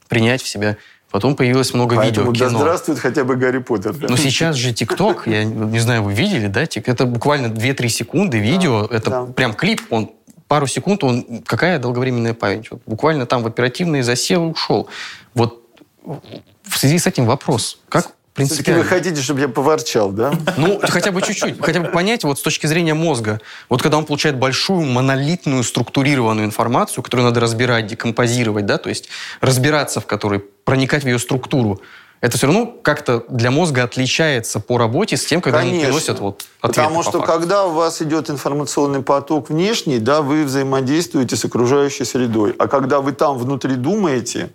принять 0.10 0.42
в 0.42 0.48
себя. 0.48 0.78
Потом 1.10 1.36
появилось 1.36 1.74
много 1.74 1.96
Поэтому 1.98 2.32
видео, 2.32 2.46
да 2.46 2.50
кино. 2.52 2.60
здравствует 2.60 3.00
хотя 3.00 3.24
бы 3.24 3.36
Гарри 3.36 3.60
Поттер. 3.60 3.94
да. 3.94 4.08
Но 4.10 4.16
сейчас 4.16 4.56
же 4.56 4.74
ТикТок, 4.74 5.28
я 5.28 5.44
не 5.44 5.80
знаю, 5.80 6.04
вы 6.04 6.14
видели, 6.14 6.48
да? 6.48 6.66
тик- 6.66 6.88
Это 6.88 7.06
буквально 7.06 7.48
2-3 7.48 7.88
секунды 7.90 8.40
видео, 8.40 8.86
это 8.86 9.10
да. 9.10 9.26
прям 9.26 9.54
клип, 9.54 9.82
он 9.90 10.12
пару 10.48 10.68
секунд, 10.68 11.04
он 11.04 11.44
какая 11.46 11.80
долговременная 11.80 12.34
память? 12.34 12.72
Вот 12.72 12.82
буквально 12.86 13.26
там 13.26 13.44
в 13.44 13.48
оперативный 13.48 14.02
засел 14.02 14.48
и 14.48 14.52
ушел. 14.52 14.88
Вот 15.34 15.62
в 16.04 16.78
связи 16.78 16.98
с 16.98 17.08
этим 17.08 17.26
вопрос, 17.26 17.80
как 17.90 18.12
Все-таки 18.34 18.54
принципиально. 18.54 18.84
вы 18.84 18.90
хотите, 18.90 19.22
чтобы 19.22 19.42
я 19.42 19.50
поворчал, 19.50 20.12
да? 20.12 20.34
Ну, 20.56 20.80
хотя 20.82 21.12
бы 21.12 21.22
чуть-чуть, 21.22 21.60
хотя 21.62 21.82
бы 21.82 21.90
понять 21.90 22.24
вот 22.24 22.40
с 22.40 22.42
точки 22.42 22.66
зрения 22.66 22.94
мозга. 22.94 23.42
Вот 23.68 23.82
когда 23.82 23.98
он 23.98 24.06
получает 24.06 24.38
большую 24.38 24.82
монолитную 24.84 25.64
структурированную 25.64 26.46
информацию, 26.46 27.04
которую 27.04 27.28
надо 27.28 27.42
разбирать, 27.42 27.88
декомпозировать, 27.88 28.66
да, 28.66 28.78
то 28.78 28.88
есть 28.90 29.10
разбираться 29.42 30.00
в 30.00 30.06
которой, 30.06 30.40
проникать 30.40 31.04
в 31.04 31.08
ее 31.08 31.20
структуру, 31.20 31.82
это 32.22 32.38
все 32.38 32.48
равно 32.48 32.68
как-то 32.68 33.26
для 33.30 33.52
мозга 33.52 33.84
отличается 33.84 34.60
по 34.60 34.78
работе 34.78 35.18
с 35.18 35.26
тем, 35.26 35.42
когда 35.42 35.60
Конечно. 35.60 35.88
приносят 35.88 36.20
вот 36.20 36.46
ответы 36.62 36.82
Потому 36.82 36.98
по 36.98 37.04
что 37.04 37.20
факту. 37.20 37.34
когда 37.34 37.66
у 37.66 37.72
вас 37.72 38.02
идет 38.02 38.30
информационный 38.30 39.02
поток 39.02 39.50
внешний, 39.50 39.98
да, 39.98 40.22
вы 40.22 40.46
взаимодействуете 40.46 41.36
с 41.36 41.44
окружающей 41.44 42.06
средой. 42.06 42.56
А 42.60 42.68
когда 42.68 43.02
вы 43.02 43.12
там 43.14 43.38
внутри 43.40 43.76
думаете, 43.76 44.52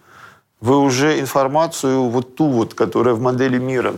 вы 0.60 0.78
уже 0.78 1.20
информацию 1.20 2.04
вот 2.08 2.34
ту 2.36 2.48
вот, 2.48 2.74
которая 2.74 3.14
в 3.14 3.20
модели 3.20 3.58
мира, 3.58 3.94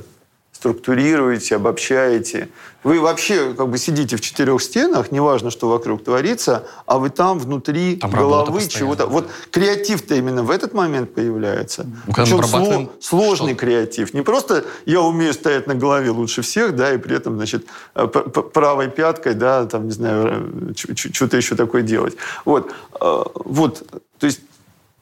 структурируете, 0.53 1.55
обобщаете. 1.55 2.49
Вы 2.83 2.99
вообще 3.01 3.55
как 3.55 3.69
бы 3.69 3.79
сидите 3.79 4.17
в 4.17 4.21
четырех 4.21 4.61
стенах, 4.61 5.13
неважно, 5.13 5.51
что 5.53 5.69
вокруг 5.69 6.03
творится, 6.03 6.67
а 6.85 6.99
вы 6.99 7.11
там 7.11 7.39
внутри 7.39 7.97
Там 7.97 8.11
головы 8.11 8.67
чего-то. 8.67 9.07
Вот 9.07 9.29
креатив-то 9.53 10.17
именно 10.17 10.43
в 10.43 10.51
этот 10.51 10.75
момент 10.75 11.15
появляется. 11.15 11.87
Ну, 12.09 12.13
Причем 12.13 12.41
сло- 12.41 12.91
сложный 13.01 13.51
что-то. 13.55 13.67
креатив. 13.67 14.15
Не 14.15 14.23
просто 14.23 14.65
я 14.85 15.01
умею 15.01 15.33
стоять 15.33 15.69
на 15.69 15.77
голове 15.77 16.11
лучше 16.11 16.43
всех, 16.43 16.75
да, 16.75 16.93
и 16.93 16.99
при 16.99 17.15
этом, 17.17 17.37
значит, 17.37 17.65
э, 17.95 18.07
правой 18.09 18.89
пяткой, 18.89 19.35
да, 19.35 19.65
там, 19.67 19.85
не 19.87 19.93
знаю, 19.93 20.51
э, 20.71 20.95
что-то 20.97 21.37
еще 21.37 21.55
такое 21.55 21.83
делать. 21.83 22.17
Вот. 22.45 22.73
Э, 23.01 23.23
Вот. 23.35 23.85
То 24.19 24.27
есть 24.27 24.41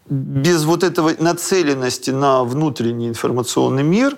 без 0.08 0.64
вот 0.64 0.82
этого 0.82 1.12
нацеленности 1.18 2.10
на 2.10 2.44
внутренний 2.44 3.08
информационный 3.08 3.82
мир 3.82 4.16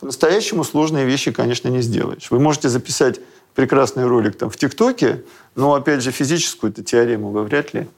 по-настоящему 0.00 0.64
сложные 0.64 1.04
вещи, 1.04 1.30
конечно, 1.30 1.68
не 1.68 1.82
сделаешь. 1.82 2.30
Вы 2.30 2.40
можете 2.40 2.68
записать 2.68 3.20
прекрасный 3.54 4.06
ролик 4.06 4.36
там 4.36 4.48
в 4.48 4.56
ТикТоке, 4.56 5.24
но, 5.54 5.74
опять 5.74 6.02
же, 6.02 6.10
физическую 6.10 6.72
эту 6.72 6.82
теорему 6.82 7.30
вы 7.30 7.42
вряд 7.44 7.74
ли. 7.74 7.88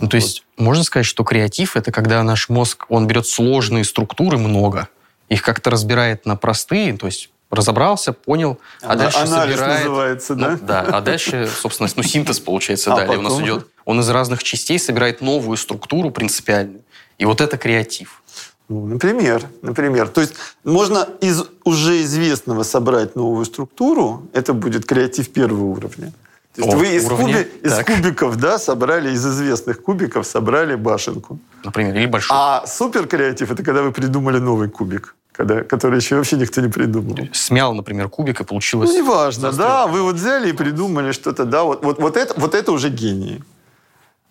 Ну, 0.00 0.08
то 0.08 0.16
есть 0.16 0.44
можно 0.56 0.82
сказать, 0.82 1.06
что 1.06 1.22
креатив— 1.22 1.76
это 1.76 1.92
когда 1.92 2.22
наш 2.24 2.48
мозг, 2.48 2.86
он 2.88 3.06
берет 3.06 3.26
сложные 3.26 3.84
структуры 3.84 4.36
много, 4.38 4.88
их 5.28 5.42
как-то 5.42 5.70
разбирает 5.70 6.26
на 6.26 6.34
простые, 6.34 6.96
то 6.96 7.06
есть 7.06 7.30
разобрался, 7.50 8.12
понял, 8.14 8.58
а 8.80 8.94
Ана- 8.94 8.96
дальше 9.04 9.18
анализ 9.18 9.54
собирает... 9.56 9.84
называется, 9.84 10.34
Ну, 10.34 10.40
да? 10.40 10.58
да, 10.62 10.80
а 10.96 11.00
дальше, 11.02 11.48
собственно, 11.54 11.88
ну, 11.94 12.02
синтез 12.02 12.40
получается 12.40 12.92
А 12.92 12.96
далее. 12.96 13.18
У 13.18 13.22
нас 13.22 13.32
потом? 13.34 13.46
идет, 13.46 13.68
он 13.84 14.00
из 14.00 14.08
разных 14.10 14.42
частей 14.42 14.78
собирает 14.78 15.20
новую 15.20 15.56
структуру 15.56 16.10
принципиальную. 16.10 16.82
И 17.18 17.24
вот 17.24 17.40
это 17.40 17.56
креатив. 17.56 18.22
Ну, 18.68 18.86
например, 18.86 19.44
например. 19.60 20.08
То 20.08 20.20
есть 20.20 20.34
можно 20.64 21.08
из 21.20 21.44
уже 21.64 22.02
известного 22.02 22.62
собрать 22.62 23.16
новую 23.16 23.44
структуру, 23.44 24.28
это 24.32 24.54
будет 24.54 24.86
креатив 24.86 25.30
первого 25.30 25.64
уровня. 25.64 26.12
То 26.54 26.62
есть 26.62 26.74
О, 26.74 26.76
вы 26.76 26.96
из, 26.96 27.04
уровня. 27.06 27.44
куби- 27.44 27.48
из 27.62 27.84
кубиков, 27.84 28.36
да, 28.36 28.58
собрали, 28.58 29.10
из 29.10 29.26
известных 29.26 29.82
кубиков 29.82 30.26
собрали 30.26 30.74
башенку. 30.74 31.38
Например, 31.64 31.96
или 31.96 32.06
большой. 32.06 32.36
А 32.38 32.66
супер 32.66 33.06
креатив– 33.06 33.50
это 33.52 33.62
когда 33.62 33.82
вы 33.82 33.90
придумали 33.90 34.38
новый 34.38 34.68
кубик, 34.68 35.16
когда, 35.32 35.62
который 35.64 35.96
еще 35.96 36.16
вообще 36.16 36.36
никто 36.36 36.60
не 36.60 36.68
придумал. 36.68 37.18
Смял, 37.32 37.74
например, 37.74 38.10
кубик, 38.10 38.40
и 38.40 38.44
получилось... 38.44 38.90
Ну, 38.90 38.96
неважно, 38.96 39.50
застрял. 39.50 39.68
да, 39.68 39.86
вы 39.86 40.02
вот 40.02 40.16
взяли 40.16 40.50
и 40.50 40.52
придумали 40.52 41.12
что-то, 41.12 41.46
да, 41.46 41.64
вот, 41.64 41.84
вот, 41.84 41.98
вот, 41.98 42.16
это, 42.18 42.34
вот 42.38 42.54
это 42.54 42.72
уже 42.72 42.90
гении. 42.90 43.42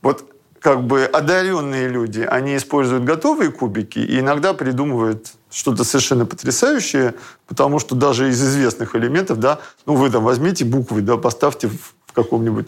Вот 0.01 0.25
как 0.61 0.83
бы 0.83 1.05
одаренные 1.05 1.87
люди, 1.87 2.21
они 2.21 2.55
используют 2.55 3.03
готовые 3.03 3.51
кубики 3.51 3.97
и 3.97 4.19
иногда 4.19 4.53
придумывают 4.53 5.33
что-то 5.49 5.83
совершенно 5.83 6.25
потрясающее, 6.27 7.15
потому 7.47 7.79
что 7.79 7.95
даже 7.95 8.29
из 8.29 8.41
известных 8.41 8.95
элементов, 8.95 9.39
да, 9.39 9.59
ну 9.87 9.95
вы 9.95 10.11
там 10.11 10.23
возьмите 10.23 10.63
буквы, 10.63 11.01
да, 11.01 11.17
поставьте 11.17 11.67
в, 11.67 12.13
каком-нибудь 12.13 12.67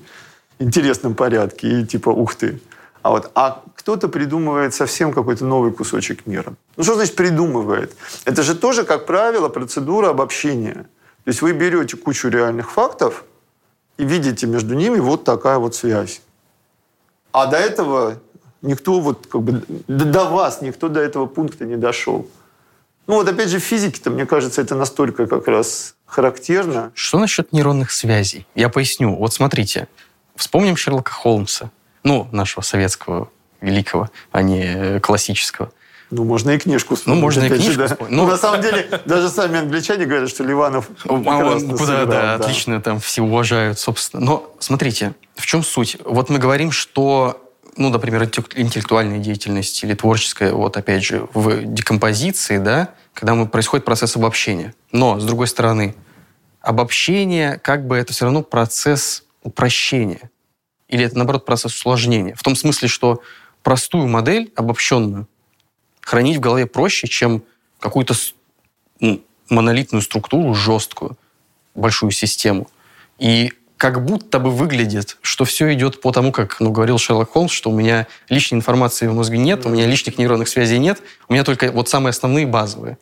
интересном 0.57 1.15
порядке 1.15 1.81
и 1.81 1.86
типа 1.86 2.09
ух 2.09 2.34
ты. 2.36 2.61
А 3.01 3.09
вот, 3.09 3.29
а 3.36 3.61
кто-то 3.75 4.07
придумывает 4.07 4.73
совсем 4.73 5.11
какой-то 5.11 5.43
новый 5.43 5.73
кусочек 5.73 6.25
мира. 6.25 6.53
Ну 6.77 6.84
что 6.84 6.95
значит 6.95 7.15
придумывает? 7.15 7.93
Это 8.23 8.41
же 8.41 8.55
тоже, 8.55 8.86
как 8.86 9.05
правило, 9.05 9.49
процедура 9.49 10.09
обобщения. 10.09 10.88
То 11.25 11.29
есть 11.29 11.41
вы 11.41 11.51
берете 11.51 11.97
кучу 11.97 12.29
реальных 12.29 12.71
фактов 12.71 13.25
и 13.97 14.05
видите 14.05 14.47
между 14.47 14.73
ними 14.73 14.99
вот 14.99 15.25
такая 15.25 15.57
вот 15.57 15.75
связь. 15.75 16.21
А 17.34 17.47
до 17.47 17.57
этого 17.57 18.19
никто 18.61 18.99
вот 19.01 19.27
как 19.27 19.41
бы 19.41 19.63
до 19.88 20.25
вас 20.25 20.61
никто 20.61 20.88
до 20.88 21.01
этого 21.01 21.25
пункта 21.25 21.65
не 21.65 21.75
дошел. 21.75 22.29
Ну 23.07 23.15
вот 23.15 23.27
опять 23.27 23.49
же 23.49 23.59
в 23.59 23.63
физике-то, 23.63 24.11
мне 24.11 24.25
кажется, 24.25 24.61
это 24.61 24.75
настолько 24.75 25.27
как 25.27 25.47
раз 25.47 25.95
характерно. 26.05 26.91
Что 26.93 27.19
насчет 27.19 27.51
нейронных 27.51 27.91
связей? 27.91 28.47
Я 28.55 28.69
поясню. 28.69 29.15
Вот 29.15 29.34
смотрите, 29.34 29.88
вспомним 30.36 30.77
Шерлока 30.77 31.11
Холмса, 31.11 31.71
ну, 32.03 32.29
нашего 32.31 32.61
советского 32.61 33.29
великого, 33.59 34.09
а 34.31 34.41
не 34.41 34.63
э, 34.63 34.99
классического. 34.99 35.71
Ну, 36.16 36.24
можно 36.24 36.51
и 36.51 36.57
книжку 36.59 36.95
вспомнить. 36.95 37.16
Ну, 37.20 37.22
можно 37.22 37.43
и 37.43 37.45
опять 37.47 37.59
же, 37.59 37.66
книжку 37.66 37.82
да. 37.82 37.88
вспомнить. 37.88 38.16
Ну, 38.16 38.24
Ну, 38.26 38.32
на 38.32 38.38
самом 38.38 38.61
деле, 38.61 38.88
даже 39.05 39.30
сами 39.30 39.59
англичане 39.59 40.05
говорят, 40.05 40.30
что 40.30 40.43
Ливанов 40.43 40.89
А 41.05 41.07
куда, 41.07 41.59
сыграл, 41.59 42.05
да, 42.07 42.36
отлично, 42.36 42.82
там 42.82 42.99
все 42.99 43.22
уважают, 43.22 43.80
собственно. 43.80 44.24
Но 44.24 44.55
смотрите, 44.59 45.14
в 45.36 45.45
чем 45.45 45.64
суть? 45.64 45.97
Вот 46.05 46.30
мы 46.30 46.39
говорим, 46.39 46.72
что, 46.72 47.41
ну, 47.78 47.89
например, 47.89 48.24
интеллек- 48.24 48.53
интеллектуальная 48.55 49.20
деятельность 49.20 49.84
или 49.84 49.93
творческая, 49.93 50.53
вот 50.53 50.78
опять 50.78 51.03
же, 51.03 51.28
в 51.34 51.64
декомпозиции, 51.66 52.57
да, 52.57 52.89
когда 53.14 53.36
мы, 53.36 53.47
происходит 53.47 53.86
процесс 53.86 54.16
обобщения. 54.16 54.74
Но, 54.91 55.20
с 55.20 55.26
другой 55.26 55.47
стороны, 55.47 55.95
обобщение, 56.61 57.59
как 57.61 57.86
бы 57.88 57.97
это 57.97 58.14
все 58.14 58.26
равно 58.26 58.41
процесс 58.41 59.24
упрощения. 59.43 60.30
Или 60.88 61.05
это, 61.05 61.18
наоборот, 61.18 61.45
процесс 61.45 61.76
усложнения. 61.76 62.36
В 62.36 62.43
том 62.43 62.55
смысле, 62.55 62.88
что 62.88 63.22
простую 63.64 64.07
модель, 64.07 64.51
обобщенную, 64.55 65.28
хранить 66.04 66.38
в 66.38 66.39
голове 66.39 66.66
проще, 66.66 67.08
чем 67.08 67.43
какую-то 67.80 68.14
ну, 68.99 69.24
монолитную 69.49 70.01
структуру, 70.01 70.54
жесткую, 70.54 71.18
большую 71.76 72.12
систему. 72.12 72.70
И 73.20 73.51
как 73.78 74.06
будто 74.06 74.39
бы 74.39 74.49
выглядит, 74.49 75.18
что 75.22 75.43
все 75.45 75.74
идет 75.74 75.99
по 75.99 76.12
тому, 76.12 76.32
как 76.32 76.60
ну, 76.60 76.72
говорил 76.72 76.97
Шерлок 76.97 77.32
Холмс, 77.32 77.51
что 77.51 77.70
у 77.70 77.76
меня 77.76 78.08
лишней 78.30 78.58
информации 78.58 79.08
в 79.08 79.14
мозге 79.14 79.38
нет, 79.38 79.66
у 79.66 79.70
меня 79.70 79.88
лишних 79.88 80.18
нейронных 80.18 80.47
связей 80.47 80.80
нет, 80.80 81.01
у 81.28 81.34
меня 81.34 81.43
только 81.43 81.72
вот 81.72 81.89
самые 81.89 82.12
основные 82.12 82.45
базовые. 82.45 82.97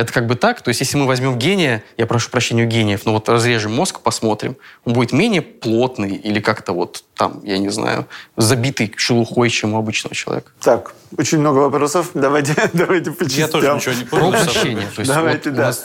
Это 0.00 0.14
как 0.14 0.26
бы 0.26 0.34
так. 0.34 0.62
То 0.62 0.68
есть, 0.70 0.80
если 0.80 0.96
мы 0.96 1.06
возьмем 1.06 1.38
гения, 1.38 1.84
я 1.98 2.06
прошу 2.06 2.30
прощения 2.30 2.64
у 2.64 2.66
гениев, 2.66 3.04
но 3.04 3.12
вот 3.12 3.28
разрежем 3.28 3.74
мозг, 3.74 4.00
посмотрим, 4.00 4.56
он 4.86 4.94
будет 4.94 5.12
менее 5.12 5.42
плотный 5.42 6.14
или 6.14 6.40
как-то 6.40 6.72
вот 6.72 7.04
там, 7.14 7.40
я 7.44 7.58
не 7.58 7.68
знаю, 7.68 8.06
забитый 8.38 8.90
шелухой, 8.96 9.50
чем 9.50 9.74
у 9.74 9.78
обычного 9.78 10.14
человека. 10.14 10.52
Так, 10.60 10.94
очень 11.18 11.38
много 11.38 11.58
вопросов. 11.58 12.12
Давайте, 12.14 12.54
давайте 12.72 13.10
по 13.10 13.24
Я 13.24 13.46
тоже 13.48 13.74
ничего 13.74 13.94
не 13.94 14.04
Про 14.04 14.20
понял. 14.20 14.38
есть 14.38 15.06
Давайте, 15.06 15.50
вот 15.50 15.56
да. 15.58 15.66
нас- 15.66 15.84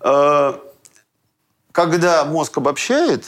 Э, 0.00 0.52
Когда 1.72 2.24
мозг 2.24 2.58
обобщает, 2.58 3.24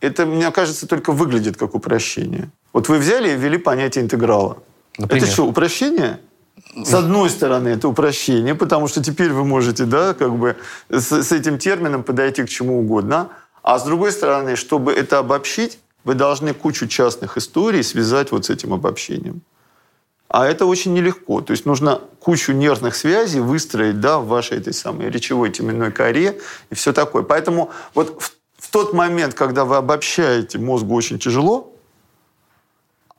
это, 0.00 0.24
мне 0.24 0.50
кажется, 0.52 0.86
только 0.86 1.12
выглядит 1.12 1.58
как 1.58 1.74
упрощение. 1.74 2.50
Вот 2.72 2.88
вы 2.88 2.96
взяли 2.98 3.32
и 3.32 3.36
ввели 3.36 3.58
понятие 3.58 4.04
интеграла. 4.04 4.62
Например? 4.96 5.24
Это 5.24 5.32
что, 5.32 5.44
упрощение? 5.46 6.18
С 6.74 6.94
одной 6.94 7.28
стороны, 7.28 7.68
это 7.68 7.88
упрощение, 7.88 8.54
потому 8.54 8.88
что 8.88 9.02
теперь 9.02 9.30
вы 9.30 9.44
можете, 9.44 9.84
да, 9.84 10.14
как 10.14 10.34
бы 10.36 10.56
с, 10.88 11.12
с 11.12 11.32
этим 11.32 11.58
термином 11.58 12.02
подойти 12.02 12.44
к 12.44 12.48
чему 12.48 12.80
угодно. 12.80 13.28
А 13.62 13.78
с 13.78 13.84
другой 13.84 14.12
стороны, 14.12 14.56
чтобы 14.56 14.92
это 14.92 15.18
обобщить, 15.18 15.78
вы 16.04 16.14
должны 16.14 16.54
кучу 16.54 16.88
частных 16.88 17.36
историй 17.36 17.82
связать 17.82 18.32
вот 18.32 18.46
с 18.46 18.50
этим 18.50 18.72
обобщением. 18.72 19.42
А 20.28 20.46
это 20.46 20.64
очень 20.64 20.94
нелегко. 20.94 21.42
То 21.42 21.50
есть 21.50 21.66
нужно 21.66 22.00
кучу 22.18 22.52
нервных 22.52 22.96
связей 22.96 23.40
выстроить 23.40 24.00
да, 24.00 24.18
в 24.18 24.26
вашей 24.26 24.58
этой 24.58 24.72
самой 24.72 25.10
речевой 25.10 25.50
теменной 25.50 25.92
коре 25.92 26.40
и 26.70 26.74
все 26.74 26.94
такое. 26.94 27.22
Поэтому 27.22 27.70
вот 27.92 28.22
в, 28.22 28.32
в 28.56 28.70
тот 28.70 28.94
момент, 28.94 29.34
когда 29.34 29.66
вы 29.66 29.76
обобщаете, 29.76 30.58
мозгу 30.58 30.94
очень 30.94 31.18
тяжело, 31.18 31.70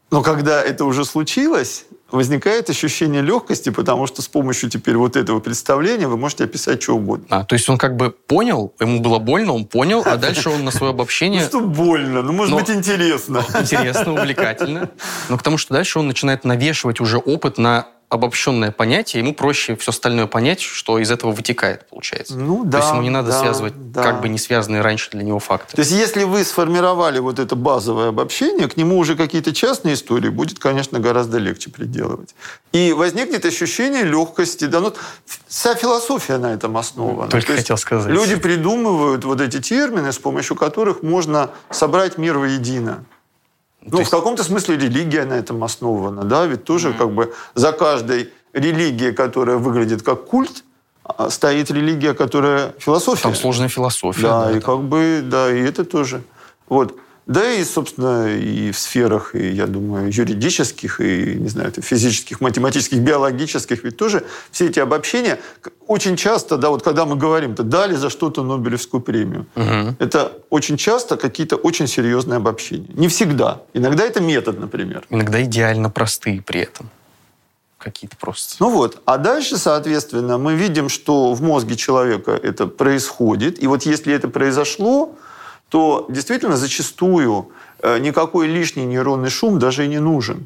но 0.09 0.23
когда 0.23 0.61
это 0.61 0.86
уже 0.86 1.05
случилось, 1.05 1.86
возникает 2.14 2.70
ощущение 2.70 3.22
легкости, 3.22 3.70
потому 3.70 4.05
что 4.05 4.22
с 4.22 4.28
помощью 4.28 4.70
теперь 4.70 4.95
вот 4.97 5.16
этого 5.16 5.39
представления 5.39 6.07
вы 6.07 6.16
можете 6.16 6.43
описать 6.43 6.84
что 6.84 6.95
угодно. 6.95 7.26
А, 7.30 7.43
то 7.43 7.53
есть 7.53 7.68
он 7.68 7.78
как 7.78 7.97
бы 7.97 8.11
понял, 8.11 8.74
ему 8.80 8.99
было 8.99 9.18
больно, 9.18 9.53
он 9.53 9.66
понял, 9.66 10.03
а 10.05 10.16
дальше 10.18 10.49
он 10.49 10.64
на 10.64 10.72
свое 10.72 10.84
Ну 10.93 10.95
обобщение 10.95 11.41
что 11.41 11.59
больно, 11.59 12.22
ну 12.22 12.32
может 12.32 12.55
быть 12.55 12.70
интересно. 12.70 13.43
интересно, 13.59 14.14
увлекательно. 14.14 14.91
Но 15.30 15.38
к 15.38 15.43
тому, 15.43 15.57
что 15.57 15.74
дальше 15.74 15.97
он 15.97 16.07
начинает 16.07 16.43
навешивать 16.43 17.01
уже 17.01 17.18
опыт 17.18 17.57
на 17.57 17.88
обобщенное 18.14 18.72
понятие, 18.72 19.24
ему 19.24 19.34
проще 19.34 19.76
все 19.76 19.91
остальное 19.91 20.28
понять, 20.28 20.61
что 20.61 20.99
из 20.99 21.09
этого 21.11 21.32
вытекает, 21.32 21.88
получается. 21.89 22.38
Ну 22.38 22.64
да. 22.64 22.72
То 22.72 22.78
есть 22.78 22.89
ему 22.91 23.01
не 23.01 23.09
надо 23.09 23.30
да, 23.32 23.39
связывать 23.39 23.91
да. 23.91 24.03
как 24.03 24.22
бы 24.22 24.30
не 24.30 24.38
связанные 24.38 24.82
раньше 24.82 25.09
для 25.11 25.24
него 25.24 25.39
факты. 25.39 25.76
То 25.76 25.82
есть 25.82 25.91
если 25.91 26.24
вы 26.24 26.43
сформировали 26.43 27.20
вот 27.20 27.39
это 27.39 27.55
базовое 27.55 28.09
обобщение, 28.09 28.68
к 28.68 28.78
нему 28.78 28.97
уже 28.97 29.16
какие-то 29.16 29.53
частные 29.53 29.95
истории 29.95 30.30
будет, 30.30 30.59
конечно, 30.59 30.99
гораздо 30.99 31.38
легче 31.38 31.70
приделывать. 31.70 32.36
И 32.72 32.93
возникнет 32.93 33.45
ощущение 33.45 34.03
легкости. 34.03 34.66
Да, 34.66 34.80
ну, 34.80 34.93
вся 35.47 35.76
философия 35.76 36.38
на 36.38 36.53
этом 36.53 36.78
основана. 36.78 37.30
Только 37.30 37.47
То 37.47 37.53
есть 37.53 37.64
хотел 37.64 37.78
сказать. 37.78 38.11
Люди 38.11 38.36
придумывают 38.36 39.26
вот 39.26 39.41
эти 39.41 39.59
термины, 39.59 40.11
с 40.11 40.20
помощью 40.20 40.55
которых 40.55 41.03
можно 41.03 41.49
собрать 41.70 42.18
мир 42.18 42.38
воедино. 42.38 43.05
Ну, 43.91 43.99
есть- 43.99 44.11
в 44.11 44.15
каком-то 44.15 44.43
смысле 44.43 44.77
религия 44.77 45.25
на 45.25 45.34
этом 45.34 45.63
основана, 45.63 46.23
да, 46.23 46.45
ведь 46.45 46.63
тоже 46.63 46.93
как 46.93 47.11
бы 47.11 47.34
за 47.55 47.71
каждой 47.71 48.29
религией, 48.53 49.11
которая 49.13 49.57
выглядит 49.57 50.03
как 50.03 50.25
культ, 50.25 50.63
а, 51.03 51.29
стоит 51.29 51.69
религия, 51.71 52.13
которая 52.13 52.73
философия. 52.79 53.23
Там 53.23 53.36
сложная 53.36 53.67
философия. 53.67 54.21
Да, 54.21 54.51
и 54.51 54.59
там. 54.59 54.61
как 54.61 54.79
бы, 54.88 55.21
да, 55.23 55.51
и 55.51 55.59
это 55.61 55.84
тоже. 55.86 56.21
Вот. 56.69 56.95
Да 57.26 57.53
и, 57.53 57.63
собственно, 57.63 58.28
и 58.36 58.71
в 58.71 58.78
сферах, 58.78 59.34
и, 59.34 59.49
я 59.51 59.65
думаю, 59.65 60.11
юридических, 60.11 60.99
и, 60.99 61.36
не 61.36 61.47
знаю, 61.47 61.71
физических, 61.71 62.41
математических, 62.41 62.99
биологических, 62.99 63.84
ведь 63.86 63.95
тоже 63.95 64.26
все 64.51 64.67
эти 64.67 64.80
обобщения 64.80 65.39
очень 65.88 66.17
часто, 66.17 66.57
да, 66.57 66.69
вот 66.69 66.84
когда 66.84 67.05
мы 67.05 67.15
говорим, 67.15 67.55
то 67.55 67.63
дали 67.63 67.95
за 67.95 68.09
что-то 68.09 68.43
Нобелевскую 68.43 68.99
премию, 69.01 69.45
Мгм. 69.55 69.95
это 69.99 70.34
очень 70.49 70.76
часто 70.76 71.15
какие-то 71.15 71.55
очень 71.55 71.88
серьезные 71.88 72.38
обобщения. 72.38 72.89
Не 72.93 73.07
всегда. 73.07 73.61
Иногда 73.74 74.03
это 74.03 74.19
метод, 74.19 74.59
например. 74.59 75.05
Иногда 75.09 75.41
идеально 75.43 75.89
простые 75.89 76.41
при 76.41 76.61
этом. 76.61 76.89
Какие-то 77.78 78.15
просто. 78.17 78.55
Ну 78.59 78.69
вот, 78.69 79.01
а 79.05 79.17
дальше, 79.17 79.57
соответственно, 79.57 80.38
мы 80.38 80.55
видим, 80.55 80.88
что 80.89 81.34
в 81.34 81.41
мозге 81.41 81.76
человека 81.76 82.32
это 82.32 82.67
происходит. 82.67 83.61
И 83.63 83.67
вот 83.67 83.84
если 83.84 84.13
это 84.13 84.30
произошло, 84.30 85.15
то 85.74 86.05
действительно 86.07 86.55
зачастую 86.55 87.49
э, 87.82 87.97
никакой 87.97 88.45
лишний 88.45 88.86
нейронный 88.86 89.32
шум 89.32 89.57
даже 89.57 89.86
и 89.86 89.88
не 89.88 89.97
нужен. 89.97 90.45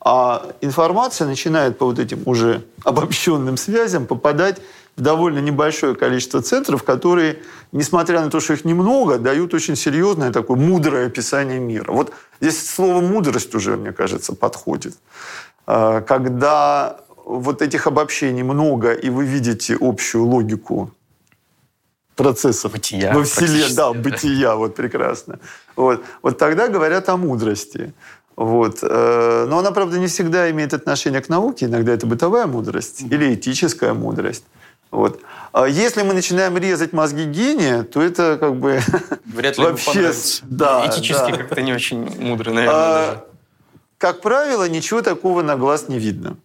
А 0.00 0.42
информация 0.60 1.28
начинает 1.28 1.78
по 1.78 1.86
вот 1.86 2.00
этим 2.00 2.22
уже 2.26 2.64
обобщенным 2.84 3.56
связям 3.56 4.06
попадать 4.06 4.60
в 4.96 5.00
довольно 5.00 5.38
небольшое 5.38 5.94
количество 5.94 6.42
центров, 6.42 6.82
которые, 6.82 7.38
несмотря 7.70 8.20
на 8.20 8.30
то, 8.30 8.40
что 8.40 8.54
их 8.54 8.64
немного, 8.64 9.18
дают 9.18 9.54
очень 9.54 9.76
серьезное 9.76 10.32
такое 10.32 10.56
мудрое 10.56 11.06
описание 11.06 11.60
мира. 11.60 11.92
Вот 11.92 12.12
здесь 12.40 12.68
слово 12.68 13.00
«мудрость» 13.00 13.54
уже, 13.54 13.76
мне 13.76 13.92
кажется, 13.92 14.34
подходит. 14.34 14.96
А, 15.68 16.00
Когда 16.00 16.96
вот 17.24 17.62
этих 17.62 17.86
обобщений 17.86 18.42
много, 18.42 18.92
и 18.92 19.08
вы 19.08 19.24
видите 19.24 19.76
общую 19.80 20.24
логику 20.24 20.90
процессов 22.16 22.72
Бытия 22.72 23.12
во 23.12 23.24
Вселенной, 23.24 23.74
да, 23.74 23.92
бытия, 23.92 24.54
вот 24.56 24.74
прекрасно. 24.74 25.38
Вот, 25.76 26.02
вот 26.22 26.38
тогда 26.38 26.68
говорят 26.68 27.08
о 27.08 27.16
мудрости. 27.16 27.92
Вот. 28.36 28.78
э, 28.82 29.46
Но 29.48 29.58
она, 29.58 29.70
правда, 29.70 29.98
не 29.98 30.06
всегда 30.06 30.50
имеет 30.50 30.74
отношение 30.74 31.20
к 31.20 31.28
науке. 31.28 31.66
Иногда 31.66 31.92
это 31.92 32.06
бытовая 32.06 32.46
мудрость 32.46 33.02
или 33.02 33.34
этическая 33.34 33.94
мудрость. 33.94 34.44
Вот. 34.90 35.20
А 35.52 35.66
если 35.66 36.02
мы 36.02 36.14
начинаем 36.14 36.56
резать 36.56 36.92
мозги 36.92 37.24
гения, 37.24 37.82
то 37.82 38.00
это 38.00 38.36
как 38.38 38.56
бы 38.56 38.80
Вряд 39.24 39.58
ли 39.58 39.64
вообще... 39.64 40.12
Да, 40.42 40.86
Этически 40.86 41.30
да. 41.32 41.36
как-то 41.36 41.62
не 41.62 41.72
очень 41.72 41.98
мудро, 42.20 42.52
наверное, 42.52 42.76
А, 42.76 43.06
даже. 43.06 43.24
Как 43.98 44.20
правило, 44.20 44.68
ничего 44.68 45.02
такого 45.02 45.42
на 45.42 45.56
глаз 45.56 45.88
не 45.88 45.98
видно. 45.98 46.36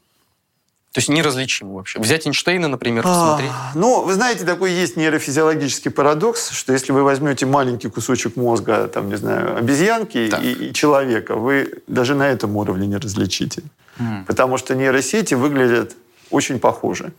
То 0.92 1.00
есть 1.00 1.10
неразличимо 1.10 1.74
вообще. 1.76 2.00
Взять 2.00 2.26
Эйнштейна, 2.26 2.68
например, 2.68 3.04
посмотреть. 3.04 3.52
А, 3.52 3.72
Ну, 3.76 4.02
вы 4.04 4.14
знаете, 4.16 4.44
такой 4.44 4.72
есть 4.72 4.98
нейрофизиологический 4.98 5.92
парадокс, 5.92 6.50
что 6.50 6.74
если 6.74 6.92
вы 6.94 7.04
возьмете 7.04 7.46
маленький 7.46 7.90
кусочек 7.90 8.36
мозга, 8.36 8.88
там, 8.88 9.08
не 9.10 9.16
знаю, 9.16 9.56
обезьянки 9.56 10.30
Так. 10.32 10.44
и, 10.44 10.52
и 10.70 10.74
человека, 10.74 11.36
вы 11.36 11.74
даже 11.86 12.16
на 12.16 12.28
этом 12.28 12.56
уровне 12.58 12.88
не 12.88 12.98
различите. 12.98 13.62
М. 14.00 14.26
Потому 14.26 14.58
что 14.58 14.74
нейросети 14.74 15.36
выглядят 15.36 15.96
очень 16.32 16.60
похоже. 16.60 17.12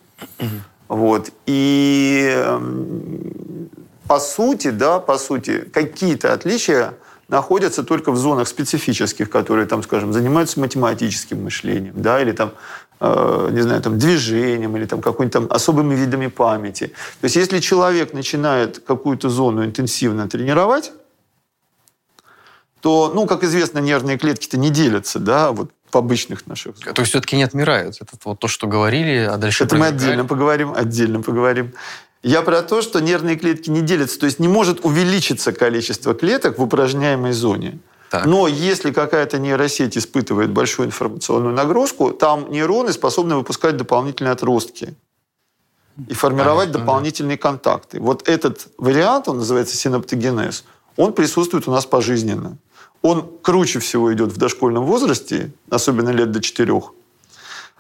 Вот. 0.88 1.30
И 1.46 2.28
эм, 2.34 3.68
по 4.08 4.18
сути, 4.18 4.70
да, 4.70 4.98
по 4.98 5.16
сути, 5.18 5.60
какие-то 5.72 6.32
отличия 6.32 6.94
находятся 7.28 7.84
только 7.84 8.10
в 8.10 8.16
зонах 8.16 8.48
специфических, 8.48 9.30
которые, 9.30 9.66
там, 9.66 9.84
скажем, 9.84 10.12
занимаются 10.12 10.58
математическим 10.58 11.44
мышлением, 11.44 11.94
да, 12.02 12.20
или 12.20 12.32
там, 12.32 12.50
не 13.00 13.62
знаю, 13.62 13.80
там, 13.80 13.98
движением, 13.98 14.76
или 14.76 14.84
там 14.84 15.00
какими-то 15.00 15.40
там 15.40 15.48
особыми 15.50 15.94
видами 15.94 16.26
памяти. 16.26 16.88
То 17.20 17.24
есть, 17.24 17.36
если 17.36 17.58
человек 17.60 18.12
начинает 18.12 18.78
какую-то 18.80 19.30
зону 19.30 19.64
интенсивно 19.64 20.28
тренировать, 20.28 20.92
то, 22.80 23.10
ну, 23.14 23.26
как 23.26 23.42
известно, 23.44 23.78
нервные 23.78 24.18
клетки-то 24.18 24.58
не 24.58 24.70
делятся, 24.70 25.18
да, 25.18 25.52
вот 25.52 25.70
в 25.90 25.96
обычных 25.96 26.46
наших 26.46 26.76
зонах. 26.76 26.94
То 26.94 27.02
есть 27.02 27.10
все-таки 27.10 27.36
не 27.36 27.42
отмирают. 27.42 27.96
Это 28.00 28.12
вот 28.24 28.38
то, 28.38 28.48
что 28.48 28.66
говорили, 28.66 29.28
а 29.30 29.36
дальше... 29.36 29.64
Это 29.64 29.76
мы 29.76 29.86
отдельно 29.86 30.24
поговорим, 30.24 30.72
отдельно 30.74 31.20
поговорим. 31.20 31.72
Я 32.22 32.42
про 32.42 32.62
то, 32.62 32.82
что 32.82 33.00
нервные 33.00 33.36
клетки 33.36 33.70
не 33.70 33.80
делятся, 33.80 34.18
то 34.20 34.26
есть 34.26 34.38
не 34.38 34.48
может 34.48 34.84
увеличиться 34.84 35.52
количество 35.52 36.14
клеток 36.14 36.58
в 36.58 36.62
упражняемой 36.62 37.32
зоне. 37.32 37.78
Так. 38.10 38.26
Но 38.26 38.48
если 38.48 38.90
какая-то 38.90 39.38
нейросеть 39.38 39.96
испытывает 39.96 40.50
большую 40.50 40.88
информационную 40.88 41.54
нагрузку, 41.54 42.10
там 42.10 42.50
нейроны 42.50 42.92
способны 42.92 43.36
выпускать 43.36 43.76
дополнительные 43.76 44.32
отростки 44.32 44.94
и 46.08 46.14
формировать 46.14 46.68
Понятно, 46.68 46.72
да. 46.72 46.78
дополнительные 46.80 47.38
контакты. 47.38 48.00
Вот 48.00 48.28
этот 48.28 48.66
вариант, 48.78 49.28
он 49.28 49.38
называется 49.38 49.76
синаптогенез, 49.76 50.64
он 50.96 51.12
присутствует 51.12 51.68
у 51.68 51.70
нас 51.70 51.86
пожизненно. 51.86 52.58
Он 53.02 53.30
круче 53.42 53.78
всего 53.78 54.12
идет 54.12 54.32
в 54.32 54.38
дошкольном 54.38 54.84
возрасте, 54.84 55.52
особенно 55.70 56.10
лет 56.10 56.32
до 56.32 56.40
четырех. 56.40 56.92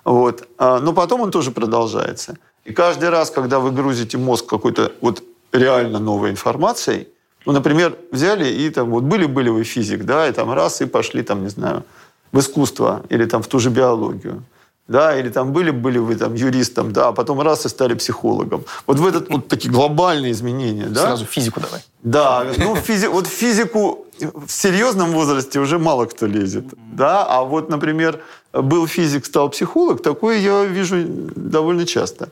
Вот. 0.04 0.48
А, 0.58 0.78
Но 0.78 0.92
потом 0.92 1.22
он 1.22 1.32
тоже 1.32 1.50
продолжается. 1.50 2.38
И 2.64 2.72
каждый 2.72 3.10
раз, 3.10 3.30
когда 3.30 3.58
вы 3.58 3.72
грузите 3.72 4.16
мозг 4.16 4.46
какой-то 4.46 4.92
вот 5.00 5.24
реально 5.52 5.98
новой 5.98 6.30
информацией, 6.30 7.08
ну, 7.46 7.52
например, 7.52 7.96
взяли 8.12 8.48
и 8.48 8.70
там 8.70 8.90
вот 8.90 9.04
были-были 9.04 9.48
вы 9.48 9.64
физик, 9.64 10.04
да, 10.04 10.28
и 10.28 10.32
там 10.32 10.52
раз 10.52 10.80
и 10.80 10.86
пошли 10.86 11.22
там, 11.22 11.42
не 11.42 11.50
знаю, 11.50 11.84
в 12.32 12.38
искусство 12.38 13.02
или 13.08 13.24
там 13.24 13.42
в 13.42 13.46
ту 13.46 13.58
же 13.58 13.70
биологию, 13.70 14.42
да, 14.88 15.18
или 15.18 15.30
там 15.30 15.52
были-были 15.52 15.98
вы 15.98 16.16
там 16.16 16.34
юристом, 16.34 16.92
да, 16.92 17.08
а 17.08 17.12
потом 17.12 17.40
раз 17.40 17.66
и 17.66 17.68
стали 17.68 17.94
психологом. 17.94 18.64
Вот 18.86 18.98
в 18.98 19.06
этот 19.06 19.30
вот 19.30 19.48
такие 19.48 19.70
глобальные 19.70 20.32
изменения, 20.32 20.86
да? 20.86 21.02
Сразу 21.02 21.24
физику 21.24 21.60
давай. 21.60 21.80
Да, 22.02 22.46
ну 22.58 22.74
физи- 22.76 23.08
вот 23.08 23.26
физику 23.26 24.06
в 24.18 24.50
серьезном 24.50 25.12
возрасте 25.12 25.60
уже 25.60 25.78
мало 25.78 26.06
кто 26.06 26.26
лезет, 26.26 26.64
да, 26.92 27.24
а 27.24 27.42
вот, 27.42 27.70
например, 27.70 28.20
был 28.52 28.86
физик, 28.86 29.26
стал 29.26 29.48
психолог, 29.48 30.02
такое 30.02 30.38
я 30.38 30.64
вижу 30.64 30.96
довольно 31.06 31.86
часто. 31.86 32.28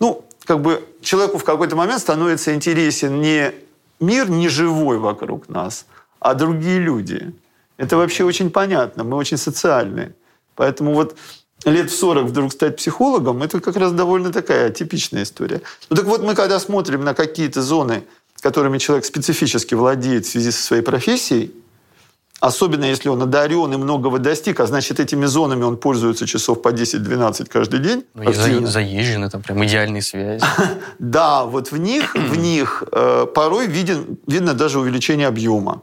Ну, 0.00 0.24
как 0.44 0.62
бы 0.62 0.88
человеку 1.02 1.38
в 1.38 1.44
какой-то 1.44 1.76
момент 1.76 2.00
становится 2.00 2.54
интересен 2.54 3.20
не 3.20 3.52
мир 4.00 4.28
неживой 4.30 4.98
вокруг 4.98 5.48
нас, 5.48 5.86
а 6.20 6.34
другие 6.34 6.78
люди. 6.78 7.32
Это 7.76 7.96
вообще 7.96 8.24
очень 8.24 8.50
понятно, 8.50 9.04
мы 9.04 9.16
очень 9.16 9.36
социальные. 9.36 10.14
Поэтому 10.56 10.94
вот 10.94 11.16
лет 11.64 11.90
в 11.90 11.96
40 11.96 12.26
вдруг 12.26 12.52
стать 12.52 12.76
психологом, 12.76 13.42
это 13.42 13.60
как 13.60 13.76
раз 13.76 13.92
довольно 13.92 14.32
такая 14.32 14.70
типичная 14.70 15.22
история. 15.22 15.62
Ну 15.90 15.96
так 15.96 16.06
вот 16.06 16.22
мы 16.22 16.34
когда 16.34 16.58
смотрим 16.58 17.04
на 17.04 17.14
какие-то 17.14 17.62
зоны, 17.62 18.04
которыми 18.40 18.78
человек 18.78 19.04
специфически 19.04 19.74
владеет 19.74 20.26
в 20.26 20.30
связи 20.30 20.50
со 20.50 20.62
своей 20.62 20.82
профессией, 20.82 21.52
особенно 22.40 22.84
если 22.84 23.08
он 23.08 23.22
одарен 23.22 23.72
и 23.72 23.76
многого 23.76 24.18
достиг, 24.18 24.60
а 24.60 24.66
значит 24.66 25.00
этими 25.00 25.26
зонами 25.26 25.64
он 25.64 25.76
пользуется 25.76 26.26
часов 26.26 26.62
по 26.62 26.68
10-12 26.68 27.46
каждый 27.46 27.80
день. 27.80 28.04
Ну, 28.14 28.22
и 28.22 28.26
активно. 28.28 28.66
заезжены, 28.66 29.30
там 29.30 29.42
прям 29.42 29.64
идеальные 29.64 30.02
связи. 30.02 30.44
Да, 30.98 31.44
вот 31.44 31.72
в 31.72 31.76
них, 31.76 32.14
в 32.14 32.36
них 32.36 32.84
э, 32.92 33.26
порой 33.34 33.66
виден, 33.66 34.18
видно 34.26 34.54
даже 34.54 34.78
увеличение 34.78 35.26
объема. 35.26 35.82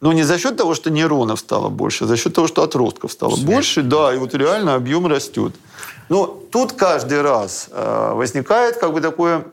Но 0.00 0.12
не 0.12 0.24
за 0.24 0.38
счет 0.38 0.56
того, 0.56 0.74
что 0.74 0.90
нейронов 0.90 1.40
стало 1.40 1.68
больше, 1.68 2.04
а 2.04 2.06
за 2.06 2.16
счет 2.16 2.34
того, 2.34 2.46
что 2.46 2.62
отростков 2.62 3.12
стало 3.12 3.34
Связь. 3.34 3.44
больше, 3.44 3.82
да, 3.82 4.14
и 4.14 4.18
вот 4.18 4.34
реально 4.34 4.74
объем 4.74 5.06
растет. 5.06 5.54
Но 6.08 6.26
тут 6.26 6.72
каждый 6.72 7.22
раз 7.22 7.68
э, 7.72 8.12
возникает 8.14 8.76
как 8.76 8.92
бы 8.92 9.00
такое 9.00 9.46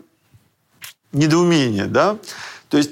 недоумение, 1.11 1.85
да, 1.85 2.17
то 2.69 2.77
есть 2.77 2.91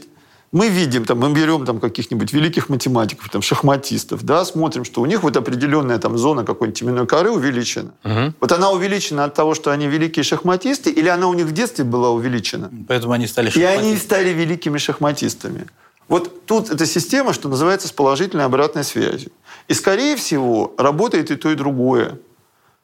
мы 0.52 0.68
видим, 0.68 1.06
там, 1.06 1.20
мы 1.20 1.32
берем 1.32 1.66
там, 1.66 1.80
каких-нибудь 1.80 2.34
великих 2.34 2.68
математиков, 2.70 3.30
там, 3.30 3.42
шахматистов, 3.42 4.24
да, 4.24 4.44
смотрим, 4.44 4.84
что 4.84 5.02
у 5.02 5.06
них 5.06 5.24
вот 5.24 5.38
определенная 5.38 5.98
там, 5.98 6.18
зона 6.18 6.44
какой-нибудь 6.44 6.80
теменной 6.80 7.08
коры 7.08 7.32
увеличена. 7.32 7.92
Мгм. 8.04 8.36
Вот 8.42 8.52
она 8.52 8.70
увеличена 8.72 9.24
от 9.24 9.34
того, 9.34 9.56
что 9.56 9.72
они 9.72 9.88
великие 9.88 10.24
шахматисты, 10.24 10.92
или 10.92 11.08
она 11.08 11.28
у 11.28 11.34
них 11.34 11.46
в 11.46 11.54
детстве 11.54 11.86
была 11.86 12.10
увеличена? 12.10 12.70
Поэтому 12.88 13.14
они 13.14 13.28
стали 13.28 13.48
И 13.50 13.62
они 13.64 13.96
шахматистами. 13.96 13.96
стали 13.98 14.30
великими 14.30 14.78
шахматистами. 14.78 15.68
Вот 16.10 16.46
тут 16.46 16.70
эта 16.70 16.86
система, 16.86 17.32
что 17.32 17.48
называется, 17.48 17.88
с 17.88 17.92
положительной 17.94 18.44
обратной 18.44 18.84
связью. 18.84 19.32
И, 19.70 19.74
скорее 19.74 20.18
всего, 20.18 20.74
работает 20.78 21.32
и 21.32 21.38
то, 21.38 21.50
и 21.50 21.56
другое. 21.56 22.20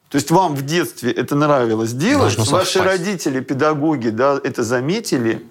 То 0.08 0.16
есть 0.16 0.30
вам 0.30 0.54
в 0.54 0.64
детстве 0.64 1.12
это 1.12 1.34
нравилось 1.34 1.92
делать, 1.92 2.34
Должно 2.36 2.56
ваши 2.56 2.72
совпасть. 2.78 2.98
родители, 2.98 3.40
педагоги, 3.40 4.08
да, 4.08 4.40
это 4.42 4.62
заметили, 4.62 5.44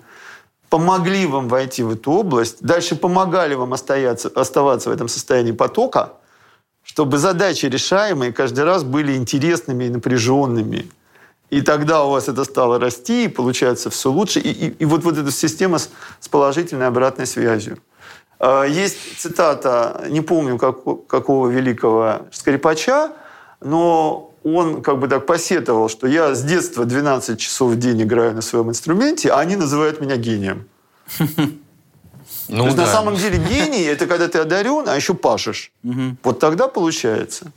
помогли 0.70 1.26
вам 1.28 1.48
войти 1.48 1.84
в 1.84 1.92
эту 1.92 2.12
область, 2.12 2.58
дальше 2.62 2.96
помогали 2.96 3.56
вам 3.56 3.74
оставаться, 3.74 4.30
оставаться 4.36 4.90
в 4.90 4.94
этом 4.94 5.08
состоянии 5.08 5.52
потока, 5.54 6.14
чтобы 6.84 7.18
задачи 7.18 7.66
решаемые 7.68 8.32
каждый 8.34 8.64
раз 8.64 8.84
были 8.84 9.16
интересными 9.16 9.86
и 9.86 9.90
напряженными. 9.90 10.90
И 11.50 11.62
тогда 11.62 12.04
у 12.04 12.12
вас 12.12 12.28
это 12.28 12.44
стало 12.44 12.80
расти, 12.80 13.26
и 13.26 13.28
получается 13.30 13.90
все 13.90 14.12
лучше. 14.12 14.40
И, 14.40 14.50
и- 14.52 14.70
и 14.84 14.86
вот, 14.86 15.04
вот 15.04 15.18
эта 15.18 15.32
система 15.32 15.78
с, 15.80 15.90
с 16.20 16.28
положительной 16.28 16.88
обратной 16.88 17.26
связью. 17.26 17.78
А, 18.40 18.64
Есть 18.66 18.98
цитата, 19.18 20.06
не 20.10 20.20
помню 20.22 20.58
как- 20.58 21.08
какого 21.08 21.48
великого 21.48 22.28
скрипача, 22.32 23.12
но 23.62 24.27
он 24.56 24.82
как 24.82 25.00
бы 25.00 25.08
так 25.08 25.26
посетовал, 25.26 25.90
что 25.90 26.08
я 26.08 26.34
с 26.34 26.44
детства 26.44 26.86
12 26.86 27.40
часов 27.40 27.72
в 27.72 27.80
день 27.80 28.02
играю 28.02 28.34
на 28.34 28.42
своем 28.42 28.70
инструменте, 28.70 29.30
а 29.30 29.40
они 29.40 29.56
называют 29.56 30.02
меня 30.02 30.18
гением. 30.18 30.68
Ну 32.50 32.60
То 32.60 32.66
есть 32.66 32.78
да. 32.78 32.86
на 32.86 32.92
самом 32.92 33.16
деле 33.16 33.38
гений– 33.38 33.84
это 33.84 34.06
когда 34.08 34.28
ты 34.30 34.40
одарен, 34.40 34.88
а 34.88 34.96
еще 34.96 35.14
пашешь. 35.14 35.72
Вот 36.24 36.40
тогда 36.40 36.68
получается. 36.70 37.52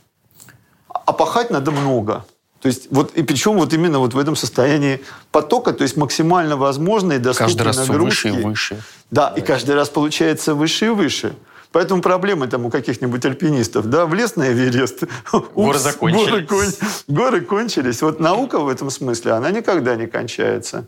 А 0.89 1.13
пахать 1.13 1.49
надо 1.49 1.71
много. 1.71 2.25
То 2.61 2.67
есть 2.67 2.87
вот, 2.91 3.15
и 3.15 3.23
причем 3.23 3.53
вот 3.57 3.73
именно 3.73 3.99
вот 3.99 4.13
в 4.13 4.17
этом 4.17 4.35
состоянии 4.35 5.01
потока, 5.31 5.73
то 5.73 5.83
есть 5.83 5.97
максимально 5.97 6.57
возможные 6.57 7.19
доступные 7.19 7.55
Каждый 7.55 7.61
раз 7.63 7.87
нагрузки. 7.87 8.27
выше 8.27 8.39
и 8.39 8.43
выше. 8.43 8.83
Да, 9.09 9.33
и 9.35 9.41
каждый 9.41 9.75
раз 9.75 9.89
получается 9.89 10.55
выше 10.55 10.85
и 10.87 10.89
выше. 10.89 11.33
Поэтому 11.71 12.01
проблемы 12.01 12.47
там 12.47 12.65
у 12.65 12.69
каких-нибудь 12.69 13.23
альпинистов. 13.25 13.89
Да, 13.89 14.05
влез 14.05 14.35
на 14.35 14.51
Эверест. 14.51 15.03
Горы 15.31 15.45
упс, 15.55 15.79
закончились. 15.79 16.27
Горы, 16.29 16.45
кон- 16.45 16.73
горы 17.07 17.41
кончились. 17.41 18.01
Вот 18.01 18.19
наука 18.19 18.59
в 18.59 18.67
этом 18.67 18.89
смысле, 18.89 19.33
она 19.33 19.51
никогда 19.51 19.95
не 19.95 20.07
кончается. 20.07 20.85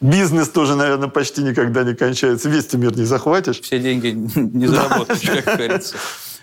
Бизнес 0.00 0.48
тоже, 0.48 0.76
наверное, 0.76 1.08
почти 1.08 1.42
никогда 1.42 1.84
не 1.84 1.94
кончается. 1.94 2.48
Весь 2.48 2.66
ты 2.66 2.78
мир 2.78 2.96
не 2.96 3.04
захватишь. 3.04 3.60
Все 3.60 3.78
деньги 3.78 4.08
не 4.34 4.66
заработаешь, 4.66 5.42
как 5.44 5.56
говорится. 5.56 5.96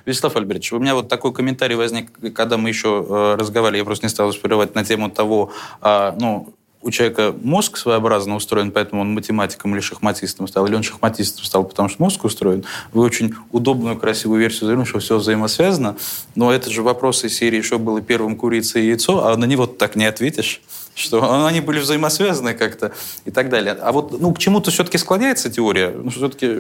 Вячеслав 0.06 0.38
Альбертович, 0.38 0.72
у 0.74 0.80
меня 0.80 0.96
вот 0.96 1.10
такой 1.10 1.34
комментарий 1.34 1.76
возник, 1.76 2.12
когда 2.34 2.58
мы 2.58 2.70
еще 2.70 3.06
э, 3.08 3.36
разговаривали, 3.38 3.80
я 3.80 3.86
просто 3.86 4.06
не 4.06 4.10
стал 4.10 4.30
успевать 4.30 4.74
на 4.74 4.86
тему 4.86 5.12
того, 5.12 5.52
а, 5.82 6.16
ну, 6.18 6.54
у 6.82 6.92
человека 6.92 7.36
мозг 7.44 7.78
своеобразно 7.78 8.36
устроен, 8.36 8.72
поэтому 8.72 9.02
он 9.02 9.14
математиком 9.14 9.74
или 9.74 9.82
шахматистом 9.82 10.48
стал, 10.48 10.68
или 10.68 10.76
он 10.76 10.84
шахматистом 10.84 11.44
стал, 11.44 11.64
потому 11.64 11.90
что 11.90 12.02
мозг 12.02 12.24
устроен. 12.24 12.66
Вы 12.94 13.04
очень 13.04 13.34
удобную, 13.52 13.98
красивую 13.98 14.40
версию 14.40 14.68
заявили, 14.68 14.86
что 14.86 15.00
все 15.00 15.18
взаимосвязано, 15.18 15.98
но 16.36 16.54
это 16.54 16.70
же 16.70 16.82
вопрос 16.84 17.24
из 17.24 17.36
серии, 17.36 17.62
что 17.62 17.80
было 17.80 18.02
первым, 18.02 18.36
курица 18.36 18.80
и 18.80 18.88
яйцо, 18.88 19.28
а 19.28 19.36
на 19.36 19.46
него 19.46 19.66
так 19.66 19.96
не 19.96 20.06
ответишь 20.06 20.62
что 20.98 21.46
они 21.46 21.62
были 21.62 21.80
взаимосвязаны 21.80 22.56
как-то 22.56 22.92
и 23.24 23.30
так 23.30 23.50
далее. 23.50 23.78
А 23.80 23.92
вот 23.92 24.20
ну, 24.20 24.34
к 24.34 24.40
чему-то 24.40 24.72
все-таки 24.72 24.98
склоняется 24.98 25.50
теория? 25.52 25.92
Ну, 25.96 26.10
все-таки 26.10 26.58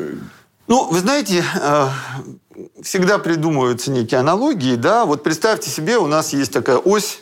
Ну, 0.67 0.87
вы 0.91 0.99
знаете, 0.99 1.43
э, 1.59 1.87
всегда 2.83 3.17
придумываются 3.17 3.89
некие 3.89 4.19
аналогии, 4.19 4.75
да. 4.75 5.05
Вот 5.05 5.23
представьте 5.23 5.71
себе, 5.71 5.97
у 5.97 6.05
нас 6.05 6.33
есть 6.33 6.53
такая 6.53 6.77
ось. 6.77 7.21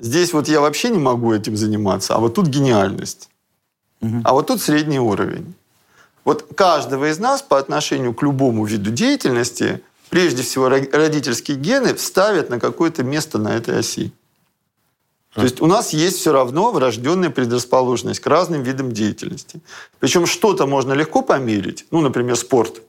Здесь 0.00 0.32
вот 0.32 0.48
я 0.48 0.60
вообще 0.60 0.90
не 0.90 0.98
могу 0.98 1.32
этим 1.32 1.56
заниматься, 1.56 2.14
а 2.14 2.18
вот 2.18 2.34
тут 2.34 2.46
гениальность. 2.48 3.28
А 4.24 4.32
вот 4.32 4.48
тут 4.48 4.60
средний 4.60 4.98
уровень. 4.98 5.54
Вот 6.24 6.46
каждого 6.54 7.10
из 7.10 7.18
нас 7.18 7.42
по 7.42 7.58
отношению 7.58 8.12
к 8.14 8.22
любому 8.22 8.64
виду 8.66 8.90
деятельности, 8.90 9.80
прежде 10.10 10.42
всего 10.42 10.68
ро- 10.68 10.90
родительские 10.96 11.56
гены 11.56 11.94
вставят 11.94 12.50
на 12.50 12.60
какое-то 12.60 13.02
место 13.02 13.38
на 13.38 13.56
этой 13.56 13.78
оси. 13.78 14.12
То 15.34 15.42
есть 15.42 15.60
у 15.60 15.66
нас 15.66 15.92
есть 15.92 16.18
все 16.18 16.32
равно 16.32 16.70
врожденная 16.70 17.30
предрасположенность 17.30 18.20
к 18.20 18.26
разным 18.26 18.62
видам 18.62 18.92
деятельности. 18.92 19.60
Причем 19.98 20.26
что-то 20.26 20.66
можно 20.66 20.92
легко 20.92 21.22
померить, 21.22 21.86
ну, 21.90 22.00
например, 22.00 22.36
спорт. 22.36 22.82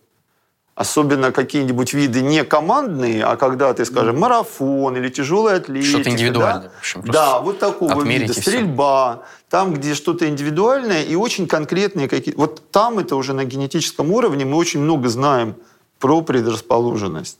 Особенно 0.75 1.31
какие-нибудь 1.31 1.93
виды 1.93 2.21
не 2.21 2.43
командные, 2.43 3.23
а 3.23 3.37
когда 3.37 3.73
ты, 3.73 3.85
скажем, 3.85 4.19
марафон 4.19 4.97
или 4.97 5.07
тяжелая 5.07 5.57
атлетика. 5.57 5.89
Что-то 5.89 6.09
индивидуальное, 6.09 6.63
Да, 6.63 6.69
в 6.69 6.79
общем, 6.79 7.01
да 7.05 7.39
вот 7.39 7.59
такого 7.59 8.03
вида. 8.03 8.33
Стрельба, 8.33 9.23
там, 9.49 9.73
где 9.73 9.93
что-то 9.93 10.27
индивидуальное 10.27 11.03
и 11.03 11.15
очень 11.15 11.47
конкретные 11.47 12.09
какие 12.09 12.35
Вот 12.35 12.61
там 12.71 12.99
это 12.99 13.15
уже 13.15 13.31
на 13.33 13.45
генетическом 13.45 14.11
уровне 14.11 14.43
мы 14.43 14.57
очень 14.57 14.81
много 14.81 15.07
знаем 15.07 15.55
про 15.99 16.21
предрасположенность. 16.21 17.39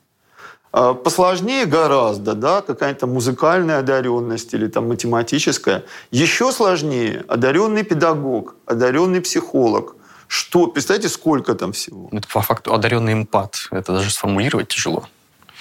А, 0.72 0.94
Посложнее 0.94 1.66
гораздо, 1.66 2.36
да, 2.36 2.62
какая-то 2.62 3.06
музыкальная 3.06 3.80
одаренность 3.80 4.54
или 4.54 4.68
там 4.68 4.88
математическая. 4.88 5.84
Еще 6.12 6.54
сложнее 6.54 7.26
одаренный 7.28 7.84
педагог, 7.84 8.56
одаренный 8.66 9.20
психолог. 9.20 9.95
Что, 10.28 10.68
представьте, 10.68 11.10
сколько 11.10 11.56
там 11.56 11.72
всего. 11.74 12.10
Это 12.12 12.28
по 12.28 12.42
факту 12.42 12.74
одаренный 12.74 13.14
эмпат. 13.14 13.68
Это 13.72 13.94
даже 13.94 14.12
сформулировать 14.12 14.70
тяжело. 14.70 15.08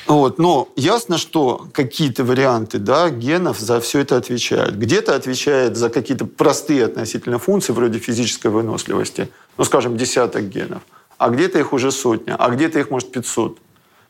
Вот, 0.07 0.39
но 0.39 0.69
ясно, 0.77 1.17
что 1.17 1.67
какие-то 1.73 2.25
варианты 2.25 2.79
да, 2.79 3.09
генов 3.09 3.59
за 3.59 3.81
все 3.81 4.01
это 4.01 4.17
отвечают. 4.17 4.75
Где-то 4.75 5.15
отвечает 5.15 5.77
за 5.77 5.89
какие-то 5.89 6.27
простые 6.27 6.85
относительно 6.85 7.39
функции, 7.39 7.73
вроде 7.73 7.99
физической 7.99 8.49
выносливости, 8.49 9.31
ну, 9.57 9.65
скажем, 9.65 9.97
десяток 9.97 10.49
генов, 10.51 10.83
а 11.17 11.31
где-то 11.31 11.59
их 11.59 11.73
уже 11.73 11.91
сотня, 11.91 12.37
а 12.39 12.51
где-то 12.51 12.79
их, 12.81 12.91
может, 12.91 13.13
500. 13.13 13.59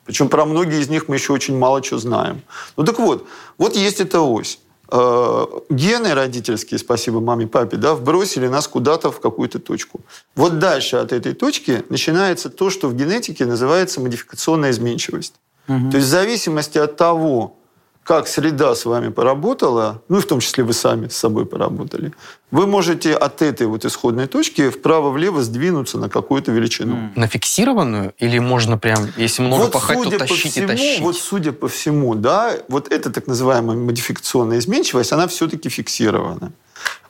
Причем 0.04 0.28
про 0.28 0.44
многие 0.44 0.80
из 0.80 0.88
них 0.88 1.08
мы 1.08 1.16
еще 1.16 1.32
очень 1.32 1.56
мало 1.56 1.80
чего 1.80 1.98
знаем. 1.98 2.42
Ну 2.76 2.84
так 2.84 2.98
вот, 2.98 3.26
вот 3.56 3.76
есть 3.76 4.00
эта 4.00 4.20
ось. 4.20 4.58
Э, 4.96 5.46
Гены 5.70 6.14
родительские, 6.14 6.78
спасибо 6.78 7.20
маме, 7.20 7.48
папе, 7.48 7.76
да, 7.76 7.94
вбросили 7.94 8.46
нас 8.46 8.68
куда-то 8.68 9.10
в 9.10 9.20
какую-то 9.20 9.58
точку. 9.58 10.00
Вот 10.36 10.60
дальше 10.60 10.96
от 10.98 11.12
этой 11.12 11.34
точки 11.34 11.84
начинается 11.88 12.48
то, 12.48 12.70
что 12.70 12.88
в 12.88 12.94
генетике 12.94 13.44
называется 13.44 14.00
модификационная 14.00 14.70
изменчивость. 14.70 15.34
То 15.66 15.96
есть 15.96 16.06
в 16.06 16.10
зависимости 16.10 16.78
от 16.78 16.96
того, 16.96 17.56
как 18.04 18.28
среда 18.28 18.74
с 18.74 18.84
вами 18.84 19.08
поработала, 19.08 20.02
ну 20.08 20.18
и 20.18 20.20
в 20.20 20.26
том 20.26 20.40
числе 20.40 20.62
вы 20.62 20.74
сами 20.74 21.08
с 21.08 21.16
собой 21.16 21.46
поработали, 21.46 22.12
вы 22.50 22.66
можете 22.66 23.14
от 23.14 23.40
этой 23.40 23.66
вот 23.66 23.86
исходной 23.86 24.26
точки 24.26 24.68
вправо-влево 24.68 25.42
сдвинуться 25.42 25.98
на 25.98 26.10
какую-то 26.10 26.52
величину. 26.52 27.10
На 27.16 27.26
фиксированную? 27.26 28.12
Или 28.18 28.38
можно 28.38 28.76
прям, 28.76 29.08
если 29.16 29.42
много 29.42 29.68
пахать, 29.68 30.02
то 30.02 30.18
тащить 30.18 30.52
всему, 30.52 30.66
и 30.66 30.68
тащить? 30.68 31.00
Вот 31.00 31.16
судя 31.16 31.52
по 31.52 31.66
всему, 31.66 32.14
да, 32.14 32.52
вот 32.68 32.92
эта 32.92 33.10
так 33.10 33.26
называемая 33.26 33.76
модификационная 33.76 34.58
изменчивость, 34.58 35.12
она 35.12 35.26
все-таки 35.26 35.70
фиксирована. 35.70 36.52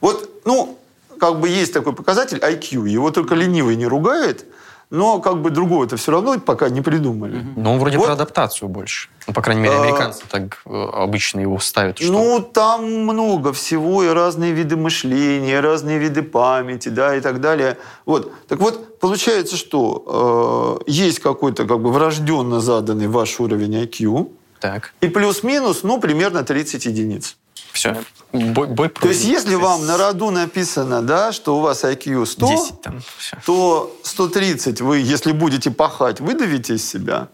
Вот, 0.01 0.31
ну, 0.45 0.79
как 1.19 1.41
бы 1.41 1.49
есть 1.49 1.73
такой 1.73 1.93
показатель 1.93 2.39
IQ, 2.39 2.89
его 2.89 3.11
только 3.11 3.35
ленивый 3.35 3.75
не 3.75 3.87
ругает, 3.87 4.47
но 4.91 5.21
как 5.21 5.43
бы 5.43 5.51
другого-то 5.51 5.97
все 5.97 6.13
равно 6.13 6.39
пока 6.39 6.69
не 6.69 6.81
придумали. 6.81 7.45
Ну, 7.57 7.73
он 7.73 7.79
вроде 7.79 7.99
Вот. 7.99 8.07
про 8.07 8.13
адаптацию 8.15 8.69
больше. 8.69 9.09
Ну, 9.27 9.33
по 9.33 9.43
крайней 9.43 9.63
мере, 9.63 9.75
А, 9.77 9.83
американцы 9.83 10.23
так 10.31 10.59
э, 10.67 10.89
обычно 10.93 11.41
его 11.41 11.59
ставят. 11.59 11.99
Что... 11.99 12.13
Ну, 12.13 12.41
там 12.41 12.85
много 13.05 13.53
всего, 13.53 14.03
и 14.05 14.09
разные 14.09 14.53
виды 14.53 14.77
мышления, 14.77 15.61
разные 15.61 15.99
виды 15.99 16.23
памяти, 16.23 16.89
да, 16.91 17.17
и 17.17 17.21
так 17.21 17.41
далее. 17.41 17.79
Вот. 18.07 18.33
Так 18.49 18.61
вот, 18.61 18.99
получается, 19.01 19.57
что 19.57 20.81
э, 20.87 20.91
есть 20.91 21.21
какой-то 21.21 21.65
как 21.65 21.81
бы 21.81 21.91
врожденно 21.91 22.61
заданный 22.61 23.09
ваш 23.09 23.41
уровень 23.41 23.77
IQ, 23.85 24.29
Так, 24.61 24.93
и 25.01 25.09
плюс-минус, 25.09 25.83
ну, 25.83 26.01
примерно 26.01 26.43
30 26.43 26.87
единиц. 26.87 27.37
Все. 27.75 28.05
Бой, 28.33 28.69
бой 28.69 28.89
То 28.89 29.09
есть, 29.09 29.25
если 29.25 29.57
вам 29.57 29.85
на 29.87 29.97
роду 29.97 30.31
написано, 30.31 31.03
да, 31.03 31.33
что 31.33 31.59
у 31.59 31.61
вас 31.61 31.85
IQ 31.85 32.25
100, 32.25 32.47
10 32.47 32.81
там, 32.81 33.01
все. 33.19 33.37
то 33.45 33.97
130 34.03 34.81
вы, 34.81 34.99
если 34.99 35.33
будете 35.33 35.71
пахать, 35.71 36.21
выдавите 36.21 36.75
из 36.75 36.89
себя. 36.89 37.29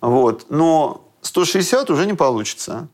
Вот. 0.00 0.46
Но 0.50 1.08
160 1.22 1.90
уже 1.90 2.06
не 2.06 2.14
получится. 2.14 2.88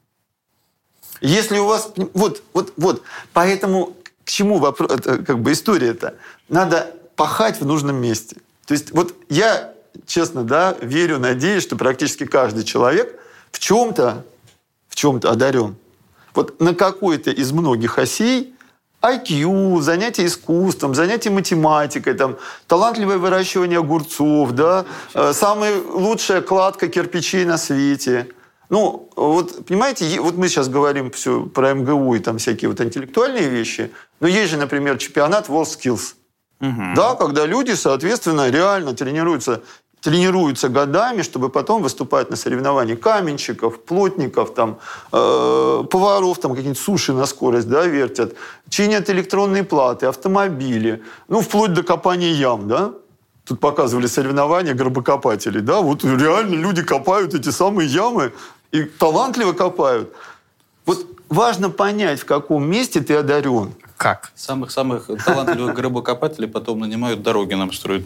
Если 1.21 1.59
у 1.59 1.67
вас... 1.67 1.91
Вот, 2.13 2.43
вот, 2.53 2.73
вот. 2.77 3.03
Поэтому 3.33 3.97
к 4.25 4.31
чему 4.31 4.59
вопрос, 4.59 5.01
как 5.03 5.41
бы 5.41 5.53
история-то? 5.53 6.15
Надо 6.49 6.95
пахать 7.17 7.61
в 7.61 7.67
нужном 7.67 7.97
месте. 7.97 8.37
То 8.67 8.73
есть 8.73 8.91
вот 8.93 9.15
я, 9.29 9.73
честно, 10.07 10.45
да, 10.45 10.77
верю, 10.81 11.19
надеюсь, 11.19 11.63
что 11.63 11.77
практически 11.77 12.27
каждый 12.27 12.65
человек 12.65 13.19
в 13.53 13.59
чем-то, 13.59 14.25
в 14.89 14.97
чем-то 14.97 15.31
одарен. 15.31 15.77
Вот 16.35 16.61
на 16.61 16.75
какой-то 16.75 17.31
из 17.31 17.53
многих 17.53 17.99
осей 17.99 18.55
IQ, 19.03 19.81
занятия 19.81 20.27
искусством, 20.27 20.95
занятия 20.95 21.31
математикой, 21.31 22.15
там, 22.15 22.37
талантливое 22.67 23.19
выращивание 23.19 23.79
огурцов, 23.79 24.53
да, 24.53 24.87
э, 25.15 25.33
самая 25.35 25.79
лучшая 25.81 26.41
кладка 26.41 26.89
кирпичей 26.89 27.45
на 27.45 27.59
свете. 27.59 28.29
Ну, 28.71 29.11
вот, 29.15 29.67
понимаете, 29.67 30.21
вот 30.21 30.37
мы 30.37 30.49
сейчас 30.49 30.69
говорим 30.69 31.11
все 31.11 31.45
про 31.45 31.75
МГУ 31.75 32.15
и 32.15 32.19
там 32.19 32.39
всякие 32.39 32.71
вот 32.71 32.81
интеллектуальные 32.81 33.49
вещи, 33.49 33.91
но 34.21 34.27
есть 34.27 34.51
же, 34.51 34.57
например, 34.57 34.97
чемпионат 34.97 35.49
WorldSkills, 35.49 36.15
да, 36.95 37.15
когда 37.15 37.45
люди, 37.45 37.73
соответственно, 37.73 38.51
реально 38.51 38.95
тренируются 38.95 39.61
тренируются 40.05 40.69
годами, 40.69 41.23
чтобы 41.23 41.49
потом 41.49 41.83
выступать 41.83 42.31
на 42.31 42.37
соревнованиях 42.37 43.01
каменщиков, 43.01 43.81
плотников, 43.81 44.55
там, 44.55 44.79
э, 45.13 45.85
поваров, 45.91 46.39
там 46.39 46.51
какие-нибудь 46.51 46.79
суши 46.79 47.15
на 47.15 47.25
скорость 47.27 47.69
да, 47.69 47.87
вертят, 47.87 48.35
чинят 48.69 49.09
электронные 49.09 49.65
платы, 49.65 50.07
автомобили, 50.07 51.03
ну, 51.29 51.41
вплоть 51.41 51.73
до 51.73 51.83
копания 51.83 52.33
ям, 52.33 52.69
да? 52.69 52.93
Тут 53.47 53.61
показывали 53.61 54.07
соревнования 54.07 54.75
гробокопателей, 54.75 55.63
да? 55.63 55.81
Вот 55.81 56.05
реально 56.05 56.55
люди 56.55 56.83
копают 56.83 57.35
эти 57.35 57.51
самые 57.51 57.89
ямы 57.89 58.33
и 58.73 58.83
талантливо 58.83 59.55
копают. 59.55 60.13
Вот 60.85 61.07
важно 61.31 61.71
понять, 61.71 62.21
в 62.21 62.27
каком 62.27 62.71
месте 62.71 63.01
ты 63.01 63.15
одарен. 63.15 63.73
Как? 63.97 64.33
Самых-самых 64.35 65.09
талантливых 65.25 65.75
гробокопателей 65.77 66.49
потом 66.49 66.81
нанимают 66.81 67.23
дороги 67.23 67.55
нам 67.55 67.73
строить. 67.73 68.05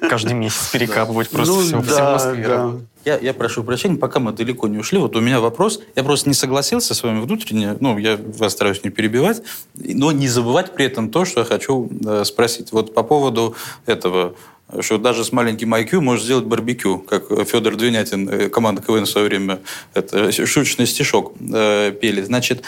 Каждый 0.00 0.34
месяц 0.34 0.70
перекапывать 0.72 1.30
просто 1.30 1.76
Ну, 1.76 1.82
все, 1.82 2.02
Москве. 2.02 2.86
Я, 3.04 3.18
я 3.18 3.32
прошу 3.34 3.62
прощения, 3.62 3.96
пока 3.96 4.18
мы 4.18 4.32
далеко 4.32 4.66
не 4.66 4.78
ушли, 4.78 4.98
вот 4.98 5.14
у 5.14 5.20
меня 5.20 5.38
вопрос. 5.38 5.80
Я 5.94 6.02
просто 6.02 6.28
не 6.28 6.34
согласился 6.34 6.92
с 6.92 7.02
вами 7.04 7.20
внутренне, 7.20 7.76
ну, 7.78 7.96
я 7.98 8.16
вас 8.16 8.52
стараюсь 8.52 8.82
не 8.82 8.90
перебивать, 8.90 9.42
но 9.74 10.10
не 10.10 10.26
забывать 10.26 10.74
при 10.74 10.86
этом 10.86 11.10
то, 11.10 11.24
что 11.24 11.40
я 11.40 11.46
хочу 11.46 11.88
э, 12.04 12.24
спросить. 12.24 12.72
Вот 12.72 12.94
по 12.94 13.04
поводу 13.04 13.54
этого, 13.86 14.34
что 14.80 14.98
даже 14.98 15.24
с 15.24 15.30
маленьким 15.30 15.72
IQ 15.72 16.00
можешь 16.00 16.24
сделать 16.24 16.46
барбекю, 16.46 16.98
как 16.98 17.28
Федор 17.46 17.76
Двинятин, 17.76 18.28
э, 18.28 18.48
команда 18.48 18.82
КВН 18.82 19.04
в 19.04 19.08
свое 19.08 19.28
время, 19.28 19.60
это 19.94 20.32
шуточный 20.32 20.88
стишок 20.88 21.34
э, 21.38 21.92
пели. 21.92 22.22
Значит, 22.22 22.62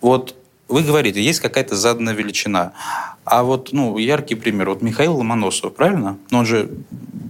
вот 0.00 0.34
вы 0.68 0.82
говорите, 0.82 1.22
есть 1.22 1.40
какая-то 1.40 1.76
заданная 1.76 2.14
величина. 2.14 2.72
А 3.24 3.42
вот, 3.42 3.70
ну, 3.72 3.96
яркий 3.98 4.34
пример. 4.34 4.68
Вот 4.68 4.82
Михаил 4.82 5.16
Ломоносов, 5.16 5.74
правильно? 5.74 6.18
Но 6.30 6.38
он 6.38 6.46
же 6.46 6.68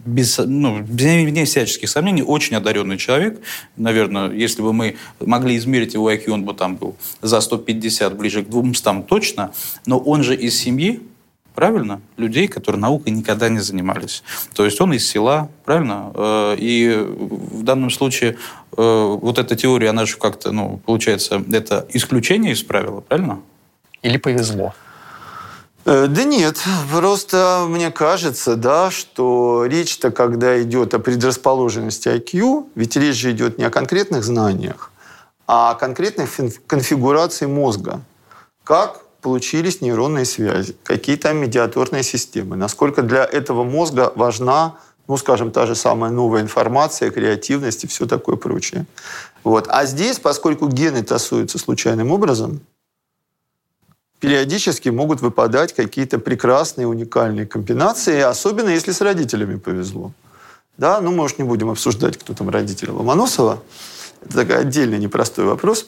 без, 0.04 0.38
ну, 0.38 0.82
вне 0.82 1.44
всяческих 1.44 1.88
сомнений 1.88 2.22
очень 2.22 2.56
одаренный 2.56 2.98
человек. 2.98 3.40
Наверное, 3.76 4.30
если 4.30 4.62
бы 4.62 4.72
мы 4.72 4.96
могли 5.20 5.56
измерить 5.56 5.94
его 5.94 6.10
IQ, 6.10 6.30
он 6.30 6.44
бы 6.44 6.54
там 6.54 6.76
был 6.76 6.96
за 7.22 7.40
150, 7.40 8.16
ближе 8.16 8.42
к 8.42 8.48
200 8.48 9.02
точно. 9.02 9.52
Но 9.86 9.98
он 9.98 10.22
же 10.22 10.34
из 10.34 10.58
семьи, 10.58 11.00
правильно? 11.58 12.00
Людей, 12.16 12.46
которые 12.46 12.80
наукой 12.80 13.12
никогда 13.12 13.48
не 13.48 13.58
занимались. 13.58 14.22
То 14.54 14.64
есть 14.64 14.80
он 14.80 14.92
из 14.92 15.08
села, 15.08 15.48
правильно? 15.64 16.12
Э, 16.14 16.54
И 16.56 16.88
в 16.88 17.64
данном 17.64 17.90
случае 17.90 18.36
э, 18.76 19.18
вот 19.22 19.38
эта 19.40 19.56
теория, 19.56 19.90
она 19.90 20.06
же 20.06 20.18
как-то, 20.18 20.52
ну, 20.52 20.80
получается, 20.86 21.42
это 21.52 21.84
исключение 21.92 22.52
из 22.52 22.62
правила, 22.62 23.00
правильно? 23.00 23.40
Или 24.02 24.18
повезло. 24.18 24.72
Э, 25.84 26.06
Да 26.06 26.22
нет, 26.22 26.62
просто 26.92 27.66
мне 27.68 27.90
кажется, 27.90 28.54
да, 28.54 28.92
что 28.92 29.66
речь-то, 29.66 30.12
когда 30.12 30.62
идет 30.62 30.94
о 30.94 31.00
предрасположенности 31.00 32.08
IQ, 32.08 32.66
ведь 32.76 32.94
речь 32.96 33.16
же 33.16 33.32
идет 33.32 33.58
не 33.58 33.64
о 33.64 33.70
конкретных 33.70 34.22
знаниях, 34.22 34.92
а 35.48 35.72
о 35.72 35.74
конкретной 35.74 36.28
конфигурации 36.68 37.46
мозга. 37.46 38.00
Как 38.62 39.07
получились 39.20 39.80
нейронные 39.80 40.24
связи, 40.24 40.76
какие 40.82 41.16
там 41.16 41.38
медиаторные 41.38 42.02
системы, 42.02 42.56
насколько 42.56 43.02
для 43.02 43.24
этого 43.24 43.64
мозга 43.64 44.12
важна, 44.14 44.76
ну, 45.08 45.16
скажем, 45.16 45.50
та 45.50 45.66
же 45.66 45.74
самая 45.74 46.10
новая 46.10 46.42
информация, 46.42 47.10
креативность 47.10 47.84
и 47.84 47.86
все 47.86 48.06
такое 48.06 48.36
прочее. 48.36 48.86
Вот. 49.44 49.66
А 49.68 49.86
здесь, 49.86 50.18
поскольку 50.18 50.68
гены 50.68 51.02
тасуются 51.02 51.58
случайным 51.58 52.12
образом, 52.12 52.60
периодически 54.20 54.88
могут 54.88 55.20
выпадать 55.20 55.74
какие-то 55.74 56.18
прекрасные, 56.18 56.86
уникальные 56.86 57.46
комбинации, 57.46 58.20
особенно 58.20 58.68
если 58.68 58.92
с 58.92 59.00
родителями 59.00 59.58
повезло. 59.58 60.12
Да, 60.76 61.00
ну, 61.00 61.10
может, 61.12 61.38
не 61.38 61.44
будем 61.44 61.70
обсуждать, 61.70 62.16
кто 62.16 62.34
там 62.34 62.50
родители 62.50 62.90
Ломоносова. 62.90 63.62
Это 64.22 64.34
такой 64.34 64.58
отдельный 64.58 64.98
непростой 64.98 65.44
вопрос. 65.44 65.86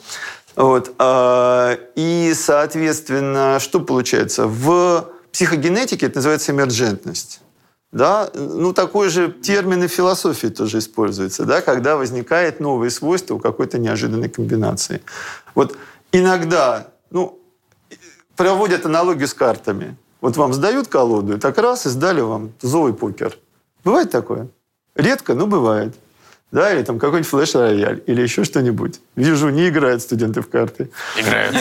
Вот. 0.57 0.95
а, 0.99 1.79
И, 1.97 2.33
соответственно, 2.35 3.59
что 3.61 3.81
получается? 3.81 4.47
В 4.47 5.09
психогенетике 5.33 6.07
это 6.07 6.17
называется 6.17 6.53
эмерджентность. 6.53 7.41
Да? 7.93 8.31
Ну, 8.35 8.73
такой 8.73 9.09
же 9.09 9.33
термин 9.33 9.83
и 9.85 9.89
философии 9.89 10.49
тоже 10.49 10.79
используется, 10.79 11.45
да? 11.45 11.61
когда 11.61 11.97
возникает 11.97 12.61
новые 12.61 12.91
свойства 12.91 13.35
у 13.35 13.39
какой-то 13.39 13.79
неожиданной 13.79 14.29
комбинации. 14.29 15.03
Вот 15.55 15.77
иногда, 16.13 16.89
ну, 17.11 17.39
проводят 18.37 18.87
аналогию 18.87 19.29
с 19.29 19.35
картами. 19.35 19.97
Вот 20.21 20.37
вам 20.37 20.53
сдают 20.53 20.89
колоду, 20.89 21.37
и 21.37 21.41
так 21.41 21.57
раз, 21.59 21.87
и 21.87 21.89
сдали 21.89 22.21
вам 22.21 22.53
злой 22.61 22.93
покер. 22.93 23.37
Бывает 23.85 24.11
такое? 24.11 24.49
Редко, 24.95 25.35
но 25.35 25.47
бывает. 25.47 25.95
Да, 26.53 26.73
или 26.73 26.83
там 26.83 26.99
какой-нибудь 26.99 27.31
флеш-рояль, 27.31 28.03
или 28.07 28.23
еще 28.23 28.43
что-нибудь. 28.43 29.01
Вижу, 29.15 29.51
не 29.51 29.69
играют 29.69 30.03
студенты 30.03 30.41
в 30.41 30.49
карты. 30.49 30.91
Играют. 31.17 31.55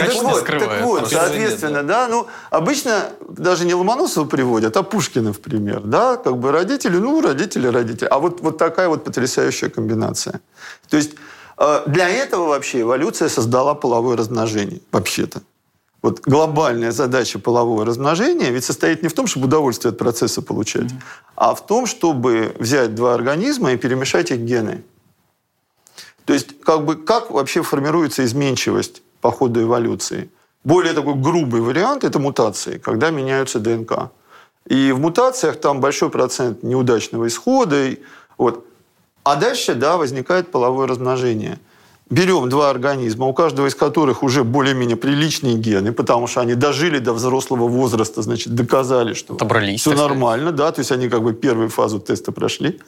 Конечно, 0.00 0.28
вот, 0.28 0.40
скрывают. 0.40 0.72
так 0.72 0.82
вот, 0.82 1.10
соответственно, 1.10 1.84
да, 1.84 2.08
ну, 2.08 2.26
обычно 2.50 3.10
даже 3.28 3.64
не 3.64 3.74
Ломоносова 3.74 4.24
приводят, 4.24 4.76
а 4.76 4.82
Пушкина, 4.82 5.32
в 5.32 5.40
пример, 5.40 5.80
да, 5.80 6.16
как 6.16 6.38
бы 6.38 6.50
родители, 6.50 6.96
ну, 6.96 7.20
родители, 7.20 7.68
родители. 7.68 8.08
А 8.10 8.18
вот, 8.18 8.40
вот 8.40 8.58
такая 8.58 8.88
вот 8.88 9.04
потрясающая 9.04 9.70
комбинация. 9.70 10.40
То 10.88 10.96
есть 10.96 11.12
э, 11.56 11.82
для 11.86 12.08
этого 12.08 12.48
вообще 12.48 12.80
эволюция 12.80 13.28
создала 13.28 13.74
половое 13.74 14.16
размножение, 14.16 14.80
вообще-то. 14.90 15.42
Вот 16.02 16.20
глобальная 16.20 16.92
задача 16.92 17.38
полового 17.38 17.84
размножения 17.84 18.50
ведь 18.50 18.64
состоит 18.64 19.02
не 19.02 19.08
в 19.08 19.12
том, 19.12 19.26
чтобы 19.26 19.46
удовольствие 19.46 19.90
от 19.90 19.98
процесса 19.98 20.40
получать, 20.40 20.90
а 21.36 21.54
в 21.54 21.66
том, 21.66 21.86
чтобы 21.86 22.54
взять 22.58 22.94
два 22.94 23.14
организма 23.14 23.72
и 23.72 23.76
перемешать 23.76 24.30
их 24.30 24.40
гены. 24.40 24.82
То 26.24 26.32
есть, 26.32 26.60
как 26.60 26.84
бы, 26.84 26.96
как 26.96 27.30
вообще 27.30 27.62
формируется 27.62 28.24
изменчивость 28.24 29.02
по 29.20 29.30
ходу 29.30 29.62
эволюции? 29.62 30.30
Более 30.64 30.92
такой 30.92 31.14
грубый 31.14 31.60
вариант– 31.60 32.04
это 32.04 32.18
мутации, 32.18 32.78
когда 32.78 33.10
меняются 33.10 33.58
ДНК. 33.58 34.10
И 34.66 34.92
в 34.92 35.00
мутациях 35.00 35.58
там 35.58 35.80
большой 35.80 36.10
процент 36.10 36.62
неудачного 36.62 37.26
исхода. 37.26 37.88
и 37.88 37.98
Вот. 38.38 38.64
А 39.24 39.36
дальше, 39.36 39.74
да, 39.74 39.96
возникает 39.96 40.50
половое 40.50 40.86
размножение. 40.86 41.58
Берем 42.10 42.48
два 42.48 42.70
организма, 42.70 43.26
у 43.26 43.32
каждого 43.32 43.68
из 43.68 43.76
которых 43.76 44.24
уже 44.24 44.42
более-менее 44.42 44.96
приличные 44.96 45.54
гены, 45.54 45.92
потому 45.92 46.26
что 46.26 46.40
они 46.40 46.54
дожили 46.54 46.98
до 46.98 47.12
взрослого 47.12 47.68
возраста, 47.68 48.22
значит, 48.22 48.52
доказали, 48.52 49.14
что 49.14 49.34
Отобрались, 49.34 49.80
все 49.80 49.94
нормально, 49.94 50.50
да, 50.50 50.72
то 50.72 50.80
есть 50.80 50.90
они 50.90 51.08
как 51.08 51.22
бы 51.22 51.34
первую 51.34 51.68
фазу 51.68 52.00
теста 52.00 52.32
прошли. 52.32 52.80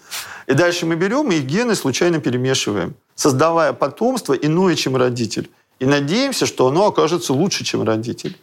И 0.48 0.54
дальше 0.54 0.86
мы 0.86 0.96
берем 0.96 1.30
и 1.30 1.36
их 1.36 1.44
гены 1.44 1.76
случайно 1.76 2.18
перемешиваем, 2.18 2.94
создавая 3.14 3.72
потомство 3.72 4.34
иное, 4.34 4.74
чем 4.74 4.96
родитель. 4.96 5.48
И 5.78 5.86
надеемся, 5.86 6.46
что 6.46 6.66
оно 6.66 6.86
окажется 6.86 7.32
лучше, 7.32 7.64
чем 7.64 7.84
родитель 7.84 8.36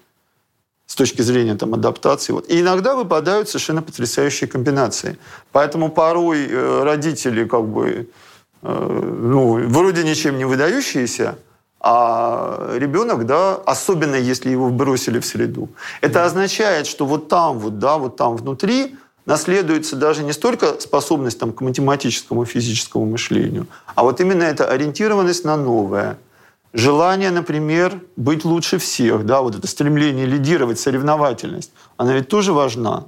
с 0.90 0.96
точки 0.96 1.22
зрения 1.22 1.56
там, 1.56 1.74
адаптации. 1.74 2.34
Вот. 2.34 2.50
И 2.50 2.62
иногда 2.62 2.96
выпадают 2.96 3.48
совершенно 3.48 3.82
потрясающие 3.82 4.48
комбинации. 4.50 5.18
Поэтому 5.52 5.90
порой 5.90 6.48
э, 6.50 6.84
родители 6.84 7.46
как 7.46 7.68
бы, 7.68 8.08
ну, 8.62 9.68
вроде 9.70 10.04
ничем 10.04 10.38
не 10.38 10.46
выдающиеся, 10.46 11.38
а 11.82 12.76
ребенок, 12.76 13.26
да, 13.26 13.56
особенно 13.56 14.16
если 14.16 14.50
его 14.50 14.70
бросили 14.70 15.20
в 15.20 15.26
среду, 15.26 15.70
это 16.02 16.26
означает, 16.26 16.88
что 16.88 17.06
вот 17.06 17.30
там, 17.30 17.58
вот, 17.60 17.80
да, 17.80 17.98
вот 17.98 18.18
там 18.18 18.36
внутри 18.36 18.98
наследуется 19.26 19.96
даже 19.96 20.24
не 20.24 20.34
столько 20.34 20.80
способность 20.80 21.40
там, 21.40 21.54
к 21.54 21.62
математическому, 21.62 22.46
физическому 22.46 23.06
мышлению, 23.06 23.68
а 23.96 24.04
вот 24.04 24.20
именно 24.20 24.44
эта 24.44 24.66
ориентированность 24.66 25.46
на 25.46 25.56
новое. 25.56 26.18
Желание, 26.74 27.32
например, 27.32 28.00
быть 28.16 28.46
лучше 28.46 28.78
всех, 28.78 29.26
да, 29.26 29.42
вот 29.42 29.56
это 29.56 29.68
стремление 29.68 30.26
лидировать, 30.26 30.80
соревновательность, 30.80 31.72
она 31.98 32.14
ведь 32.14 32.28
тоже 32.28 32.54
важна. 32.54 33.06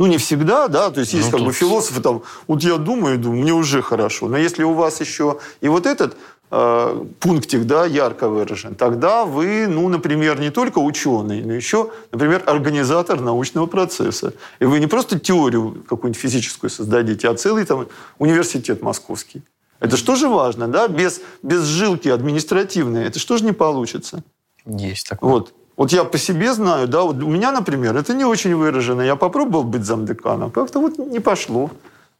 Ну, 0.00 0.06
не 0.06 0.16
всегда, 0.16 0.68
да, 0.68 0.90
то 0.90 1.00
есть 1.00 1.12
есть 1.12 1.26
Ну, 1.26 1.36
как 1.36 1.40
бы 1.40 1.52
тут- 1.52 1.56
философы 1.56 2.00
там, 2.00 2.22
вот 2.48 2.62
я 2.62 2.78
думаю, 2.78 3.18
думаю, 3.18 3.42
мне 3.42 3.52
уже 3.52 3.82
хорошо. 3.82 4.28
Но 4.28 4.38
если 4.38 4.62
у 4.62 4.72
вас 4.72 4.98
еще 4.98 5.38
и 5.60 5.68
вот 5.68 5.84
этот 5.84 6.16
э, 6.50 7.04
пунктик, 7.20 7.64
да, 7.66 7.84
ярко 7.84 8.30
выражен, 8.30 8.74
тогда 8.74 9.26
вы, 9.26 9.66
ну, 9.68 9.88
например, 9.90 10.40
не 10.40 10.48
только 10.48 10.78
ученый, 10.78 11.44
но 11.44 11.52
еще, 11.52 11.90
например, 12.12 12.42
организатор 12.46 13.20
научного 13.20 13.66
процесса. 13.66 14.32
И 14.58 14.64
вы 14.64 14.80
не 14.80 14.86
просто 14.86 15.18
теорию 15.18 15.84
какую-нибудь 15.86 16.20
физическую 16.20 16.70
создадите, 16.70 17.28
а 17.28 17.34
целый 17.34 17.66
там 17.66 17.86
университет 18.18 18.80
московский. 18.82 19.42
Это 19.80 19.98
что 19.98 20.16
же 20.16 20.28
важно, 20.28 20.66
да? 20.66 20.88
Без, 20.88 21.20
без 21.42 21.64
жилки 21.64 22.08
административной 22.08 23.04
это 23.04 23.18
что 23.18 23.36
же 23.36 23.44
не 23.44 23.52
получится? 23.52 24.22
Есть 24.64 25.08
такое. 25.10 25.30
Вот. 25.30 25.52
Вот 25.80 25.92
я 25.92 26.04
по 26.04 26.18
себе 26.18 26.52
знаю, 26.52 26.88
да, 26.88 27.00
вот 27.00 27.22
у 27.22 27.28
меня, 27.30 27.52
например, 27.52 27.96
это 27.96 28.12
не 28.12 28.26
очень 28.26 28.54
выражено. 28.54 29.00
Я 29.00 29.16
попробовал 29.16 29.64
быть 29.64 29.82
замдеканом, 29.82 30.50
как-то 30.50 30.78
вот 30.78 30.98
не 30.98 31.20
пошло. 31.20 31.70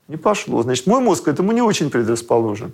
Не 0.08 0.16
пошло. 0.16 0.62
Значит, 0.62 0.86
мой 0.86 1.02
мозг 1.02 1.24
к 1.24 1.28
этому 1.28 1.52
не 1.52 1.60
очень 1.60 1.90
предрасположен. 1.90 2.72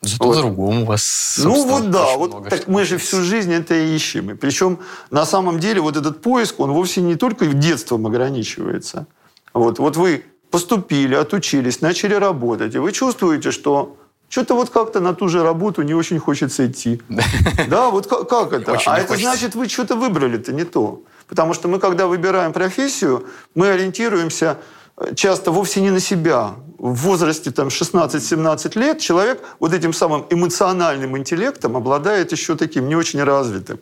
Зато 0.00 0.24
Вот. 0.24 0.36
по-другому 0.36 0.82
у 0.82 0.84
вас, 0.86 1.38
Ну 1.44 1.66
вот 1.66 1.90
да, 1.90 2.16
вот 2.16 2.48
так 2.48 2.66
мы 2.66 2.86
же 2.86 2.96
всю 2.96 3.20
жизнь 3.20 3.52
это 3.52 3.74
и 3.74 3.94
ищем. 3.94 4.30
И 4.30 4.34
причем 4.34 4.78
на 5.10 5.26
самом 5.26 5.58
деле 5.60 5.82
вот 5.82 5.98
этот 5.98 6.22
поиск, 6.22 6.60
он 6.60 6.72
вовсе 6.72 7.02
не 7.02 7.16
только 7.16 7.44
в 7.44 7.52
детством 7.52 8.06
ограничивается. 8.06 9.04
Вот, 9.52 9.78
вот 9.78 9.98
вы 9.98 10.24
поступили, 10.50 11.14
отучились, 11.14 11.82
начали 11.82 12.14
работать, 12.14 12.74
и 12.74 12.78
вы 12.78 12.92
чувствуете, 12.92 13.50
что 13.50 13.98
что-то 14.32 14.54
вот 14.54 14.70
как-то 14.70 15.00
на 15.00 15.12
ту 15.14 15.28
же 15.28 15.42
работу 15.42 15.82
не 15.82 15.94
очень 15.94 16.18
хочется 16.18 16.66
идти. 16.66 17.02
Да, 17.68 17.90
вот 17.90 18.06
как, 18.06 18.28
как 18.28 18.52
это? 18.54 18.72
Очень 18.72 18.92
а 18.92 18.98
это 18.98 19.08
хочется. 19.08 19.30
значит, 19.30 19.54
вы 19.54 19.68
что-то 19.68 19.94
выбрали-то 19.94 20.52
не 20.52 20.64
то. 20.64 21.02
Потому 21.28 21.52
что 21.52 21.68
мы, 21.68 21.78
когда 21.78 22.06
выбираем 22.06 22.52
профессию, 22.52 23.26
мы 23.54 23.68
ориентируемся 23.68 24.56
э, 24.96 25.14
часто 25.14 25.50
вовсе 25.50 25.82
не 25.82 25.90
на 25.90 26.00
себя. 26.00 26.54
В 26.78 26.94
возрасте 26.94 27.50
там, 27.50 27.68
16-17 27.68 28.78
лет 28.78 29.00
человек 29.00 29.42
вот 29.60 29.74
этим 29.74 29.92
самым 29.92 30.24
эмоциональным 30.30 31.18
интеллектом 31.18 31.76
обладает 31.76 32.32
еще 32.32 32.56
таким 32.56 32.88
не 32.88 32.96
очень 32.96 33.22
развитым. 33.22 33.80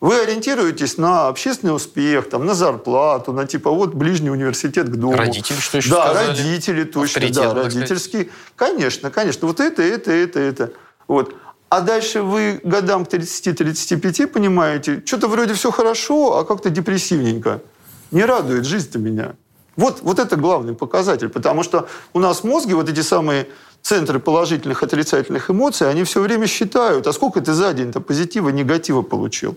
Вы 0.00 0.20
ориентируетесь 0.20 0.98
на 0.98 1.28
общественный 1.28 1.74
успех, 1.74 2.28
там, 2.28 2.44
на 2.44 2.54
зарплату, 2.54 3.32
на 3.32 3.46
типа 3.46 3.70
вот 3.70 3.94
ближний 3.94 4.30
университет 4.30 4.88
к 4.88 4.96
дому. 4.96 5.16
Родители, 5.16 5.56
что 5.56 5.78
еще 5.78 5.90
Да, 5.90 6.10
сказали? 6.10 6.28
родители 6.28 6.84
точно, 6.84 7.20
Авторитет, 7.20 7.54
да, 7.54 7.62
так 7.62 7.98
сказать. 7.98 8.28
Конечно, 8.56 9.10
конечно. 9.10 9.48
Вот 9.48 9.60
это, 9.60 9.82
это, 9.82 10.12
это, 10.12 10.38
это. 10.38 10.72
Вот. 11.08 11.34
А 11.68 11.80
дальше 11.80 12.22
вы 12.22 12.60
годам 12.62 13.06
к 13.06 13.08
30-35 13.08 14.26
понимаете, 14.28 15.02
что-то 15.04 15.28
вроде 15.28 15.54
все 15.54 15.70
хорошо, 15.70 16.38
а 16.38 16.44
как-то 16.44 16.68
депрессивненько. 16.70 17.62
Не 18.10 18.24
радует 18.24 18.66
жизнь-то 18.66 18.98
меня. 18.98 19.34
Вот, 19.76 20.00
вот 20.02 20.18
это 20.18 20.36
главный 20.36 20.74
показатель, 20.74 21.28
потому 21.28 21.62
что 21.62 21.88
у 22.12 22.18
нас 22.18 22.40
в 22.40 22.44
мозге 22.44 22.74
вот 22.74 22.88
эти 22.88 23.00
самые 23.00 23.48
центры 23.82 24.20
положительных, 24.20 24.82
отрицательных 24.82 25.50
эмоций, 25.50 25.88
они 25.90 26.04
все 26.04 26.20
время 26.20 26.46
считают, 26.46 27.06
а 27.06 27.12
сколько 27.12 27.40
ты 27.40 27.52
за 27.52 27.72
день-то 27.72 28.00
позитива, 28.00 28.48
негатива 28.50 29.02
получил. 29.02 29.56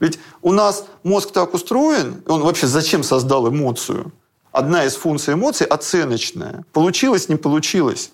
Ведь 0.00 0.18
у 0.42 0.52
нас 0.52 0.86
мозг 1.02 1.30
так 1.32 1.54
устроен, 1.54 2.22
он 2.26 2.42
вообще 2.42 2.66
зачем 2.66 3.02
создал 3.02 3.48
эмоцию? 3.48 4.12
Одна 4.52 4.84
из 4.84 4.94
функций 4.94 5.34
эмоций 5.34 5.66
оценочная. 5.66 6.64
Получилось, 6.72 7.28
не 7.28 7.36
получилось. 7.36 8.12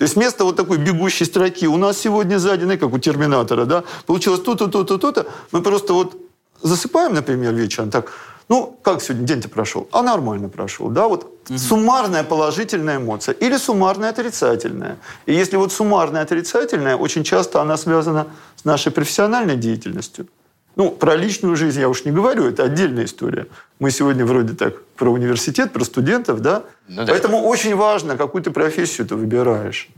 То 0.00 0.04
есть 0.04 0.16
вместо 0.16 0.44
вот 0.44 0.56
такой 0.56 0.78
бегущей 0.78 1.26
строки 1.26 1.66
у 1.66 1.76
нас 1.76 1.98
сегодня 1.98 2.38
сзади, 2.38 2.64
ну, 2.64 2.78
как 2.78 2.92
у 2.92 2.98
Терминатора, 2.98 3.66
да, 3.66 3.84
получилось 4.06 4.40
то-то, 4.40 4.68
то-то, 4.68 4.96
то-то, 4.96 5.26
мы 5.52 5.62
просто 5.62 5.92
вот 5.92 6.16
засыпаем, 6.62 7.12
например, 7.12 7.52
вечером, 7.52 7.90
так, 7.90 8.10
ну, 8.48 8.78
как 8.82 9.02
сегодня 9.02 9.26
день-то 9.26 9.50
прошел? 9.50 9.88
А 9.92 10.02
нормально 10.02 10.48
прошел, 10.48 10.88
да, 10.88 11.06
вот 11.06 11.30
суммарная 11.54 12.24
положительная 12.24 12.96
эмоция 12.96 13.34
или 13.34 13.58
суммарная 13.58 14.08
отрицательная. 14.08 14.96
И 15.26 15.34
если 15.34 15.56
вот 15.56 15.70
суммарная 15.70 16.22
отрицательная, 16.22 16.96
очень 16.96 17.22
часто 17.22 17.60
она 17.60 17.76
связана 17.76 18.28
с 18.56 18.64
нашей 18.64 18.92
профессиональной 18.92 19.56
деятельностью. 19.56 20.28
Ну, 20.76 20.90
про 20.90 21.16
личную 21.16 21.56
жизнь 21.56 21.80
я 21.80 21.88
уж 21.88 22.04
не 22.04 22.12
говорю, 22.12 22.44
это 22.44 22.64
отдельная 22.64 23.04
история. 23.04 23.46
Мы 23.78 23.90
сегодня 23.90 24.24
вроде 24.24 24.54
так 24.54 24.82
про 24.96 25.10
университет, 25.10 25.72
про 25.72 25.84
студентов, 25.84 26.40
да? 26.40 26.62
Ну 26.88 27.04
да. 27.04 27.12
Поэтому 27.12 27.42
очень 27.42 27.74
важно, 27.74 28.16
какую 28.16 28.42
ты 28.42 28.50
профессию 28.50 29.06
ты 29.06 29.16
выбираешь. 29.16 29.88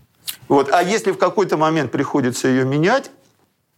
Вот. 0.49 0.71
А 0.73 0.83
если 0.83 1.13
в 1.13 1.19
какой-то 1.19 1.57
момент 1.57 1.91
приходится 1.91 2.49
ее 2.49 2.65
менять, 2.65 3.11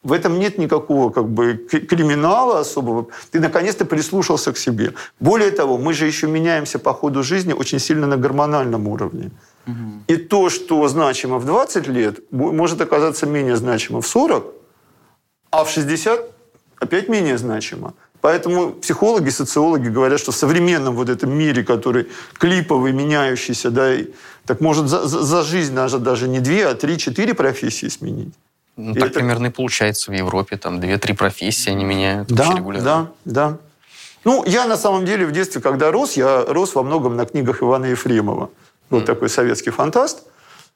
в 0.02 0.12
этом 0.12 0.38
нет 0.38 0.58
никакого 0.58 1.10
как 1.10 1.28
бы 1.28 1.56
криминала 1.56 2.60
особого. 2.60 3.06
Ты 3.30 3.40
наконец-то 3.40 3.86
прислушался 3.86 4.52
к 4.52 4.58
себе. 4.58 4.92
Более 5.18 5.50
того, 5.50 5.78
мы 5.78 5.94
же 5.94 6.06
еще 6.06 6.26
меняемся 6.26 6.78
по 6.78 6.92
ходу 6.92 7.22
жизни 7.22 7.54
очень 7.54 7.78
сильно 7.78 8.06
на 8.06 8.18
гормональном 8.18 8.86
уровне. 8.86 9.30
И 10.06 10.16
то, 10.16 10.50
что 10.50 10.86
значимо 10.88 11.38
в 11.38 11.46
20 11.46 11.88
лет, 11.88 12.20
может 12.30 12.80
оказаться 12.82 13.24
менее 13.26 13.56
значимо 13.56 14.02
в 14.02 14.06
40, 14.06 14.44
а 15.50 15.64
в 15.64 15.70
60 15.70 16.33
опять 16.84 17.08
менее 17.08 17.36
значимо. 17.38 17.92
Поэтому 18.20 18.72
психологи, 18.72 19.30
социологи 19.30 19.88
говорят, 19.88 20.18
что 20.20 20.32
в 20.32 20.36
современном 20.36 20.94
вот 20.94 21.08
этом 21.10 21.30
мире, 21.36 21.62
который 21.62 22.06
клиповый, 22.38 22.92
меняющийся, 22.92 23.70
да, 23.70 23.94
и- 23.94 24.06
так 24.46 24.60
может 24.60 24.88
за, 24.88 25.06
за- 25.06 25.22
за 25.22 25.42
жизнь 25.42 25.74
даже, 25.74 25.98
даже 25.98 26.28
не 26.28 26.40
две, 26.40 26.66
а 26.68 26.74
три-четыре 26.74 27.34
профессии 27.34 27.88
сменить. 27.88 28.32
Ну, 28.76 28.92
И 28.92 28.94
так 28.94 29.10
это- 29.10 29.14
примерно 29.20 29.46
и 29.46 29.50
получается 29.50 30.10
в 30.10 30.14
Европе. 30.14 30.56
Там 30.56 30.80
две-три 30.80 31.14
профессии 31.14 31.70
они 31.70 31.84
меняют 31.84 32.28
Да, 32.28 32.54
регулярно. 32.56 32.84
да, 32.84 33.08
да. 33.32 33.56
Ну, 34.24 34.42
я 34.46 34.66
на 34.66 34.76
самом 34.78 35.04
деле 35.04 35.26
в 35.26 35.32
детстве, 35.32 35.60
когда 35.60 35.90
рос, 35.92 36.16
я 36.16 36.44
рос 36.48 36.74
во 36.74 36.82
многом 36.82 37.16
на 37.16 37.26
книгах 37.26 37.62
Ивана 37.62 37.86
Ефремова. 37.86 38.48
Вот 38.90 39.04
такой 39.04 39.28
советский 39.28 39.70
фантаст. 39.70 40.22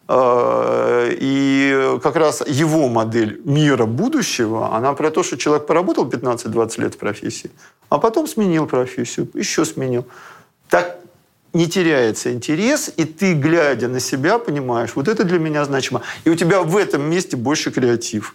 Э, 0.08 1.14
И 1.20 1.98
как 2.02 2.16
раз 2.16 2.42
его 2.46 2.88
модель 2.88 3.40
мира 3.44 3.86
будущего, 3.86 4.74
она 4.74 4.94
про 4.94 5.10
то, 5.10 5.22
что 5.22 5.36
человек 5.36 5.66
поработал 5.66 6.08
15-20 6.08 6.80
лет 6.80 6.94
в 6.94 6.98
профессии, 6.98 7.50
а 7.88 7.98
потом 7.98 8.26
сменил 8.26 8.66
профессию, 8.66 9.28
еще 9.34 9.64
сменил. 9.64 10.06
Так 10.68 10.98
не 11.52 11.66
теряется 11.66 12.32
интерес, 12.32 12.92
и 12.96 13.04
ты, 13.04 13.34
глядя 13.34 13.88
на 13.88 14.00
себя, 14.00 14.38
понимаешь, 14.38 14.90
вот 14.94 15.08
это 15.08 15.24
для 15.24 15.38
меня 15.38 15.64
значимо. 15.64 16.02
И 16.24 16.30
у 16.30 16.34
тебя 16.34 16.62
в 16.62 16.76
этом 16.76 17.02
месте 17.02 17.36
больше 17.36 17.70
креатив. 17.70 18.34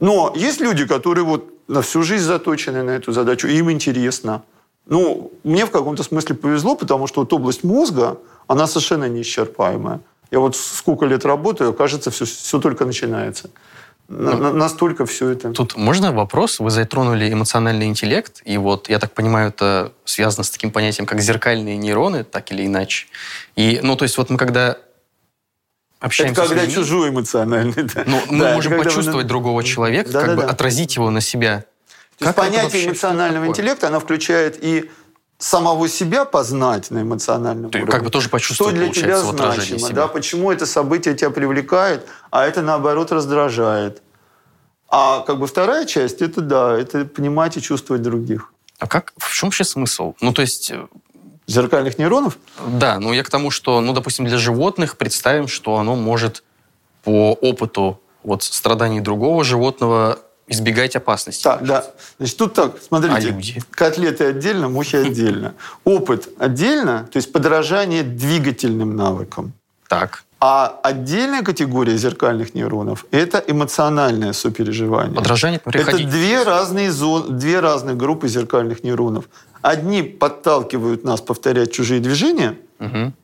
Но 0.00 0.32
есть 0.36 0.60
люди, 0.60 0.86
которые 0.86 1.24
вот 1.24 1.52
на 1.68 1.80
всю 1.80 2.02
жизнь 2.02 2.24
заточены 2.24 2.82
на 2.82 2.90
эту 2.90 3.12
задачу, 3.12 3.48
и 3.48 3.56
им 3.56 3.70
интересно. 3.70 4.42
Ну, 4.86 5.30
мне 5.44 5.64
в 5.64 5.70
каком-то 5.70 6.02
смысле 6.02 6.34
повезло, 6.34 6.74
потому 6.74 7.06
что 7.06 7.20
вот 7.20 7.32
область 7.32 7.64
мозга, 7.64 8.18
она 8.48 8.66
совершенно 8.66 9.08
неисчерпаемая. 9.08 10.00
Я 10.32 10.40
вот 10.40 10.56
сколько 10.56 11.04
лет 11.04 11.24
работаю, 11.26 11.74
кажется, 11.74 12.10
все, 12.10 12.24
все 12.24 12.58
только 12.58 12.86
начинается. 12.86 13.50
На- 14.08 14.34
на- 14.36 14.52
настолько 14.52 15.04
все 15.04 15.28
это... 15.30 15.52
Тут 15.52 15.76
можно 15.76 16.10
вопрос? 16.10 16.58
Вы 16.58 16.70
затронули 16.70 17.30
эмоциональный 17.30 17.86
интеллект, 17.86 18.40
и 18.46 18.56
вот, 18.56 18.88
я 18.88 18.98
так 18.98 19.12
понимаю, 19.12 19.50
это 19.50 19.92
связано 20.06 20.42
с 20.42 20.50
таким 20.50 20.70
понятием, 20.70 21.06
как 21.06 21.20
зеркальные 21.20 21.76
нейроны, 21.76 22.24
так 22.24 22.50
или 22.50 22.64
иначе. 22.66 23.06
И, 23.56 23.80
ну, 23.82 23.94
то 23.94 24.04
есть 24.04 24.16
вот 24.16 24.30
мы 24.30 24.38
когда 24.38 24.68
Это 24.70 24.78
общаемся 26.00 26.40
когда 26.40 26.56
с 26.56 26.60
людьми, 26.66 26.74
чужой 26.74 27.10
эмоциональный. 27.10 27.82
Да. 27.94 28.04
ну, 28.06 28.20
мы 28.30 28.38
Да, 28.40 28.46
это 28.46 28.54
можем 28.54 28.70
когда 28.72 28.84
вы- 28.84 28.90
почувствовать 28.90 29.26
другого 29.26 29.62
человека, 29.62 30.10
как 30.12 30.22
бы 30.22 30.28
Да-да-да. 30.36 30.48
отразить 30.50 30.96
его 30.96 31.10
на 31.10 31.20
себя. 31.20 31.64
То 32.18 32.24
есть 32.24 32.34
Как 32.34 32.44
это 32.44 32.54
понятие 32.56 32.86
эмоционального 32.86 33.44
это 33.44 33.52
такое? 33.52 33.62
интеллекта, 33.64 33.86
оно 33.88 34.00
включает 34.00 34.64
и 34.64 34.90
самого 35.42 35.88
себя 35.88 36.24
познать 36.24 36.90
на 36.92 37.02
эмоциональном 37.02 37.66
есть 37.66 37.74
уровне. 37.74 37.90
как 37.90 38.04
бы 38.04 38.10
тоже 38.10 38.26
что 38.26 38.32
почувствовать, 38.32 38.76
для 38.76 38.88
тебя 38.90 39.20
значимо, 39.20 39.78
себя. 39.78 39.94
да, 39.94 40.06
почему 40.06 40.52
это 40.52 40.66
событие 40.66 41.14
тебя 41.14 41.30
привлекает, 41.30 42.06
а 42.30 42.46
это, 42.46 42.62
наоборот, 42.62 43.10
раздражает. 43.10 44.02
А 44.88 45.20
как 45.20 45.40
бы 45.40 45.48
вторая 45.48 45.84
часть, 45.84 46.22
это 46.22 46.42
да, 46.42 46.78
это 46.78 47.04
понимать 47.04 47.56
и 47.56 47.60
чувствовать 47.60 48.02
других. 48.02 48.52
А 48.78 48.86
как, 48.86 49.12
в 49.16 49.34
чем 49.34 49.48
вообще 49.48 49.64
смысл? 49.64 50.14
Ну, 50.20 50.32
то 50.32 50.42
есть, 50.42 50.70
э, 50.70 50.86
Зеркальных 51.48 51.98
нейронов? 51.98 52.38
да, 52.68 53.00
ну 53.00 53.12
я 53.12 53.24
к 53.24 53.30
тому, 53.30 53.50
что, 53.50 53.80
ну, 53.80 53.92
допустим, 53.92 54.26
для 54.26 54.38
животных 54.38 54.96
представим, 54.96 55.48
что 55.48 55.76
оно 55.76 55.96
может 55.96 56.44
по 57.02 57.32
опыту 57.32 58.00
вот 58.22 58.44
страданий 58.44 59.00
другого 59.00 59.42
животного 59.42 60.20
избегать 60.48 60.96
опасности. 60.96 61.42
Так, 61.44 61.64
да. 61.64 61.84
Значит, 62.18 62.36
тут 62.36 62.54
так, 62.54 62.76
смотрите. 62.86 63.14
А 63.16 63.20
люди? 63.20 63.62
Котлеты 63.70 64.24
отдельно, 64.26 64.68
мухи 64.68 64.96
отдельно. 64.96 65.54
Опыт 65.84 66.28
отдельно, 66.38 67.08
то 67.10 67.16
есть 67.16 67.32
подражание 67.32 68.02
двигательным 68.02 68.96
навыкам. 68.96 69.52
Так. 69.88 70.24
А 70.40 70.80
отдельная 70.82 71.42
категория 71.42 71.96
зеркальных 71.96 72.54
нейронов– 72.54 73.06
это 73.12 73.38
эмоциональное 73.46 74.32
сопереживание. 74.32 75.14
Подражание, 75.14 75.60
Это 75.64 75.96
две 75.98 76.42
разные, 76.42 76.90
зон, 76.90 77.38
две 77.38 77.60
разные 77.60 77.94
группы 77.94 78.26
зеркальных 78.26 78.82
нейронов. 78.82 79.26
Одни 79.60 80.02
подталкивают 80.02 81.04
нас 81.04 81.20
повторять 81.20 81.72
чужие 81.72 82.00
движения, 82.00 82.56
Мгм. 82.80 83.14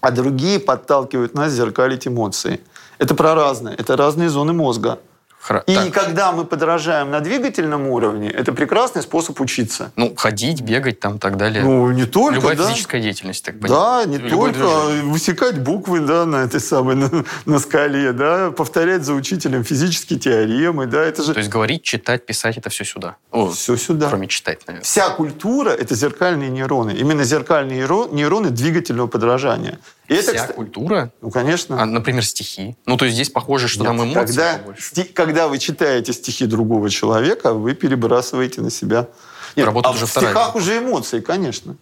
а 0.00 0.10
другие 0.10 0.58
подталкивают 0.58 1.34
нас 1.34 1.52
зеркалить 1.52 2.08
эмоции. 2.08 2.60
Это 2.98 3.14
про 3.14 3.36
разное. 3.36 3.74
Это 3.74 3.96
разные 3.96 4.28
зоны 4.28 4.52
мозга. 4.52 4.98
Хра- 5.46 5.62
И 5.66 5.74
так. 5.74 5.92
когда 5.92 6.32
мы 6.32 6.46
подражаем 6.46 7.10
на 7.10 7.20
двигательном 7.20 7.86
уровне, 7.88 8.30
это 8.30 8.52
прекрасный 8.52 9.02
способ 9.02 9.38
учиться. 9.42 9.92
Ну, 9.94 10.14
ходить, 10.16 10.62
бегать 10.62 11.00
там 11.00 11.16
и 11.16 11.18
так 11.18 11.36
далее. 11.36 11.62
Ну, 11.62 11.90
не 11.90 12.06
только, 12.06 12.36
Любая 12.36 12.56
да. 12.56 12.64
физическая 12.66 13.02
деятельность, 13.02 13.44
так 13.44 13.58
Да, 13.60 13.66
понимаю. 13.68 14.08
не 14.08 14.16
Любое 14.16 14.52
только 14.54 14.68
движение. 14.86 15.02
высекать 15.12 15.58
буквы 15.60 16.00
да, 16.00 16.24
на 16.24 16.36
этой 16.44 16.60
самой 16.60 16.94
на, 16.94 17.10
на 17.44 17.58
скале, 17.58 18.12
да, 18.12 18.52
повторять 18.52 19.04
за 19.04 19.12
учителем 19.12 19.64
физические 19.64 20.18
теоремы, 20.18 20.86
да, 20.86 21.02
это 21.02 21.22
же 21.22 21.34
То 21.34 21.40
есть 21.40 21.50
говорить, 21.50 21.82
читать, 21.82 22.24
писать, 22.24 22.56
это 22.56 22.70
все 22.70 22.84
сюда. 22.84 23.16
О, 23.30 23.50
все 23.50 23.76
сюда. 23.76 24.08
Кроме 24.08 24.28
читать, 24.28 24.60
наверное. 24.66 24.84
Вся 24.84 25.10
культура– 25.10 25.68
это 25.78 25.94
зеркальные 25.94 26.48
нейроны. 26.48 26.92
Именно 26.92 27.24
зеркальные 27.24 27.82
нейро- 27.82 28.08
нейроны 28.14 28.48
двигательного 28.48 29.08
подражания. 29.08 29.78
И 30.08 30.14
это, 30.14 30.32
Вся 30.32 30.46
кста- 30.46 30.52
культура, 30.52 31.12
ну, 31.22 31.30
конечно. 31.30 31.80
а, 31.80 31.86
например, 31.86 32.24
стихи. 32.24 32.76
Ну, 32.84 32.96
то 32.96 33.06
есть 33.06 33.14
здесь 33.14 33.30
похоже, 33.30 33.68
что 33.68 33.80
Нет, 33.80 33.88
там 33.88 34.04
эмоции 34.04 34.14
когда, 34.14 34.60
сти- 34.78 35.04
когда 35.04 35.48
вы 35.48 35.58
читаете 35.58 36.12
стихи 36.12 36.44
другого 36.46 36.90
человека, 36.90 37.54
вы 37.54 37.74
перебрасываете 37.74 38.60
на 38.60 38.70
себя. 38.70 39.08
Работает 39.56 39.86
а 39.86 39.96
уже 39.96 40.06
в 40.06 40.10
вторая 40.10 40.30
стихах 40.32 40.56
уже 40.56 40.78
эмоции, 40.78 41.20
конечно. 41.20 41.76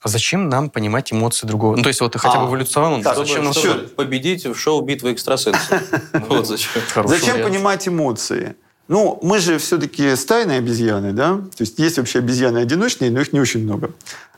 А 0.00 0.08
зачем 0.08 0.48
нам 0.48 0.70
понимать 0.70 1.12
эмоции 1.12 1.46
другого? 1.46 1.76
Ну, 1.76 1.82
то 1.82 1.88
есть 1.88 2.00
вот 2.00 2.16
хотя 2.16 2.38
бы 2.40 2.46
А, 2.46 2.48
эволюционно, 2.48 3.02
так, 3.04 3.16
зачем 3.16 3.44
нам... 3.44 3.52
Чё? 3.52 3.60
Чтобы 3.60 3.88
победить 3.88 4.46
в 4.46 4.56
шоу 4.56 4.80
«Битва 4.82 5.12
экстрасенсов». 5.12 5.80
Вот 6.28 6.46
зачем. 6.46 6.82
Зачем 7.06 7.42
понимать 7.42 7.86
эмоции? 7.86 8.56
Ну, 8.88 9.18
мы 9.22 9.38
же 9.38 9.58
все-таки 9.58 10.16
стайные 10.16 10.58
обезьяны, 10.58 11.12
да? 11.12 11.36
То 11.36 11.60
есть 11.60 11.78
есть 11.78 11.98
вообще 11.98 12.18
обезьяны 12.18 12.58
одиночные, 12.58 13.10
но 13.10 13.20
их 13.20 13.32
не 13.32 13.40
очень 13.40 13.62
много. 13.62 13.90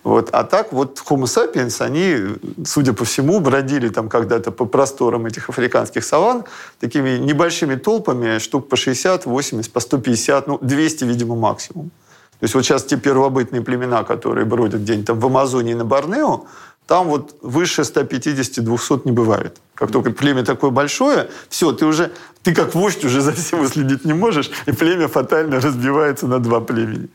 Вот. 0.03 0.29
А 0.33 0.45
так 0.45 0.73
вот 0.73 1.03
Homo 1.09 1.25
sapiens, 1.25 1.81
они, 1.81 2.37
судя 2.67 2.93
по 2.93 3.05
всему, 3.05 3.41
бродили 3.41 3.89
там 3.89 4.09
когда-то 4.09 4.51
по 4.51 4.67
просторам 4.67 5.25
этих 5.25 5.49
африканских 5.49 6.05
саван 6.05 6.45
такими 6.79 7.17
небольшими 7.17 7.75
толпами, 7.75 8.39
штук 8.39 8.69
по 8.69 8.77
60, 8.77 9.25
80, 9.25 9.73
по 9.73 9.81
150, 9.81 10.47
ну, 10.47 10.59
200, 10.61 11.05
видимо, 11.05 11.37
максимум. 11.37 11.91
То 12.39 12.45
есть 12.45 12.55
вот 12.55 12.65
сейчас 12.65 12.85
те 12.85 12.99
первобытные 12.99 13.63
племена, 13.63 14.05
которые 14.05 14.45
бродят 14.45 14.83
где-нибудь 14.83 15.07
там 15.07 15.21
в 15.21 15.27
Амазонии 15.27 15.73
на 15.73 15.87
Борнео, 15.87 16.45
там 16.87 17.09
вот 17.09 17.37
выше 17.41 17.83
150-200 17.83 19.03
не 19.05 19.13
бывает. 19.13 19.57
Как 19.75 19.91
только 19.91 20.11
племя 20.11 20.45
такое 20.45 20.71
большое, 20.71 21.31
все, 21.49 21.73
ты 21.73 21.87
уже, 21.87 22.13
ты 22.45 22.55
как 22.55 22.75
вождь 22.75 23.05
уже 23.05 23.21
за 23.21 23.33
всем 23.33 23.61
выследить 23.61 24.05
не 24.05 24.13
можешь, 24.13 24.51
и 24.67 24.73
племя 24.73 25.09
фатально 25.09 25.61
разбивается 25.61 26.27
на 26.27 26.39
два 26.39 26.61
племени. 26.61 27.09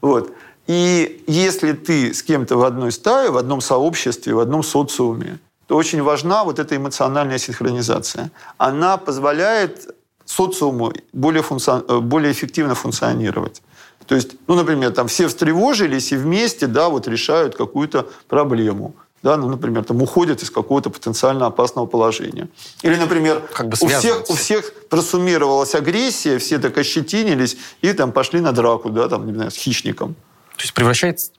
Вот. 0.00 0.32
И 0.68 1.22
если 1.26 1.72
ты 1.72 2.14
с 2.14 2.22
кем-то 2.22 2.56
в 2.56 2.64
одной 2.64 2.92
стае, 2.92 3.30
в 3.30 3.36
одном 3.36 3.60
сообществе, 3.60 4.34
в 4.34 4.38
одном 4.38 4.62
социуме, 4.62 5.38
то 5.66 5.76
очень 5.76 6.02
важна 6.02 6.44
вот 6.44 6.58
эта 6.58 6.76
эмоциональная 6.76 7.38
синхронизация. 7.38 8.30
Она 8.58 8.96
позволяет 8.96 9.94
социуму 10.24 10.92
более, 11.12 11.42
функцион... 11.42 11.84
Э, 11.88 11.98
более 11.98 12.30
эффективно 12.30 12.74
функционировать. 12.74 13.62
То 14.06 14.14
есть, 14.14 14.36
ну, 14.46 14.54
например, 14.54 14.92
там 14.92 15.06
все 15.08 15.26
встревожились 15.26 16.12
и 16.12 16.16
вместе, 16.16 16.68
да, 16.68 16.88
вот 16.88 17.08
решают 17.08 17.56
какую-то 17.56 18.08
проблему. 18.28 18.94
Да, 19.26 19.36
ну, 19.36 19.48
например, 19.48 19.82
там 19.82 20.00
уходят 20.00 20.40
из 20.44 20.50
какого-то 20.50 20.88
потенциально 20.88 21.46
опасного 21.46 21.86
положения. 21.86 22.48
Или, 22.82 22.94
например, 22.94 23.42
как 23.52 23.66
бы 23.66 23.76
у, 23.80 23.88
всех, 23.88 24.30
у 24.30 24.34
всех 24.34 24.72
просуммировалась 24.88 25.74
агрессия, 25.74 26.38
все 26.38 26.58
так 26.58 26.78
ощетинились 26.78 27.56
и 27.82 27.92
там 27.92 28.12
пошли 28.12 28.38
на 28.38 28.52
драку, 28.52 28.88
да, 28.88 29.08
там, 29.08 29.26
не 29.26 29.32
знаю, 29.32 29.50
с 29.50 29.56
хищником. 29.56 30.14
То 30.54 30.62
есть 30.62 30.74
превращается 30.74 31.32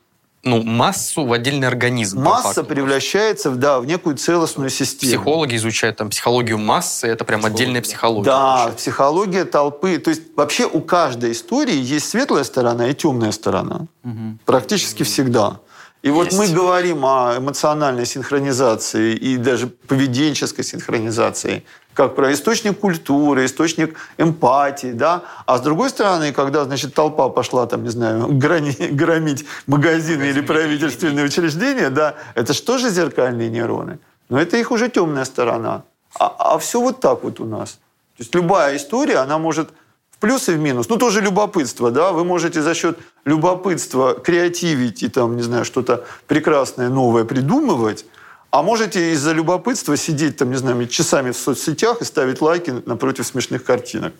ну, 0.43 0.63
массу 0.63 1.25
в 1.25 1.31
отдельный 1.31 1.65
организм. 1.69 2.23
Масса 2.23 2.65
превращается 2.65 3.51
в, 3.51 3.55
да, 3.55 3.79
в 3.79 3.85
некую 3.85 4.17
целостную 4.17 4.69
систему. 4.69 5.09
Психологи 5.13 5.55
изучают 5.55 5.95
там 5.95 6.09
психологию 6.09 6.57
массы, 6.57 7.07
это 7.07 7.23
прям 7.23 7.39
Психология. 7.39 7.63
отдельная 7.63 7.81
психология. 7.81 8.25
Да, 8.25 8.55
получается. 8.55 8.77
психология 8.77 9.45
толпы. 9.45 9.97
То 9.97 10.09
есть 10.09 10.23
вообще 10.35 10.65
у 10.65 10.81
каждой 10.81 11.31
истории 11.31 11.75
есть 11.75 12.09
светлая 12.09 12.43
сторона 12.43 12.89
и 12.89 12.93
темная 12.93 13.31
сторона. 13.31 13.87
Угу. 14.03 14.39
Практически 14.45 15.03
угу. 15.03 15.09
всегда. 15.09 15.59
И 16.03 16.09
Есть. 16.09 16.15
вот 16.15 16.33
мы 16.33 16.53
говорим 16.53 17.05
о 17.05 17.37
эмоциональной 17.37 18.05
синхронизации 18.05 19.15
и 19.15 19.37
даже 19.37 19.67
поведенческой 19.67 20.63
синхронизации 20.63 21.63
как 21.97 22.15
про 22.15 22.31
источник 22.31 22.79
культуры, 22.79 23.45
источник 23.45 23.97
эмпатии, 24.19 24.91
да. 24.91 25.23
А 25.47 25.57
с 25.57 25.61
другой 25.61 25.89
стороны, 25.89 26.31
когда, 26.31 26.63
значит, 26.63 26.93
толпа 26.93 27.29
пошла, 27.29 27.65
там, 27.65 27.83
не 27.83 27.89
знаю, 27.89 28.27
грани, 28.43 28.75
громить 28.91 29.45
магазины 29.65 30.25
или 30.25 30.41
правительственные 30.41 31.25
учреждения, 31.25 31.89
да, 31.89 32.13
это 32.35 32.53
что 32.53 32.77
же 32.77 32.91
зеркальные 32.91 33.49
нейроны? 33.49 33.97
Но 34.29 34.39
это 34.39 34.57
их 34.57 34.71
уже 34.71 34.89
темная 34.89 35.25
сторона. 35.25 35.81
А, 36.19 36.35
а 36.37 36.57
все 36.59 36.79
вот 36.79 36.99
так 36.99 37.23
вот 37.23 37.39
у 37.39 37.45
нас. 37.45 37.79
То 38.17 38.23
есть 38.23 38.35
любая 38.35 38.75
история, 38.75 39.17
она 39.17 39.39
может 39.39 39.69
в 40.17 40.19
плюс 40.19 40.49
и 40.49 40.53
в 40.53 40.59
минус. 40.59 40.89
Ну, 40.89 40.97
тоже 40.97 41.21
любопытство, 41.21 41.91
да. 41.91 42.11
Вы 42.11 42.25
можете 42.25 42.61
за 42.61 42.73
счет 42.73 42.97
любопытства 43.25 44.13
креативить 44.13 45.03
и 45.03 45.09
там, 45.09 45.35
не 45.35 45.43
знаю, 45.43 45.63
что-то 45.63 46.05
прекрасное, 46.27 46.89
новое 46.89 47.23
придумывать, 47.23 48.05
а 48.49 48.63
можете 48.63 49.11
из-за 49.11 49.33
любопытства 49.33 49.95
сидеть 49.97 50.37
там, 50.37 50.49
не 50.49 50.57
знаю, 50.57 50.87
часами 50.87 51.31
в 51.31 51.37
соцсетях 51.37 52.01
и 52.01 52.05
ставить 52.05 52.41
лайки 52.41 52.73
напротив 52.85 53.27
смешных 53.27 53.63
картинок. 53.63 54.13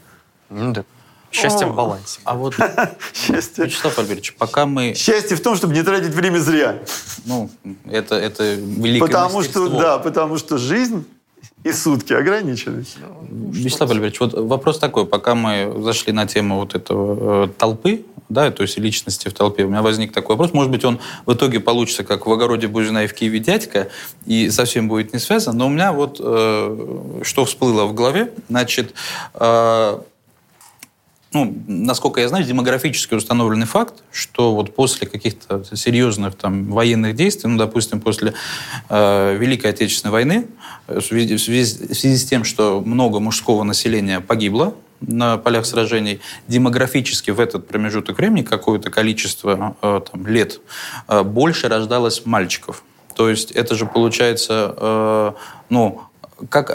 Ну 0.49 0.73
да. 0.73 0.83
Счастье 1.31 1.67
в 1.67 1.75
балансе. 1.75 2.19
А 2.23 2.35
вот, 2.35 2.55
Счастье. 3.13 3.65
Вячеслав 3.65 3.99
Альбертович, 3.99 4.35
пока 4.35 4.65
мы... 4.65 4.93
Счастье 4.93 5.35
в 5.35 5.41
том, 5.41 5.55
чтобы 5.55 5.73
не 5.73 5.83
тратить 5.83 6.13
время 6.13 6.39
зря. 6.39 6.79
Ну, 7.25 7.49
это, 7.85 8.15
это 8.15 8.53
великое 8.53 9.07
потому 9.07 9.43
что, 9.43 9.67
Да, 9.67 9.97
потому 9.97 10.37
что 10.37 10.57
жизнь 10.57 11.05
и 11.63 11.71
сутки 11.73 12.13
ограничены. 12.13 12.85
Вячеслав 13.29 13.91
Альбертович, 13.91 14.19
вот 14.19 14.33
вопрос 14.33 14.79
такой. 14.79 15.05
Пока 15.05 15.35
мы 15.35 15.73
зашли 15.81 16.13
на 16.13 16.25
тему 16.25 16.59
вот 16.59 16.75
этого 16.75 17.45
э, 17.45 17.47
толпы, 17.57 18.05
да, 18.29 18.51
то 18.51 18.63
есть 18.63 18.77
личности 18.77 19.29
в 19.29 19.33
толпе, 19.33 19.63
у 19.63 19.69
меня 19.69 19.81
возник 19.81 20.13
такой 20.13 20.35
вопрос. 20.35 20.53
Может 20.53 20.71
быть, 20.71 20.85
он 20.85 20.99
в 21.25 21.33
итоге 21.33 21.59
получится, 21.59 22.03
как 22.03 22.25
в 22.25 22.31
огороде 22.31 22.67
Бузина 22.67 23.03
и 23.03 23.07
в 23.07 23.13
Киеве 23.13 23.39
дядька, 23.39 23.89
и 24.25 24.49
совсем 24.49 24.87
будет 24.87 25.13
не 25.13 25.19
связан. 25.19 25.57
Но 25.57 25.67
у 25.67 25.69
меня 25.69 25.91
вот 25.91 26.19
э, 26.23 27.21
что 27.23 27.45
всплыло 27.45 27.85
в 27.85 27.93
голове. 27.93 28.33
Значит, 28.49 28.93
э, 29.33 29.99
ну, 31.33 31.53
насколько 31.67 32.21
я 32.21 32.29
знаю, 32.29 32.45
демографически 32.45 33.13
установленный 33.13 33.65
факт, 33.65 33.95
что 34.11 34.55
вот 34.55 34.75
после 34.75 35.07
каких-то 35.07 35.63
серьезных 35.75 36.35
там 36.35 36.71
военных 36.71 37.15
действий, 37.15 37.49
ну, 37.49 37.57
допустим, 37.57 37.99
после 37.99 38.33
э, 38.89 39.37
Великой 39.37 39.71
Отечественной 39.71 40.11
войны, 40.11 40.47
в 40.87 41.01
связи, 41.01 41.35
в, 41.35 41.41
связи, 41.41 41.87
в 41.87 41.93
связи 41.93 42.17
с 42.17 42.25
тем, 42.25 42.43
что 42.43 42.81
много 42.81 43.19
мужского 43.19 43.63
населения 43.63 44.21
погибло 44.21 44.73
на 45.01 45.37
полях 45.37 45.65
сражений, 45.65 46.21
демографически 46.47 47.31
в 47.31 47.39
этот 47.39 47.67
промежуток 47.67 48.17
времени 48.17 48.43
какое-то 48.43 48.89
количество 48.89 49.75
э, 49.81 50.01
там, 50.11 50.27
лет 50.27 50.59
э, 51.07 51.23
больше 51.23 51.67
рождалось 51.67 52.25
мальчиков. 52.25 52.83
То 53.15 53.29
есть 53.29 53.51
это 53.51 53.75
же 53.75 53.85
получается, 53.85 54.75
э, 54.77 55.31
ну, 55.69 56.01
как 56.49 56.71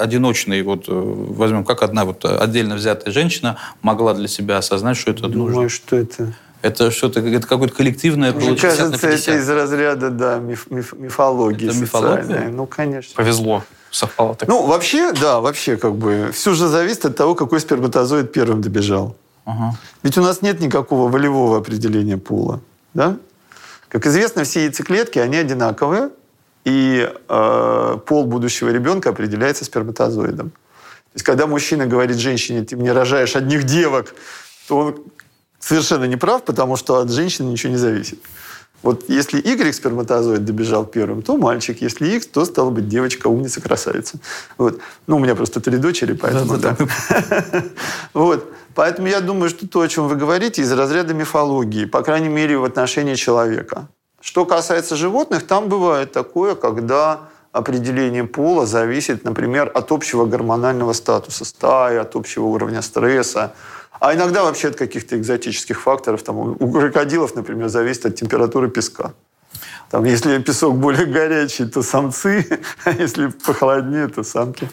одиночный, 0.00 0.62
вот 0.62 0.84
возьмем, 0.86 1.64
как 1.64 1.82
одна 1.82 2.04
вот 2.04 2.24
отдельно 2.24 2.74
взятая 2.74 3.12
женщина 3.12 3.58
могла 3.82 4.14
для 4.14 4.28
себя 4.28 4.58
осознать, 4.58 4.96
что 4.96 5.10
это 5.10 5.28
Думаю, 5.28 5.54
нужно? 5.54 5.68
что 5.68 5.96
это... 5.96 6.34
Это 6.62 6.92
что-то, 6.92 7.18
это 7.18 7.44
какое-то 7.44 7.74
коллективное 7.74 8.32
Мне 8.32 8.54
кажется, 8.54 9.08
это 9.08 9.36
из 9.36 9.50
разряда, 9.50 10.10
да, 10.10 10.38
миф, 10.38 10.70
миф, 10.70 10.92
мифологии 10.92 11.68
это 11.68 11.76
мифология? 11.76 12.48
Ну, 12.50 12.66
конечно. 12.66 13.14
Повезло 13.16 13.64
совпало 13.92 14.34
так. 14.34 14.48
Ну, 14.48 14.66
вообще, 14.66 15.12
да, 15.12 15.40
вообще 15.40 15.76
как 15.76 15.94
бы 15.94 16.30
все 16.32 16.54
же 16.54 16.66
зависит 16.66 17.04
от 17.04 17.16
того, 17.16 17.34
какой 17.34 17.60
сперматозоид 17.60 18.32
первым 18.32 18.60
добежал. 18.60 19.16
Ага. 19.44 19.76
Ведь 20.02 20.16
у 20.18 20.22
нас 20.22 20.42
нет 20.42 20.60
никакого 20.60 21.10
волевого 21.10 21.58
определения 21.58 22.16
пола, 22.16 22.60
да? 22.94 23.16
Как 23.88 24.06
известно, 24.06 24.44
все 24.44 24.64
яйцеклетки, 24.64 25.18
они 25.18 25.36
одинаковые, 25.36 26.10
и 26.64 27.10
э, 27.28 27.98
пол 28.06 28.24
будущего 28.24 28.70
ребенка 28.70 29.10
определяется 29.10 29.64
сперматозоидом. 29.64 30.50
То 30.50 31.16
есть, 31.16 31.24
когда 31.24 31.46
мужчина 31.46 31.86
говорит 31.86 32.16
женщине, 32.16 32.62
ты 32.62 32.76
мне 32.76 32.92
рожаешь 32.92 33.36
одних 33.36 33.64
девок, 33.64 34.14
то 34.68 34.78
он 34.78 35.04
совершенно 35.58 36.04
не 36.04 36.16
прав, 36.16 36.44
потому 36.44 36.76
что 36.76 36.96
от 36.96 37.10
женщины 37.10 37.50
ничего 37.50 37.72
не 37.72 37.78
зависит. 37.78 38.18
Вот 38.82 39.04
если 39.08 39.38
Y 39.38 39.72
сперматозоид 39.72 40.44
добежал 40.44 40.84
первым, 40.84 41.22
то 41.22 41.36
мальчик. 41.36 41.80
Если 41.82 42.16
X, 42.16 42.26
то 42.26 42.44
стала 42.44 42.70
быть 42.70 42.88
девочка, 42.88 43.28
умница, 43.28 43.60
красавица. 43.60 44.18
Вот. 44.58 44.80
Ну, 45.06 45.16
у 45.16 45.18
меня 45.20 45.34
просто 45.34 45.60
три 45.60 45.76
дочери, 45.76 46.14
поэтому 46.14 46.58
да. 46.58 46.76
Вот. 48.12 48.52
Поэтому 48.74 49.06
я 49.06 49.20
думаю, 49.20 49.50
что 49.50 49.68
то, 49.68 49.82
о 49.82 49.88
чем 49.88 50.08
вы 50.08 50.16
говорите, 50.16 50.62
из 50.62 50.72
разряда 50.72 51.14
мифологии, 51.14 51.84
по 51.84 52.02
крайней 52.02 52.28
мере, 52.28 52.58
в 52.58 52.64
отношении 52.64 53.14
человека. 53.14 53.88
Что 54.22 54.46
касается 54.46 54.94
животных, 54.94 55.48
там 55.48 55.68
бывает 55.68 56.12
такое, 56.12 56.54
когда 56.54 57.22
определение 57.50 58.22
пола 58.22 58.66
зависит, 58.66 59.24
например, 59.24 59.70
от 59.74 59.90
общего 59.90 60.26
гормонального 60.26 60.92
статуса 60.92 61.44
стаи, 61.44 61.96
от 61.96 62.14
общего 62.14 62.44
уровня 62.44 62.82
стресса. 62.82 63.52
А 63.98 64.14
иногда 64.14 64.44
вообще 64.44 64.68
от 64.68 64.76
каких-то 64.76 65.18
экзотических 65.18 65.82
факторов. 65.82 66.22
Там, 66.22 66.38
у 66.38 66.72
крокодилов, 66.72 67.34
например, 67.34 67.68
зависит 67.68 68.06
от 68.06 68.14
температуры 68.14 68.70
песка. 68.70 69.12
Там, 69.92 70.04
если 70.04 70.38
песок 70.38 70.78
более 70.78 71.04
горячий, 71.04 71.66
то 71.66 71.82
самцы, 71.82 72.46
а 72.84 72.92
если 72.92 73.26
похолоднее, 73.26 74.08
то 74.08 74.22
самки. 74.24 74.70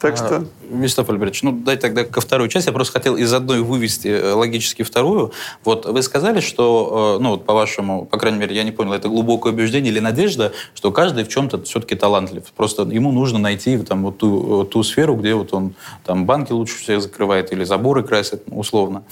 Так 0.00 0.16
что... 0.16 0.46
Вячеслав 0.70 1.10
Альбертович, 1.10 1.42
ну 1.42 1.52
дай 1.52 1.76
тогда 1.76 2.04
ко 2.04 2.20
второй 2.20 2.48
части. 2.48 2.68
Я 2.68 2.72
просто 2.72 2.92
хотел 2.92 3.16
из 3.16 3.32
одной 3.32 3.60
вывести 3.60 4.06
э, 4.06 4.32
логически 4.32 4.82
вторую. 4.82 5.32
Вот 5.64 5.84
вы 5.84 6.00
сказали, 6.02 6.40
что, 6.40 7.16
э, 7.18 7.22
ну 7.22 7.30
вот 7.30 7.44
по-вашему, 7.44 8.06
по 8.06 8.16
крайней 8.16 8.38
мере, 8.38 8.54
я 8.54 8.62
не 8.62 8.70
понял, 8.70 8.92
это 8.92 9.08
глубокое 9.08 9.52
убеждение 9.52 9.92
или 9.92 9.98
надежда, 9.98 10.52
что 10.74 10.92
каждый 10.92 11.24
в 11.24 11.28
чем-то 11.28 11.64
все-таки 11.64 11.96
талантлив. 11.96 12.44
Просто 12.56 12.82
ему 12.84 13.10
нужно 13.10 13.40
найти 13.40 13.76
там 13.78 14.04
вот 14.04 14.18
ту, 14.18 14.64
ту 14.64 14.82
сферу, 14.84 15.16
где 15.16 15.34
вот 15.34 15.52
он 15.52 15.74
там 16.04 16.24
банки 16.24 16.52
лучше 16.52 16.78
всех 16.78 17.02
закрывает 17.02 17.52
или 17.52 17.64
заборы 17.64 18.04
красит, 18.04 18.44
условно. 18.46 19.02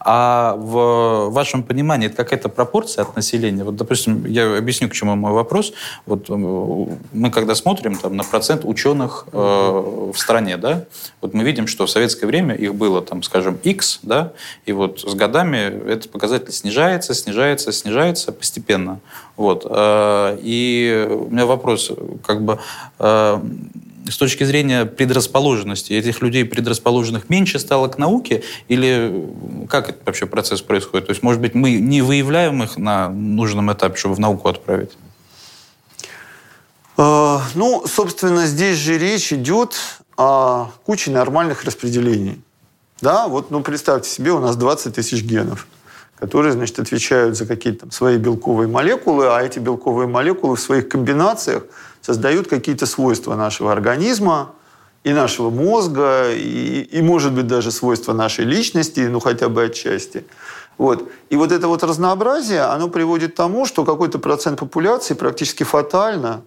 А 0.00 0.56
в 0.56 1.30
вашем 1.30 1.62
понимании 1.62 2.08
это 2.08 2.16
какая-то 2.16 2.48
пропорция 2.48 3.02
от 3.02 3.14
населения? 3.14 3.62
Вот, 3.62 3.76
допустим, 3.76 4.26
я 4.26 4.58
объясню, 4.58 4.88
к 4.88 4.92
чему 4.92 5.03
мой 5.04 5.32
вопрос. 5.32 5.72
Вот 6.06 6.30
э, 6.30 6.34
мы 6.34 7.30
когда 7.30 7.54
смотрим 7.54 7.96
там, 7.96 8.16
на 8.16 8.24
процент 8.24 8.64
ученых 8.64 9.26
э, 9.32 9.38
в 9.38 10.16
стране, 10.16 10.56
да, 10.56 10.84
вот 11.20 11.34
мы 11.34 11.44
видим, 11.44 11.66
что 11.66 11.86
в 11.86 11.90
советское 11.90 12.26
время 12.26 12.54
их 12.54 12.74
было, 12.74 13.02
там, 13.02 13.22
скажем, 13.22 13.58
X, 13.62 14.00
да, 14.02 14.32
и 14.66 14.72
вот 14.72 15.00
с 15.00 15.14
годами 15.14 15.58
этот 15.90 16.10
показатель 16.10 16.52
снижается, 16.52 17.14
снижается, 17.14 17.72
снижается 17.72 18.32
постепенно. 18.32 19.00
Вот. 19.36 19.66
Э, 19.68 20.38
и 20.40 21.06
у 21.10 21.30
меня 21.30 21.46
вопрос, 21.46 21.92
как 22.24 22.42
бы, 22.42 22.58
э, 22.98 23.40
с 24.08 24.16
точки 24.16 24.44
зрения 24.44 24.84
предрасположенности, 24.84 25.92
этих 25.92 26.22
людей 26.22 26.44
предрасположенных 26.44 27.30
меньше 27.30 27.58
стало 27.58 27.88
к 27.88 27.98
науке, 27.98 28.42
или 28.68 29.24
как 29.68 29.88
этот 29.88 30.06
вообще 30.06 30.26
процесс 30.26 30.62
происходит? 30.62 31.06
То 31.06 31.12
есть, 31.12 31.22
может 31.22 31.40
быть, 31.40 31.54
мы 31.54 31.74
не 31.74 32.02
выявляем 32.02 32.62
их 32.62 32.76
на 32.76 33.08
нужном 33.08 33.72
этапе, 33.72 33.96
чтобы 33.96 34.14
в 34.14 34.20
науку 34.20 34.48
отправить? 34.48 34.92
Э, 36.96 37.38
ну, 37.54 37.84
собственно, 37.86 38.46
здесь 38.46 38.78
же 38.78 38.98
речь 38.98 39.32
идет 39.32 39.76
о 40.16 40.70
куче 40.84 41.10
нормальных 41.10 41.64
распределений. 41.64 42.40
Да, 43.00 43.26
вот, 43.28 43.50
ну, 43.50 43.60
представьте 43.62 44.08
себе, 44.08 44.32
у 44.32 44.38
нас 44.38 44.56
20 44.56 44.94
тысяч 44.94 45.22
генов, 45.22 45.66
которые, 46.18 46.52
значит, 46.52 46.78
отвечают 46.78 47.36
за 47.36 47.46
какие-то 47.46 47.90
свои 47.90 48.16
белковые 48.16 48.68
молекулы, 48.68 49.26
а 49.26 49.42
эти 49.42 49.58
белковые 49.58 50.08
молекулы 50.08 50.56
в 50.56 50.60
своих 50.60 50.88
комбинациях 50.88 51.64
создают 52.04 52.48
какие-то 52.48 52.86
свойства 52.86 53.34
нашего 53.34 53.72
организма, 53.72 54.50
и 55.04 55.12
нашего 55.12 55.50
мозга, 55.50 56.32
и, 56.32 56.80
и, 56.80 57.02
может 57.02 57.32
быть, 57.32 57.46
даже 57.46 57.70
свойства 57.70 58.14
нашей 58.14 58.46
личности, 58.46 59.00
ну, 59.00 59.20
хотя 59.20 59.48
бы 59.48 59.64
отчасти. 59.64 60.24
Вот. 60.78 61.08
И 61.30 61.36
вот 61.36 61.52
это 61.52 61.68
вот 61.68 61.82
разнообразие, 61.82 62.62
оно 62.62 62.88
приводит 62.88 63.32
к 63.32 63.36
тому, 63.36 63.66
что 63.66 63.84
какой-то 63.84 64.18
процент 64.18 64.60
популяции 64.60 65.14
практически 65.14 65.62
фатально 65.62 66.42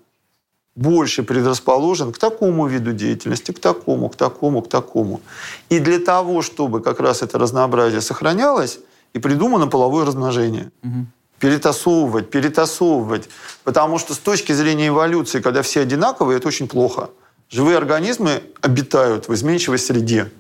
больше 0.76 1.24
предрасположен 1.24 2.12
к 2.12 2.18
такому 2.18 2.68
виду 2.68 2.94
деятельности, 2.94 3.52
к 3.52 3.60
такому, 3.60 4.10
к 4.10 4.16
такому, 4.16 4.62
к 4.62 4.70
такому. 4.70 5.22
И 5.70 5.80
для 5.80 6.00
того, 6.00 6.42
чтобы 6.42 6.82
как 6.82 7.00
раз 7.00 7.22
это 7.22 7.40
разнообразие 7.40 8.02
сохранялось, 8.02 8.80
и 9.14 9.20
придумано 9.20 9.68
половое 9.68 10.06
размножение. 10.06 10.72
Угу. 10.84 11.06
Перетасовывать, 11.40 12.30
перетасовывать. 12.30 13.30
Потому 13.64 14.00
что 14.00 14.14
с 14.14 14.18
точки 14.18 14.54
зрения 14.54 14.88
эволюции, 14.88 15.40
когда 15.40 15.62
все 15.62 15.82
одинаковые, 15.82 16.38
это 16.38 16.48
очень 16.48 16.68
плохо. 16.68 17.10
Живые 17.50 17.78
организмы 17.78 18.44
обитают 18.62 19.28
в 19.28 19.34
изменчивой 19.34 19.80
среде. 19.80 20.32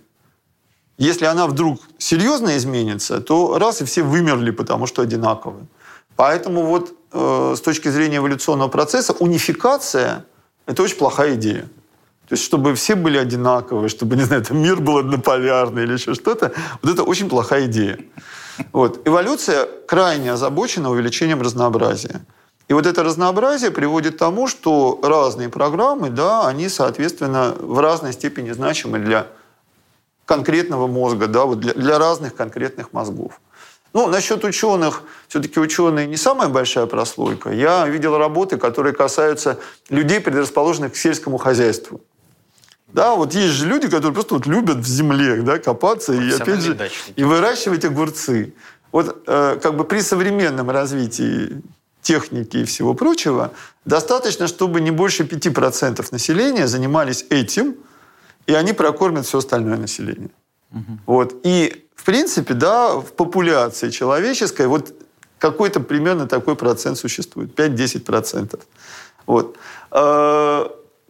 Если 0.98 1.26
она 1.26 1.46
вдруг 1.48 1.80
серьезно 2.00 2.58
изменится, 2.58 3.22
то 3.22 3.60
раз 3.60 3.82
и 3.82 3.86
все 3.86 4.02
вымерли, 4.02 4.52
потому 4.52 4.88
что 4.88 5.04
одинаковые. 5.04 5.68
Поэтому 6.16 6.66
вот 6.66 6.94
э, 7.14 7.54
с 7.56 7.62
точки 7.62 7.90
зрения 7.90 8.18
эволюционного 8.18 8.70
процесса 8.70 9.14
унификация– 9.14 10.26
это 10.66 10.82
очень 10.82 10.98
плохая 10.98 11.36
идея. 11.36 11.70
То 12.28 12.34
есть, 12.34 12.44
чтобы 12.44 12.74
все 12.76 12.96
были 12.96 13.18
одинаковые, 13.18 13.88
чтобы, 13.88 14.18
не 14.18 14.24
знаю, 14.24 14.44
там 14.44 14.58
мир 14.58 14.82
был 14.82 14.98
однополярный 14.98 15.84
или 15.84 15.94
еще 15.94 16.14
что-то, 16.14 16.52
вот 16.82 16.92
это 16.92 17.04
очень 17.04 17.30
плохая 17.30 17.68
идея. 17.68 18.00
Вот. 18.74 19.08
Эволюция 19.08 19.68
крайне 19.88 20.32
озабочена 20.34 20.90
увеличением 20.90 21.42
разнообразия. 21.42 22.22
И 22.68 22.74
вот 22.74 22.86
это 22.86 23.04
разнообразие 23.04 23.72
приводит 23.72 24.16
к 24.16 24.18
тому, 24.18 24.48
что 24.48 25.00
разные 25.02 25.50
программы, 25.50 26.10
да, 26.10 26.48
они, 26.48 26.68
соответственно, 26.68 27.56
в 27.58 27.80
разной 27.80 28.14
степени 28.14 28.52
значимы 28.52 29.00
для 29.00 29.28
конкретного 30.26 30.88
мозга, 30.88 31.28
да, 31.28 31.46
вот 31.46 31.60
для, 31.62 31.74
для 31.74 31.98
разных 31.98 32.36
конкретных 32.36 32.92
мозгов. 32.92 33.40
Ну, 33.94 34.08
насчет 34.08 34.44
ученых, 34.44 35.04
все-таки 35.30 35.60
ученые 35.60 36.08
не 36.08 36.18
самая 36.18 36.50
большая 36.50 36.86
прослойка. 36.88 37.52
Я 37.52 37.88
видел 37.88 38.18
работы, 38.18 38.58
которые 38.58 38.94
касаются 38.94 39.58
людей, 39.90 40.20
предрасположенных 40.20 40.94
к 40.94 40.96
сельскому 40.98 41.38
хозяйству. 41.38 42.02
Да, 42.88 43.16
вот 43.16 43.34
есть 43.34 43.54
же 43.54 43.68
люди, 43.68 43.88
которые 43.88 44.14
просто 44.14 44.36
вот 44.36 44.46
любят 44.46 44.78
в 44.78 44.88
земле 44.88 45.42
да, 45.42 45.60
копаться 45.60 46.14
и, 46.14 46.32
опять 46.32 46.62
же, 46.62 46.90
и 47.16 47.24
выращивать 47.24 47.86
огурцы. 47.86 48.54
Вот 48.92 49.24
э, 49.28 49.60
как 49.62 49.76
бы 49.76 49.84
при 49.84 50.02
современном 50.02 50.70
развитии 50.70 51.62
техники 52.02 52.58
и 52.58 52.64
всего 52.64 52.94
прочего, 52.94 53.52
достаточно, 53.86 54.48
чтобы 54.48 54.80
не 54.80 54.92
больше 54.92 55.24
5% 55.24 56.08
населения 56.12 56.68
занимались 56.68 57.26
этим, 57.30 57.76
и 58.46 58.54
они 58.54 58.72
прокормят 58.72 59.26
все 59.26 59.40
остальное 59.40 59.78
население. 59.78 60.30
Угу. 60.72 61.00
Вот. 61.06 61.36
И 61.44 61.88
принципе, 62.08 62.54
да, 62.54 62.96
в 62.96 63.12
популяции 63.12 63.90
человеческой 63.90 64.68
вот 64.68 64.94
какой-то 65.40 65.82
примерно 65.82 66.26
такой 66.26 66.56
процент 66.56 66.98
существует, 66.98 67.54
5-10%. 67.60 68.62
Вот. 69.26 69.58
Э, 69.92 70.68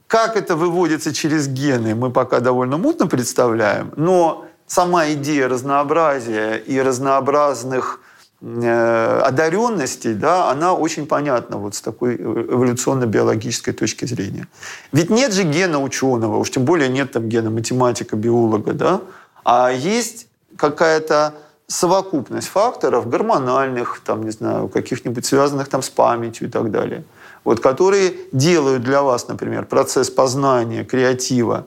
как 0.08 0.38
это 0.38 0.55
выводится 0.55 1.14
через 1.14 1.47
гены, 1.47 1.95
мы 1.95 2.12
пока 2.12 2.39
довольно 2.39 2.78
мутно 2.78 3.08
представляем, 3.08 3.91
но 3.97 4.45
сама 4.66 5.12
идея 5.12 5.47
разнообразия 5.47 6.55
и 6.55 6.82
разнообразных 6.82 7.99
э, 8.41 9.22
одаренностей, 9.26 10.14
да, 10.14 10.49
она 10.49 10.74
очень 10.74 11.08
понятна 11.08 11.58
вот 11.58 11.76
с 11.76 11.82
такой 11.82 12.16
эволюционно-биологической 12.16 13.74
точки 13.74 14.05
зрения. 14.05 14.47
Ведь 14.93 15.10
нет 15.10 15.34
же 15.34 15.43
гена 15.43 15.82
ученого, 15.82 16.38
уж 16.38 16.51
тем 16.51 16.64
более 16.64 16.89
нет 16.89 17.12
там 17.12 17.28
гена 17.28 17.49
математика, 17.49 18.16
биолога, 18.16 18.74
да, 18.74 19.01
а 19.43 19.72
есть 19.72 20.28
какая-то 20.55 21.34
совокупность 21.68 22.47
факторов 22.47 23.10
гормональных, 23.10 24.01
там, 24.05 24.24
не 24.24 24.32
знаю, 24.32 24.70
каких-нибудь 24.70 25.26
связанных 25.26 25.68
там 25.68 25.82
с 25.82 25.89
памятью 25.89 26.47
и 26.47 26.51
так 26.51 26.72
далее, 26.72 27.03
вот, 27.48 27.62
которые 27.62 28.14
делают 28.34 28.84
для 28.84 29.02
вас, 29.02 29.30
например, 29.30 29.66
процесс 29.66 30.10
познания, 30.10 30.84
креатива 30.84 31.66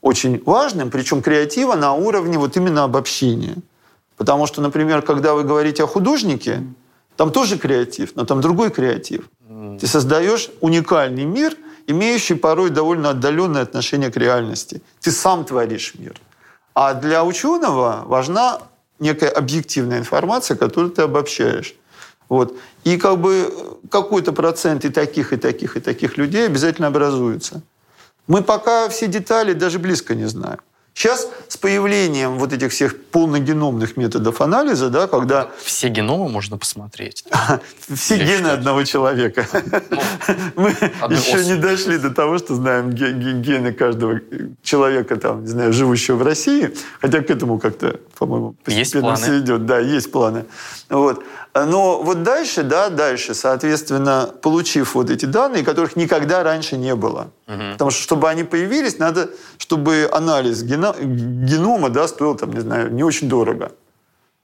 очень 0.00 0.42
важным, 0.42 0.90
причем 0.90 1.20
креатива 1.20 1.74
на 1.74 1.92
уровне 1.92 2.38
вот 2.38 2.56
именно 2.56 2.84
обобщения. 2.84 3.56
Потому 4.16 4.46
что, 4.46 4.62
например, 4.62 5.02
когда 5.02 5.34
вы 5.34 5.44
говорите 5.44 5.84
о 5.84 5.86
художнике, 5.86 6.62
там 7.16 7.30
тоже 7.30 7.58
креатив, 7.58 8.16
но 8.16 8.24
там 8.24 8.40
другой 8.40 8.70
креатив. 8.70 9.28
Ты 9.78 9.86
создаешь 9.86 10.48
уникальный 10.62 11.26
мир, 11.26 11.54
имеющий 11.86 12.34
порой 12.34 12.70
довольно 12.70 13.10
отдаленное 13.10 13.64
отношение 13.64 14.10
к 14.10 14.16
реальности. 14.16 14.80
Ты 15.02 15.10
сам 15.10 15.44
творишь 15.44 15.92
мир. 15.98 16.14
А 16.72 16.94
для 16.94 17.22
ученого 17.22 18.04
важна 18.06 18.60
некая 18.98 19.28
объективная 19.28 19.98
информация, 19.98 20.56
которую 20.56 20.90
ты 20.90 21.02
обобщаешь. 21.02 21.74
Вот. 22.28 22.56
И 22.84 22.96
как 22.96 23.18
бы 23.18 23.78
какой-то 23.90 24.32
процент 24.32 24.84
и 24.84 24.90
таких, 24.90 25.32
и 25.32 25.36
таких, 25.36 25.76
и 25.76 25.80
таких 25.80 26.16
людей 26.16 26.46
обязательно 26.46 26.88
образуется. 26.88 27.62
Мы 28.26 28.42
пока 28.42 28.88
все 28.88 29.06
детали 29.06 29.52
даже 29.52 29.78
близко 29.78 30.14
не 30.14 30.24
знаем. 30.24 30.58
Сейчас 30.96 31.28
с 31.48 31.58
появлением 31.58 32.38
вот 32.38 32.54
этих 32.54 32.72
всех 32.72 32.98
полногеномных 33.10 33.98
методов 33.98 34.40
анализа, 34.40 34.88
да, 34.88 35.06
когда... 35.06 35.50
Все 35.62 35.88
геномы 35.88 36.30
можно 36.30 36.56
посмотреть. 36.56 37.22
Все 37.94 38.16
гены 38.16 38.46
одного 38.46 38.82
человека. 38.84 39.46
Ну, 39.52 39.62
Мы 40.56 40.70
еще 41.10 41.44
не 41.44 41.56
дошли 41.56 41.98
до 41.98 42.08
того, 42.08 42.38
что 42.38 42.54
знаем 42.54 42.92
гены 42.92 43.74
каждого 43.74 44.20
человека, 44.62 45.16
там, 45.16 45.42
не 45.42 45.48
знаю, 45.48 45.74
живущего 45.74 46.16
в 46.16 46.22
России, 46.22 46.72
хотя 47.02 47.20
к 47.20 47.28
этому 47.28 47.58
как-то, 47.58 48.00
по-моему, 48.18 48.54
постепенно 48.64 49.16
все 49.16 49.40
идет. 49.40 49.66
Да, 49.66 49.78
есть 49.78 50.10
планы. 50.10 50.46
Вот. 50.88 51.22
Но 51.64 52.02
вот 52.02 52.22
дальше, 52.22 52.62
да, 52.62 52.90
дальше, 52.90 53.34
соответственно, 53.34 54.30
получив 54.42 54.94
вот 54.94 55.08
эти 55.08 55.24
данные, 55.24 55.64
которых 55.64 55.96
никогда 55.96 56.42
раньше 56.42 56.76
не 56.76 56.94
было. 56.94 57.30
Угу. 57.46 57.72
Потому 57.72 57.90
что, 57.90 58.02
чтобы 58.02 58.28
они 58.28 58.44
появились, 58.44 58.98
надо, 58.98 59.30
чтобы 59.56 60.08
анализ 60.12 60.62
гено, 60.62 60.94
генома, 61.00 61.88
да, 61.88 62.08
стоил, 62.08 62.34
там, 62.34 62.52
не 62.52 62.60
знаю, 62.60 62.92
не 62.92 63.02
очень 63.02 63.28
дорого. 63.28 63.72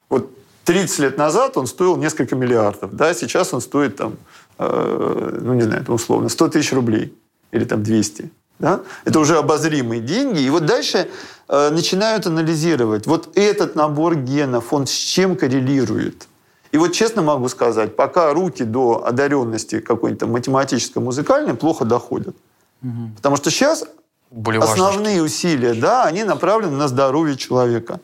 Вот 0.08 0.30
30 0.64 0.98
лет 1.00 1.18
назад 1.18 1.56
он 1.58 1.66
стоил 1.66 1.96
несколько 1.96 2.34
миллиардов, 2.34 2.96
да, 2.96 3.12
сейчас 3.12 3.52
он 3.52 3.60
стоит, 3.60 3.96
там, 3.96 4.16
э, 4.58 5.38
ну, 5.42 5.52
не 5.52 5.62
знаю, 5.62 5.84
условно, 5.88 6.30
100 6.30 6.48
тысяч 6.48 6.72
рублей 6.72 7.12
или 7.50 7.64
там 7.64 7.82
200. 7.82 8.30
Да? 8.58 8.80
Это 9.04 9.20
уже 9.20 9.36
обозримые 9.36 10.00
деньги. 10.00 10.40
И 10.40 10.48
вот 10.48 10.64
дальше 10.64 11.08
э, 11.48 11.70
начинают 11.70 12.26
анализировать, 12.26 13.06
вот 13.06 13.36
этот 13.36 13.74
набор 13.74 14.14
генов, 14.14 14.72
он 14.72 14.86
с 14.86 14.92
чем 14.92 15.36
коррелирует– 15.36 16.28
и 16.72 16.78
вот 16.78 16.92
честно 16.92 17.22
могу 17.22 17.48
сказать, 17.48 17.96
пока 17.96 18.32
руки 18.32 18.64
до 18.64 19.06
одаренности 19.06 19.78
какой-нибудь 19.78 20.26
математической, 20.26 20.98
музыкальной 20.98 21.54
плохо 21.54 21.84
доходят. 21.84 22.34
Угу. 22.82 23.16
Потому 23.16 23.36
что 23.36 23.50
сейчас 23.50 23.84
Более 24.30 24.62
основные 24.62 25.20
важно. 25.20 25.26
усилия, 25.26 25.74
да, 25.74 26.04
они 26.04 26.24
направлены 26.24 26.76
на 26.76 26.88
здоровье 26.88 27.36
человека. 27.36 28.00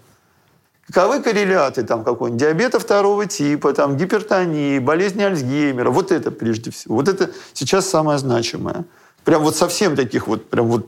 Каковы 0.87 1.23
корреляты 1.23 1.83
там 1.83 2.05
какой-нибудь 2.05 2.41
диабета 2.41 2.79
второго 2.79 3.27
типа, 3.27 3.73
там 3.73 3.97
гипертонии, 3.97 4.79
болезни 4.79 5.23
Альцгеймера, 5.23 5.91
вот 5.91 6.13
это 6.13 6.31
прежде 6.31 6.71
всего. 6.71 6.97
Вот 6.97 7.09
это 7.09 7.31
сейчас 7.55 7.89
самое 7.89 8.19
значимое. 8.19 8.85
Прям 9.25 9.43
вот 9.43 9.57
совсем 9.57 9.97
таких 9.97 10.29
вот, 10.29 10.49
прям 10.49 10.69
вот 10.69 10.87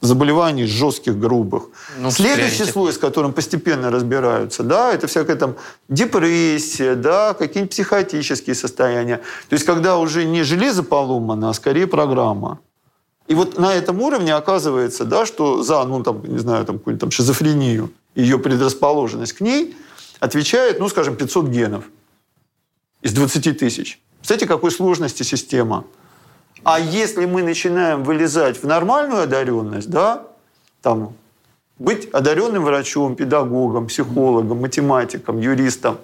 заболеваний 0.00 0.66
жестких, 0.66 1.18
грубых. 1.18 1.64
Ну, 1.98 2.10
Следующий 2.10 2.64
слой, 2.64 2.92
с 2.92 2.98
которым 2.98 3.32
постепенно 3.32 3.90
разбираются, 3.90 4.62
да, 4.62 4.92
это 4.92 5.06
всякая 5.06 5.36
там 5.36 5.56
депрессия, 5.88 6.94
да, 6.94 7.34
какие-нибудь 7.34 7.72
психотические 7.72 8.54
состояния. 8.54 9.18
То 9.48 9.54
есть, 9.54 9.64
когда 9.64 9.98
уже 9.98 10.24
не 10.24 10.42
железо 10.42 10.82
поломано, 10.82 11.50
а 11.50 11.54
скорее 11.54 11.86
программа. 11.86 12.58
И 13.28 13.34
вот 13.34 13.58
на 13.58 13.74
этом 13.74 14.00
уровне 14.00 14.34
оказывается, 14.34 15.04
да, 15.04 15.26
что 15.26 15.62
за, 15.62 15.84
ну, 15.84 16.02
там, 16.02 16.24
не 16.24 16.38
знаю, 16.38 16.64
там, 16.64 16.78
какую-нибудь 16.78 17.00
там 17.00 17.10
шизофрению, 17.10 17.92
ее 18.14 18.38
предрасположенность 18.38 19.34
к 19.34 19.40
ней 19.40 19.76
отвечает, 20.18 20.80
ну, 20.80 20.88
скажем, 20.88 21.16
500 21.16 21.46
генов 21.46 21.84
из 23.02 23.12
20 23.12 23.58
тысяч. 23.58 24.00
Кстати, 24.20 24.46
какой 24.46 24.70
сложности 24.70 25.22
система. 25.22 25.84
А 26.62 26.78
если 26.78 27.26
мы 27.26 27.42
начинаем 27.42 28.04
вылезать 28.04 28.62
в 28.62 28.66
нормальную 28.66 29.22
одаренность, 29.22 29.88
да, 29.88 30.26
там, 30.82 31.14
быть 31.78 32.08
одаренным 32.12 32.64
врачом, 32.64 33.16
педагогом, 33.16 33.86
психологом, 33.86 34.60
математиком, 34.60 35.40
юристом, 35.40 35.98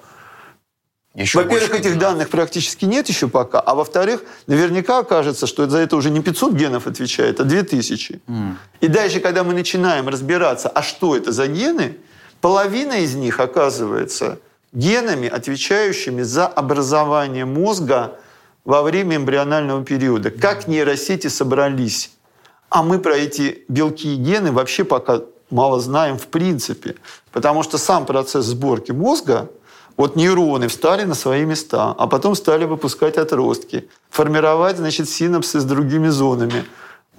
во-первых, 1.15 1.75
этих 1.75 1.99
данных 1.99 2.29
практически 2.29 2.85
нет 2.85 3.09
еще 3.09 3.29
пока, 3.29 3.59
а 3.59 3.75
во-вторых, 3.75 4.23
наверняка 4.47 4.99
окажется, 4.99 5.47
что 5.47 5.67
за 5.69 5.79
это 5.79 5.97
уже 5.97 6.11
не 6.11 6.21
500 6.21 6.53
генов 6.53 6.87
отвечает, 6.87 7.41
а 7.41 7.45
2000. 7.45 8.21
И 8.81 8.89
дальше, 8.89 9.21
когда 9.21 9.43
мы 9.43 9.55
начинаем 9.55 10.09
разбираться, 10.09 10.69
а 10.69 10.83
что 10.83 11.17
это 11.17 11.33
за 11.33 11.47
гены, 11.47 11.97
половина 12.43 12.95
из 12.95 13.15
них 13.15 13.41
оказывается 13.41 14.39
генами, 14.73 15.27
отвечающими 15.27 16.21
за 16.23 16.47
образование 16.47 17.47
мозга 17.47 18.19
во 18.67 18.83
время 18.83 19.17
эмбрионального 19.17 19.83
периода. 19.83 20.31
Как 20.31 20.69
нейросети 20.69 21.29
собрались. 21.29 22.11
А 22.69 22.83
мы 22.83 22.99
про 22.99 23.17
эти 23.17 23.65
белки 23.69 24.13
и 24.13 24.17
гены 24.17 24.53
вообще 24.53 24.85
пока 24.85 25.23
мало 25.51 25.81
знаем 25.81 26.19
в 26.19 26.27
принципе. 26.27 26.97
Потому 27.33 27.63
что 27.63 27.79
сам 27.79 28.05
процесс 28.05 28.45
сборки 28.45 28.91
мозга, 28.91 29.49
вот 29.97 30.17
нейроны 30.17 30.67
встали 30.69 31.05
на 31.05 31.15
свои 31.15 31.45
места, 31.45 31.95
а 31.97 32.07
потом 32.09 32.35
стали 32.35 32.65
выпускать 32.65 33.17
отростки, 33.17 33.89
формировать, 34.11 34.77
значит, 34.77 35.09
синапсы 35.09 35.61
с 35.61 35.65
другими 35.65 36.09
зонами. 36.09 36.65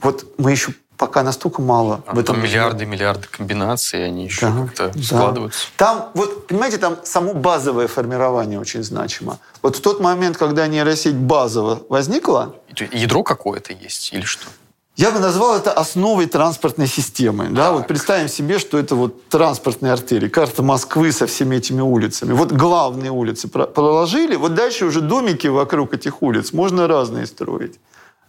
Вот 0.01 0.25
мы 0.37 0.51
еще 0.51 0.73
пока 0.97 1.23
настолько 1.23 1.61
мало 1.61 2.01
А 2.07 2.15
в 2.15 2.19
этом 2.19 2.35
там 2.35 2.43
миллиарды, 2.43 2.85
миллиарды 2.85 3.27
комбинаций, 3.29 4.05
они 4.05 4.25
еще 4.25 4.47
Да, 4.47 4.53
как-то 4.65 4.91
да. 4.93 5.03
складываются. 5.03 5.67
Там, 5.77 6.09
вот, 6.13 6.47
понимаете, 6.47 6.77
там 6.77 6.97
само 7.03 7.33
базовое 7.33 7.87
формирование 7.87 8.59
очень 8.59 8.83
значимо. 8.83 9.37
Вот 9.61 9.75
в 9.75 9.81
тот 9.81 9.99
момент, 9.99 10.37
когда 10.37 10.67
нейросеть 10.67 11.15
базово 11.15 11.81
возникла, 11.89 12.55
Ядро 12.91 13.23
какое-то 13.23 13.73
есть 13.73 14.11
или 14.13 14.21
что? 14.25 14.45
я 14.95 15.11
бы 15.11 15.19
назвал 15.19 15.55
это 15.55 15.71
основой 15.71 16.25
транспортной 16.25 16.87
системы. 16.87 17.49
Да? 17.51 17.71
Вот 17.71 17.87
представим 17.87 18.27
себе, 18.27 18.57
что 18.57 18.79
это 18.79 18.95
вот 18.95 19.29
транспортные 19.29 19.93
артерии, 19.93 20.27
карта 20.27 20.63
Москвы 20.63 21.11
со 21.11 21.27
всеми 21.27 21.55
этими 21.57 21.81
улицами. 21.81 22.33
Вот 22.33 22.51
главные 22.51 23.11
улицы 23.11 23.47
про- 23.47 23.67
проложили, 23.67 24.35
вот 24.35 24.55
дальше 24.55 24.85
уже 24.85 25.01
домики 25.01 25.45
вокруг 25.47 25.93
этих 25.93 26.23
улиц 26.23 26.51
можно 26.53 26.87
разные 26.87 27.27
строить. 27.27 27.79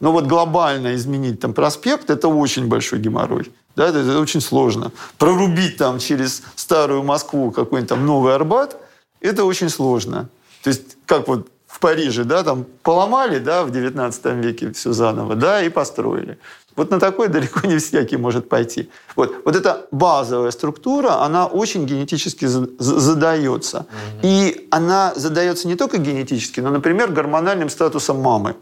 Но 0.01 0.13
вот 0.13 0.27
глобально 0.27 0.95
изменить 0.95 1.41
там 1.41 1.53
проспект– 1.55 2.11
это 2.11 2.29
очень 2.29 2.67
большой 2.69 2.99
геморрой. 2.99 3.51
Да, 3.77 3.89
это, 3.89 3.99
это 3.99 4.21
очень 4.21 4.41
сложно. 4.41 4.93
Прорубить 5.19 5.77
там 5.77 5.99
через 5.99 6.43
старую 6.57 7.03
Москву 7.03 7.51
какой-нибудь 7.51 7.89
там 7.89 8.07
новый 8.07 8.35
Арбат– 8.35 8.77
это 9.21 9.45
очень 9.45 9.69
сложно. 9.69 10.29
То 10.63 10.71
есть 10.71 10.97
как 11.07 11.29
вот 11.29 11.49
в 11.67 11.81
Париже, 11.81 12.25
да, 12.25 12.43
там 12.43 12.65
поломали, 12.83 13.39
да, 13.39 13.63
в 13.65 13.71
19 13.71 14.25
веке 14.45 14.73
все 14.73 14.93
заново, 14.93 15.35
да, 15.35 15.63
и 15.63 15.69
построили. 15.69 16.39
Вот 16.77 16.91
на 16.91 16.99
такое 16.99 17.29
далеко 17.37 17.67
не 17.67 17.79
всякий 17.79 18.17
может 18.17 18.49
пойти. 18.49 18.89
Вот, 19.17 19.35
вот 19.45 19.57
эта 19.57 19.87
базовая 19.91 20.51
структура, 20.51 21.23
она 21.23 21.47
очень 21.47 21.85
генетически 21.87 22.47
за- 22.47 22.69
за- 22.79 23.01
задается. 23.01 23.87
И 24.23 24.67
она 24.71 25.13
задается 25.15 25.69
не 25.69 25.75
только 25.75 25.99
генетически, 25.99 26.61
но, 26.61 26.71
например, 26.71 27.13
гормональным 27.13 27.69
статусом 27.69 28.21
мамы. 28.21 28.55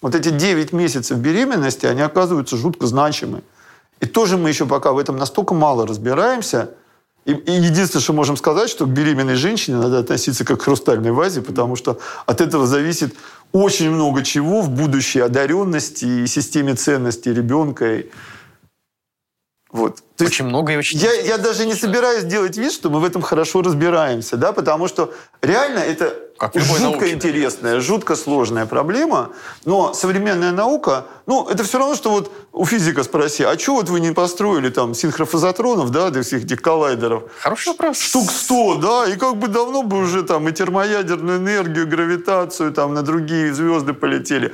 Вот 0.00 0.14
эти 0.14 0.30
9 0.30 0.72
месяцев 0.72 1.18
беременности, 1.18 1.86
они 1.86 2.02
оказываются 2.02 2.56
жутко 2.56 2.86
значимы. 2.86 3.42
И 4.00 4.06
тоже 4.06 4.36
мы 4.36 4.48
еще 4.48 4.66
пока 4.66 4.92
в 4.92 4.98
этом 4.98 5.16
настолько 5.16 5.54
мало 5.54 5.86
разбираемся. 5.86 6.70
И, 7.24 7.32
и 7.32 7.52
единственное, 7.52 8.02
что 8.02 8.12
можем 8.12 8.36
сказать, 8.36 8.70
что 8.70 8.86
к 8.86 8.90
беременной 8.90 9.34
женщине 9.34 9.78
надо 9.78 9.98
относиться 9.98 10.44
как 10.44 10.60
к 10.60 10.62
хрустальной 10.62 11.10
вазе, 11.10 11.42
потому 11.42 11.74
что 11.74 11.98
от 12.26 12.40
этого 12.40 12.66
зависит 12.66 13.14
очень 13.52 13.90
много 13.90 14.22
чего 14.22 14.62
в 14.62 14.70
будущей 14.70 15.20
одаренности 15.20 16.04
и 16.04 16.26
системе 16.26 16.74
ценностей 16.74 17.34
ребенка. 17.34 18.04
Вот. 19.70 19.96
То 20.16 20.24
есть 20.24 20.34
Очень 20.34 20.46
много 20.46 20.72
и 20.72 20.76
очень... 20.76 20.98
я, 20.98 21.12
я 21.12 21.36
даже 21.36 21.66
не 21.66 21.74
собираюсь 21.74 22.24
делать 22.24 22.56
вид, 22.56 22.72
что 22.72 22.88
мы 22.88 23.00
в 23.00 23.04
этом 23.04 23.20
хорошо 23.20 23.60
разбираемся, 23.60 24.38
да, 24.38 24.52
потому 24.52 24.88
что 24.88 25.12
реально 25.42 25.80
это 25.80 26.14
Как 26.38 26.54
жутко 26.54 26.82
науке, 26.82 27.12
интересная, 27.12 27.78
жутко 27.80 28.16
сложная 28.16 28.64
проблема, 28.64 29.28
но 29.66 29.92
современная 29.92 30.52
наука, 30.52 31.04
ну, 31.26 31.46
это 31.46 31.64
все 31.64 31.78
равно, 31.78 31.96
что 31.96 32.10
вот 32.10 32.32
у 32.52 32.64
физика 32.64 33.04
спроси, 33.04 33.44
а 33.44 33.58
что 33.58 33.74
вот 33.74 33.90
вы 33.90 34.00
не 34.00 34.12
построили 34.12 34.70
там 34.70 34.94
синхрофазотронов, 34.94 35.90
да, 35.90 36.08
для 36.08 36.22
всех 36.22 36.44
этих 36.44 36.62
коллайдеров? 36.62 37.24
Хороший 37.40 37.68
вопрос. 37.68 37.98
Штук 37.98 38.30
100, 38.30 38.74
да, 38.76 39.04
и 39.06 39.16
как 39.16 39.36
бы 39.36 39.48
давно 39.48 39.82
бы 39.82 39.98
уже 39.98 40.22
там 40.22 40.48
и 40.48 40.52
термоядерную 40.52 41.38
энергию, 41.38 41.86
гравитацию 41.86 42.72
там 42.72 42.94
на 42.94 43.02
другие 43.02 43.52
звезды 43.52 43.92
полетели. 43.92 44.50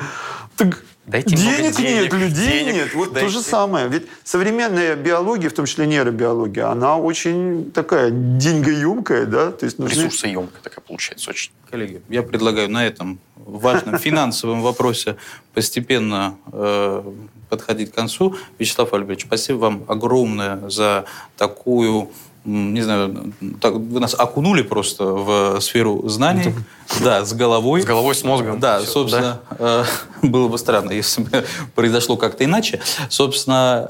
Так 0.57 0.83
Дайте 1.07 1.37
денег, 1.37 1.77
денег, 1.77 2.13
нет, 2.13 2.13
людей 2.15 2.65
денег 2.65 2.75
нет. 2.75 2.95
Вот 2.95 3.09
то 3.09 3.15
дайте. 3.15 3.29
же 3.29 3.41
самое. 3.43 3.89
Ведь 3.89 4.07
современная 4.25 4.97
биология, 4.97 5.51
в 5.51 5.53
том 5.53 5.67
числе 5.67 5.87
нейробиология, 5.87 6.71
она 6.71 6.97
очень 6.97 7.71
такая 7.73 8.11
деньгоемкая, 8.11 9.27
да, 9.27 9.51
то 9.51 9.67
есть 9.67 9.79
нужны... 9.79 10.05
Ресурсоемкая 10.05 10.63
такая 10.63 10.81
получается 10.81 11.31
очень. 11.31 11.53
Коллеги, 11.71 12.01
я 12.09 12.23
предлагаю 12.23 12.71
на 12.71 12.87
этом 12.87 13.19
важном 13.37 13.99
финансовом 13.99 14.63
вопросе 14.63 15.17
постепенно 15.53 16.37
э, 16.53 17.03
подходить 17.51 17.93
к 17.93 17.95
концу. 17.95 18.37
Вячеслав 18.59 18.95
Альбертович, 18.95 19.27
спасибо 19.27 19.59
вам 19.59 19.85
огромное 19.89 20.69
за 20.71 21.05
такую, 21.37 22.11
не 22.45 22.83
знаю, 22.83 23.33
так, 23.61 23.75
вы 23.75 24.01
нас 24.01 24.15
окунули 24.15 24.63
просто 24.63 25.05
в 25.05 25.61
сферу 25.61 26.07
знаний, 26.09 26.55
да, 27.03 27.25
с 27.25 27.33
головой. 27.33 27.83
С 27.83 27.85
головой, 27.85 28.15
с 28.15 28.23
мозгом. 28.23 28.61
Да, 28.61 28.81
Всё, 28.81 28.91
собственно, 28.91 29.41
э, 29.59 29.85
было 30.23 30.49
бы 30.49 30.59
странно, 30.59 30.93
если 30.93 31.23
бы 31.23 31.45
произошло 31.75 32.17
как-то 32.17 32.45
иначе. 32.45 32.81
Собственно, 33.09 33.87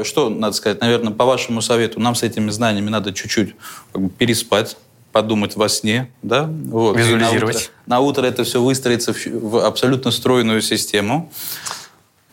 э, 0.00 0.02
что 0.04 0.30
надо 0.30 0.56
сказать? 0.56 0.80
Наверное, 0.80 1.12
по 1.12 1.26
вашему 1.26 1.60
совету, 1.60 2.00
нам 2.00 2.14
с 2.14 2.22
этими 2.22 2.50
знаниями 2.50 2.88
надо 2.88 3.12
чуть-чуть 3.12 3.54
как 3.92 4.02
бы, 4.02 4.08
переспать, 4.08 4.76
подумать 5.12 5.56
во 5.56 5.68
сне, 5.68 6.10
да? 6.22 6.44
Вот. 6.44 6.96
Визуализировать. 6.96 7.70
На 7.86 8.00
утро, 8.00 8.22
на 8.22 8.22
утро 8.22 8.26
это 8.26 8.44
все 8.44 8.62
выстроится 8.62 9.12
в, 9.12 9.26
в 9.26 9.66
абсолютно 9.66 10.10
стройную 10.10 10.62
систему. 10.62 11.30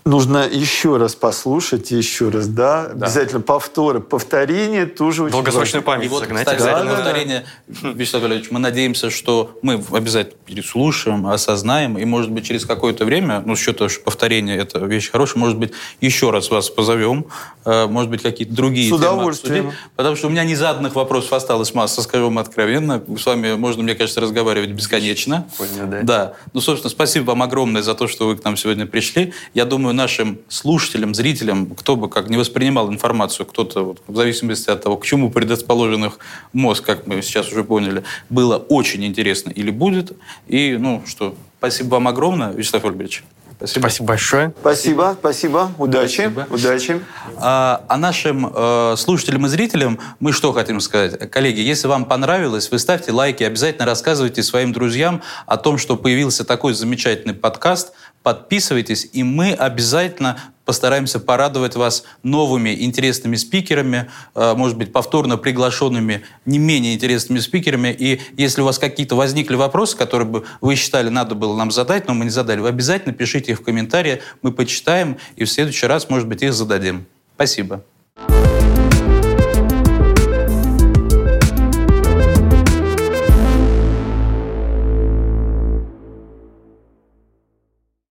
Нужно 0.08 0.48
еще 0.50 0.96
раз 0.96 1.16
послушать, 1.16 1.92
еще 1.92 2.30
раз, 2.30 2.48
да, 2.48 2.86
обязательно 2.86 3.42
повторы. 3.42 4.00
Повторение 4.00 4.86
тоже 4.86 5.24
очень 5.24 5.34
Долгосрочную 5.34 5.84
важно. 5.84 6.00
память 6.00 6.06
И 6.06 6.10
вот, 6.10 6.20
загнать 6.22 6.46
кстати, 6.46 6.62
обязательно. 6.62 6.92
за 6.92 6.96
повторение, 6.96 7.46
Вячеслав 7.68 8.24
Валерьевич, 8.24 8.50
мы 8.52 8.60
надеемся, 8.60 9.10
что 9.10 9.60
мы 9.62 9.84
обязательно 9.92 10.38
переслушаем, 10.46 11.28
осознаем, 11.28 11.98
и, 11.98 12.06
может 12.06 12.32
быть, 12.32 12.46
через 12.46 12.66
какое-то 12.66 13.04
время, 13.04 13.44
ну, 13.46 13.58
что-то 13.58 13.90
ж 13.90 14.00
повторение– 14.00 14.58
это 14.60 14.80
вещь 14.80 15.12
хорошая, 15.12 15.40
может 15.42 15.58
быть, 15.58 15.74
еще 16.00 16.32
раз 16.32 16.50
вас 16.52 16.70
позовем, 16.70 17.26
э, 17.66 17.88
может 17.88 18.10
быть, 18.10 18.22
какие-то 18.22 18.54
другие 18.54 18.86
С 18.86 18.92
темы 18.92 19.00
удовольствием. 19.00 19.68
обсудить. 19.68 19.80
Потому 19.98 20.16
что 20.16 20.28
у 20.28 20.30
меня 20.30 20.46
незаданных 20.46 20.96
вопросов 20.96 21.34
осталось 21.34 21.74
масса, 21.74 22.02
скажу 22.02 22.24
вам 22.26 22.40
откровенно. 22.40 23.04
С 23.20 23.26
вами 23.26 23.56
можно, 23.56 23.84
мне 23.84 23.94
кажется, 23.94 24.22
разговаривать 24.22 24.70
бесконечно. 24.70 25.46
Понял, 25.58 25.86
да. 25.88 26.00
Да. 26.04 26.34
Ну, 26.54 26.62
собственно, 26.62 26.90
спасибо 26.92 27.26
вам 27.26 27.44
огромное 27.44 27.82
за 27.82 27.94
то, 27.94 28.08
что 28.08 28.28
вы 28.28 28.38
к 28.38 28.44
нам 28.46 28.56
сегодня 28.56 28.86
пришли. 28.86 29.34
Я 29.54 29.66
думаю, 29.66 29.97
нашим 29.98 30.40
слушателям, 30.48 31.14
зрителям, 31.14 31.66
кто 31.76 31.98
бы 31.98 32.10
как 32.10 32.30
не 32.30 32.38
воспринимал 32.38 32.90
информацию, 32.90 33.46
кто-то, 33.46 33.84
вот, 33.84 34.02
в 34.08 34.16
зависимости 34.16 34.70
от 34.70 34.82
того, 34.82 34.96
к 34.96 35.06
чему 35.06 35.30
предрасположен 35.30 36.06
их 36.06 36.20
мозг, 36.54 36.86
как 36.86 37.06
мы 37.08 37.22
сейчас 37.22 37.52
уже 37.52 37.66
поняли, 37.66 38.04
было 38.30 38.58
очень 38.58 39.04
интересно 39.04 39.50
или 39.50 39.72
будет. 39.72 40.14
И, 40.48 40.78
ну, 40.80 41.04
что, 41.06 41.36
спасибо 41.58 41.96
вам 41.96 42.08
огромное, 42.08 42.54
Вячеслав 42.54 42.86
Ольгович. 42.86 43.24
Спасибо. 43.58 43.82
Спасибо 43.82 44.08
большое. 44.08 44.54
Спасибо, 44.60 45.18
спасибо, 45.20 45.72
удачи, 45.80 46.30
Спасибо. 46.32 46.48
удачи. 46.52 47.02
А, 47.38 47.84
а 47.88 47.98
нашим 47.98 48.52
э, 48.54 48.94
слушателям 48.98 49.48
и 49.48 49.50
зрителям 49.50 50.00
мы 50.20 50.32
что 50.32 50.54
хотим 50.54 50.80
сказать? 50.80 51.32
Коллеги, 51.32 51.62
если 51.62 51.88
вам 51.88 52.06
понравилось, 52.06 52.70
вы 52.70 52.78
ставьте 52.78 53.12
лайки, 53.12 53.44
обязательно 53.44 53.88
рассказывайте 53.88 54.44
своим 54.44 54.74
друзьям 54.74 55.24
о 55.48 55.58
том, 55.58 55.80
что 55.80 55.98
появился 55.98 56.46
такой 56.46 56.76
замечательный 56.76 57.34
подкаст. 57.34 57.94
Подписывайтесь, 58.24 59.08
и 59.14 59.24
мы 59.24 59.54
обязательно 59.54 60.38
постараемся 60.66 61.20
порадовать 61.20 61.78
вас 61.78 62.04
новыми 62.24 62.84
интересными 62.84 63.38
спикерами, 63.38 64.12
э, 64.36 64.54
может 64.54 64.78
быть, 64.78 64.92
повторно 64.92 65.38
приглашенными 65.38 66.24
не 66.46 66.60
менее 66.60 66.94
интересными 66.94 67.40
спикерами. 67.40 67.96
И 67.98 68.20
если 68.36 68.62
у 68.62 68.66
вас 68.66 68.78
какие-то 68.78 69.16
возникли 69.16 69.56
вопросы, 69.56 69.96
которые 69.96 70.28
бы 70.28 70.46
вы 70.60 70.76
считали, 70.76 71.08
надо 71.08 71.36
было 71.36 71.56
нам 71.56 71.72
задать, 71.72 72.08
но 72.08 72.14
мы 72.14 72.26
не 72.26 72.32
задали, 72.32 72.60
вы 72.60 72.68
обязательно 72.68 73.14
пишите 73.14 73.54
их 73.54 73.62
в 73.62 73.64
комментариях, 73.64 74.20
мы 74.42 74.52
почитаем 74.52 75.18
и 75.38 75.46
в 75.46 75.50
следующий 75.50 75.86
раз, 75.86 76.10
может 76.10 76.28
быть, 76.28 76.44
их 76.44 76.54
зададим. 76.54 77.06
Спасибо. 77.36 77.82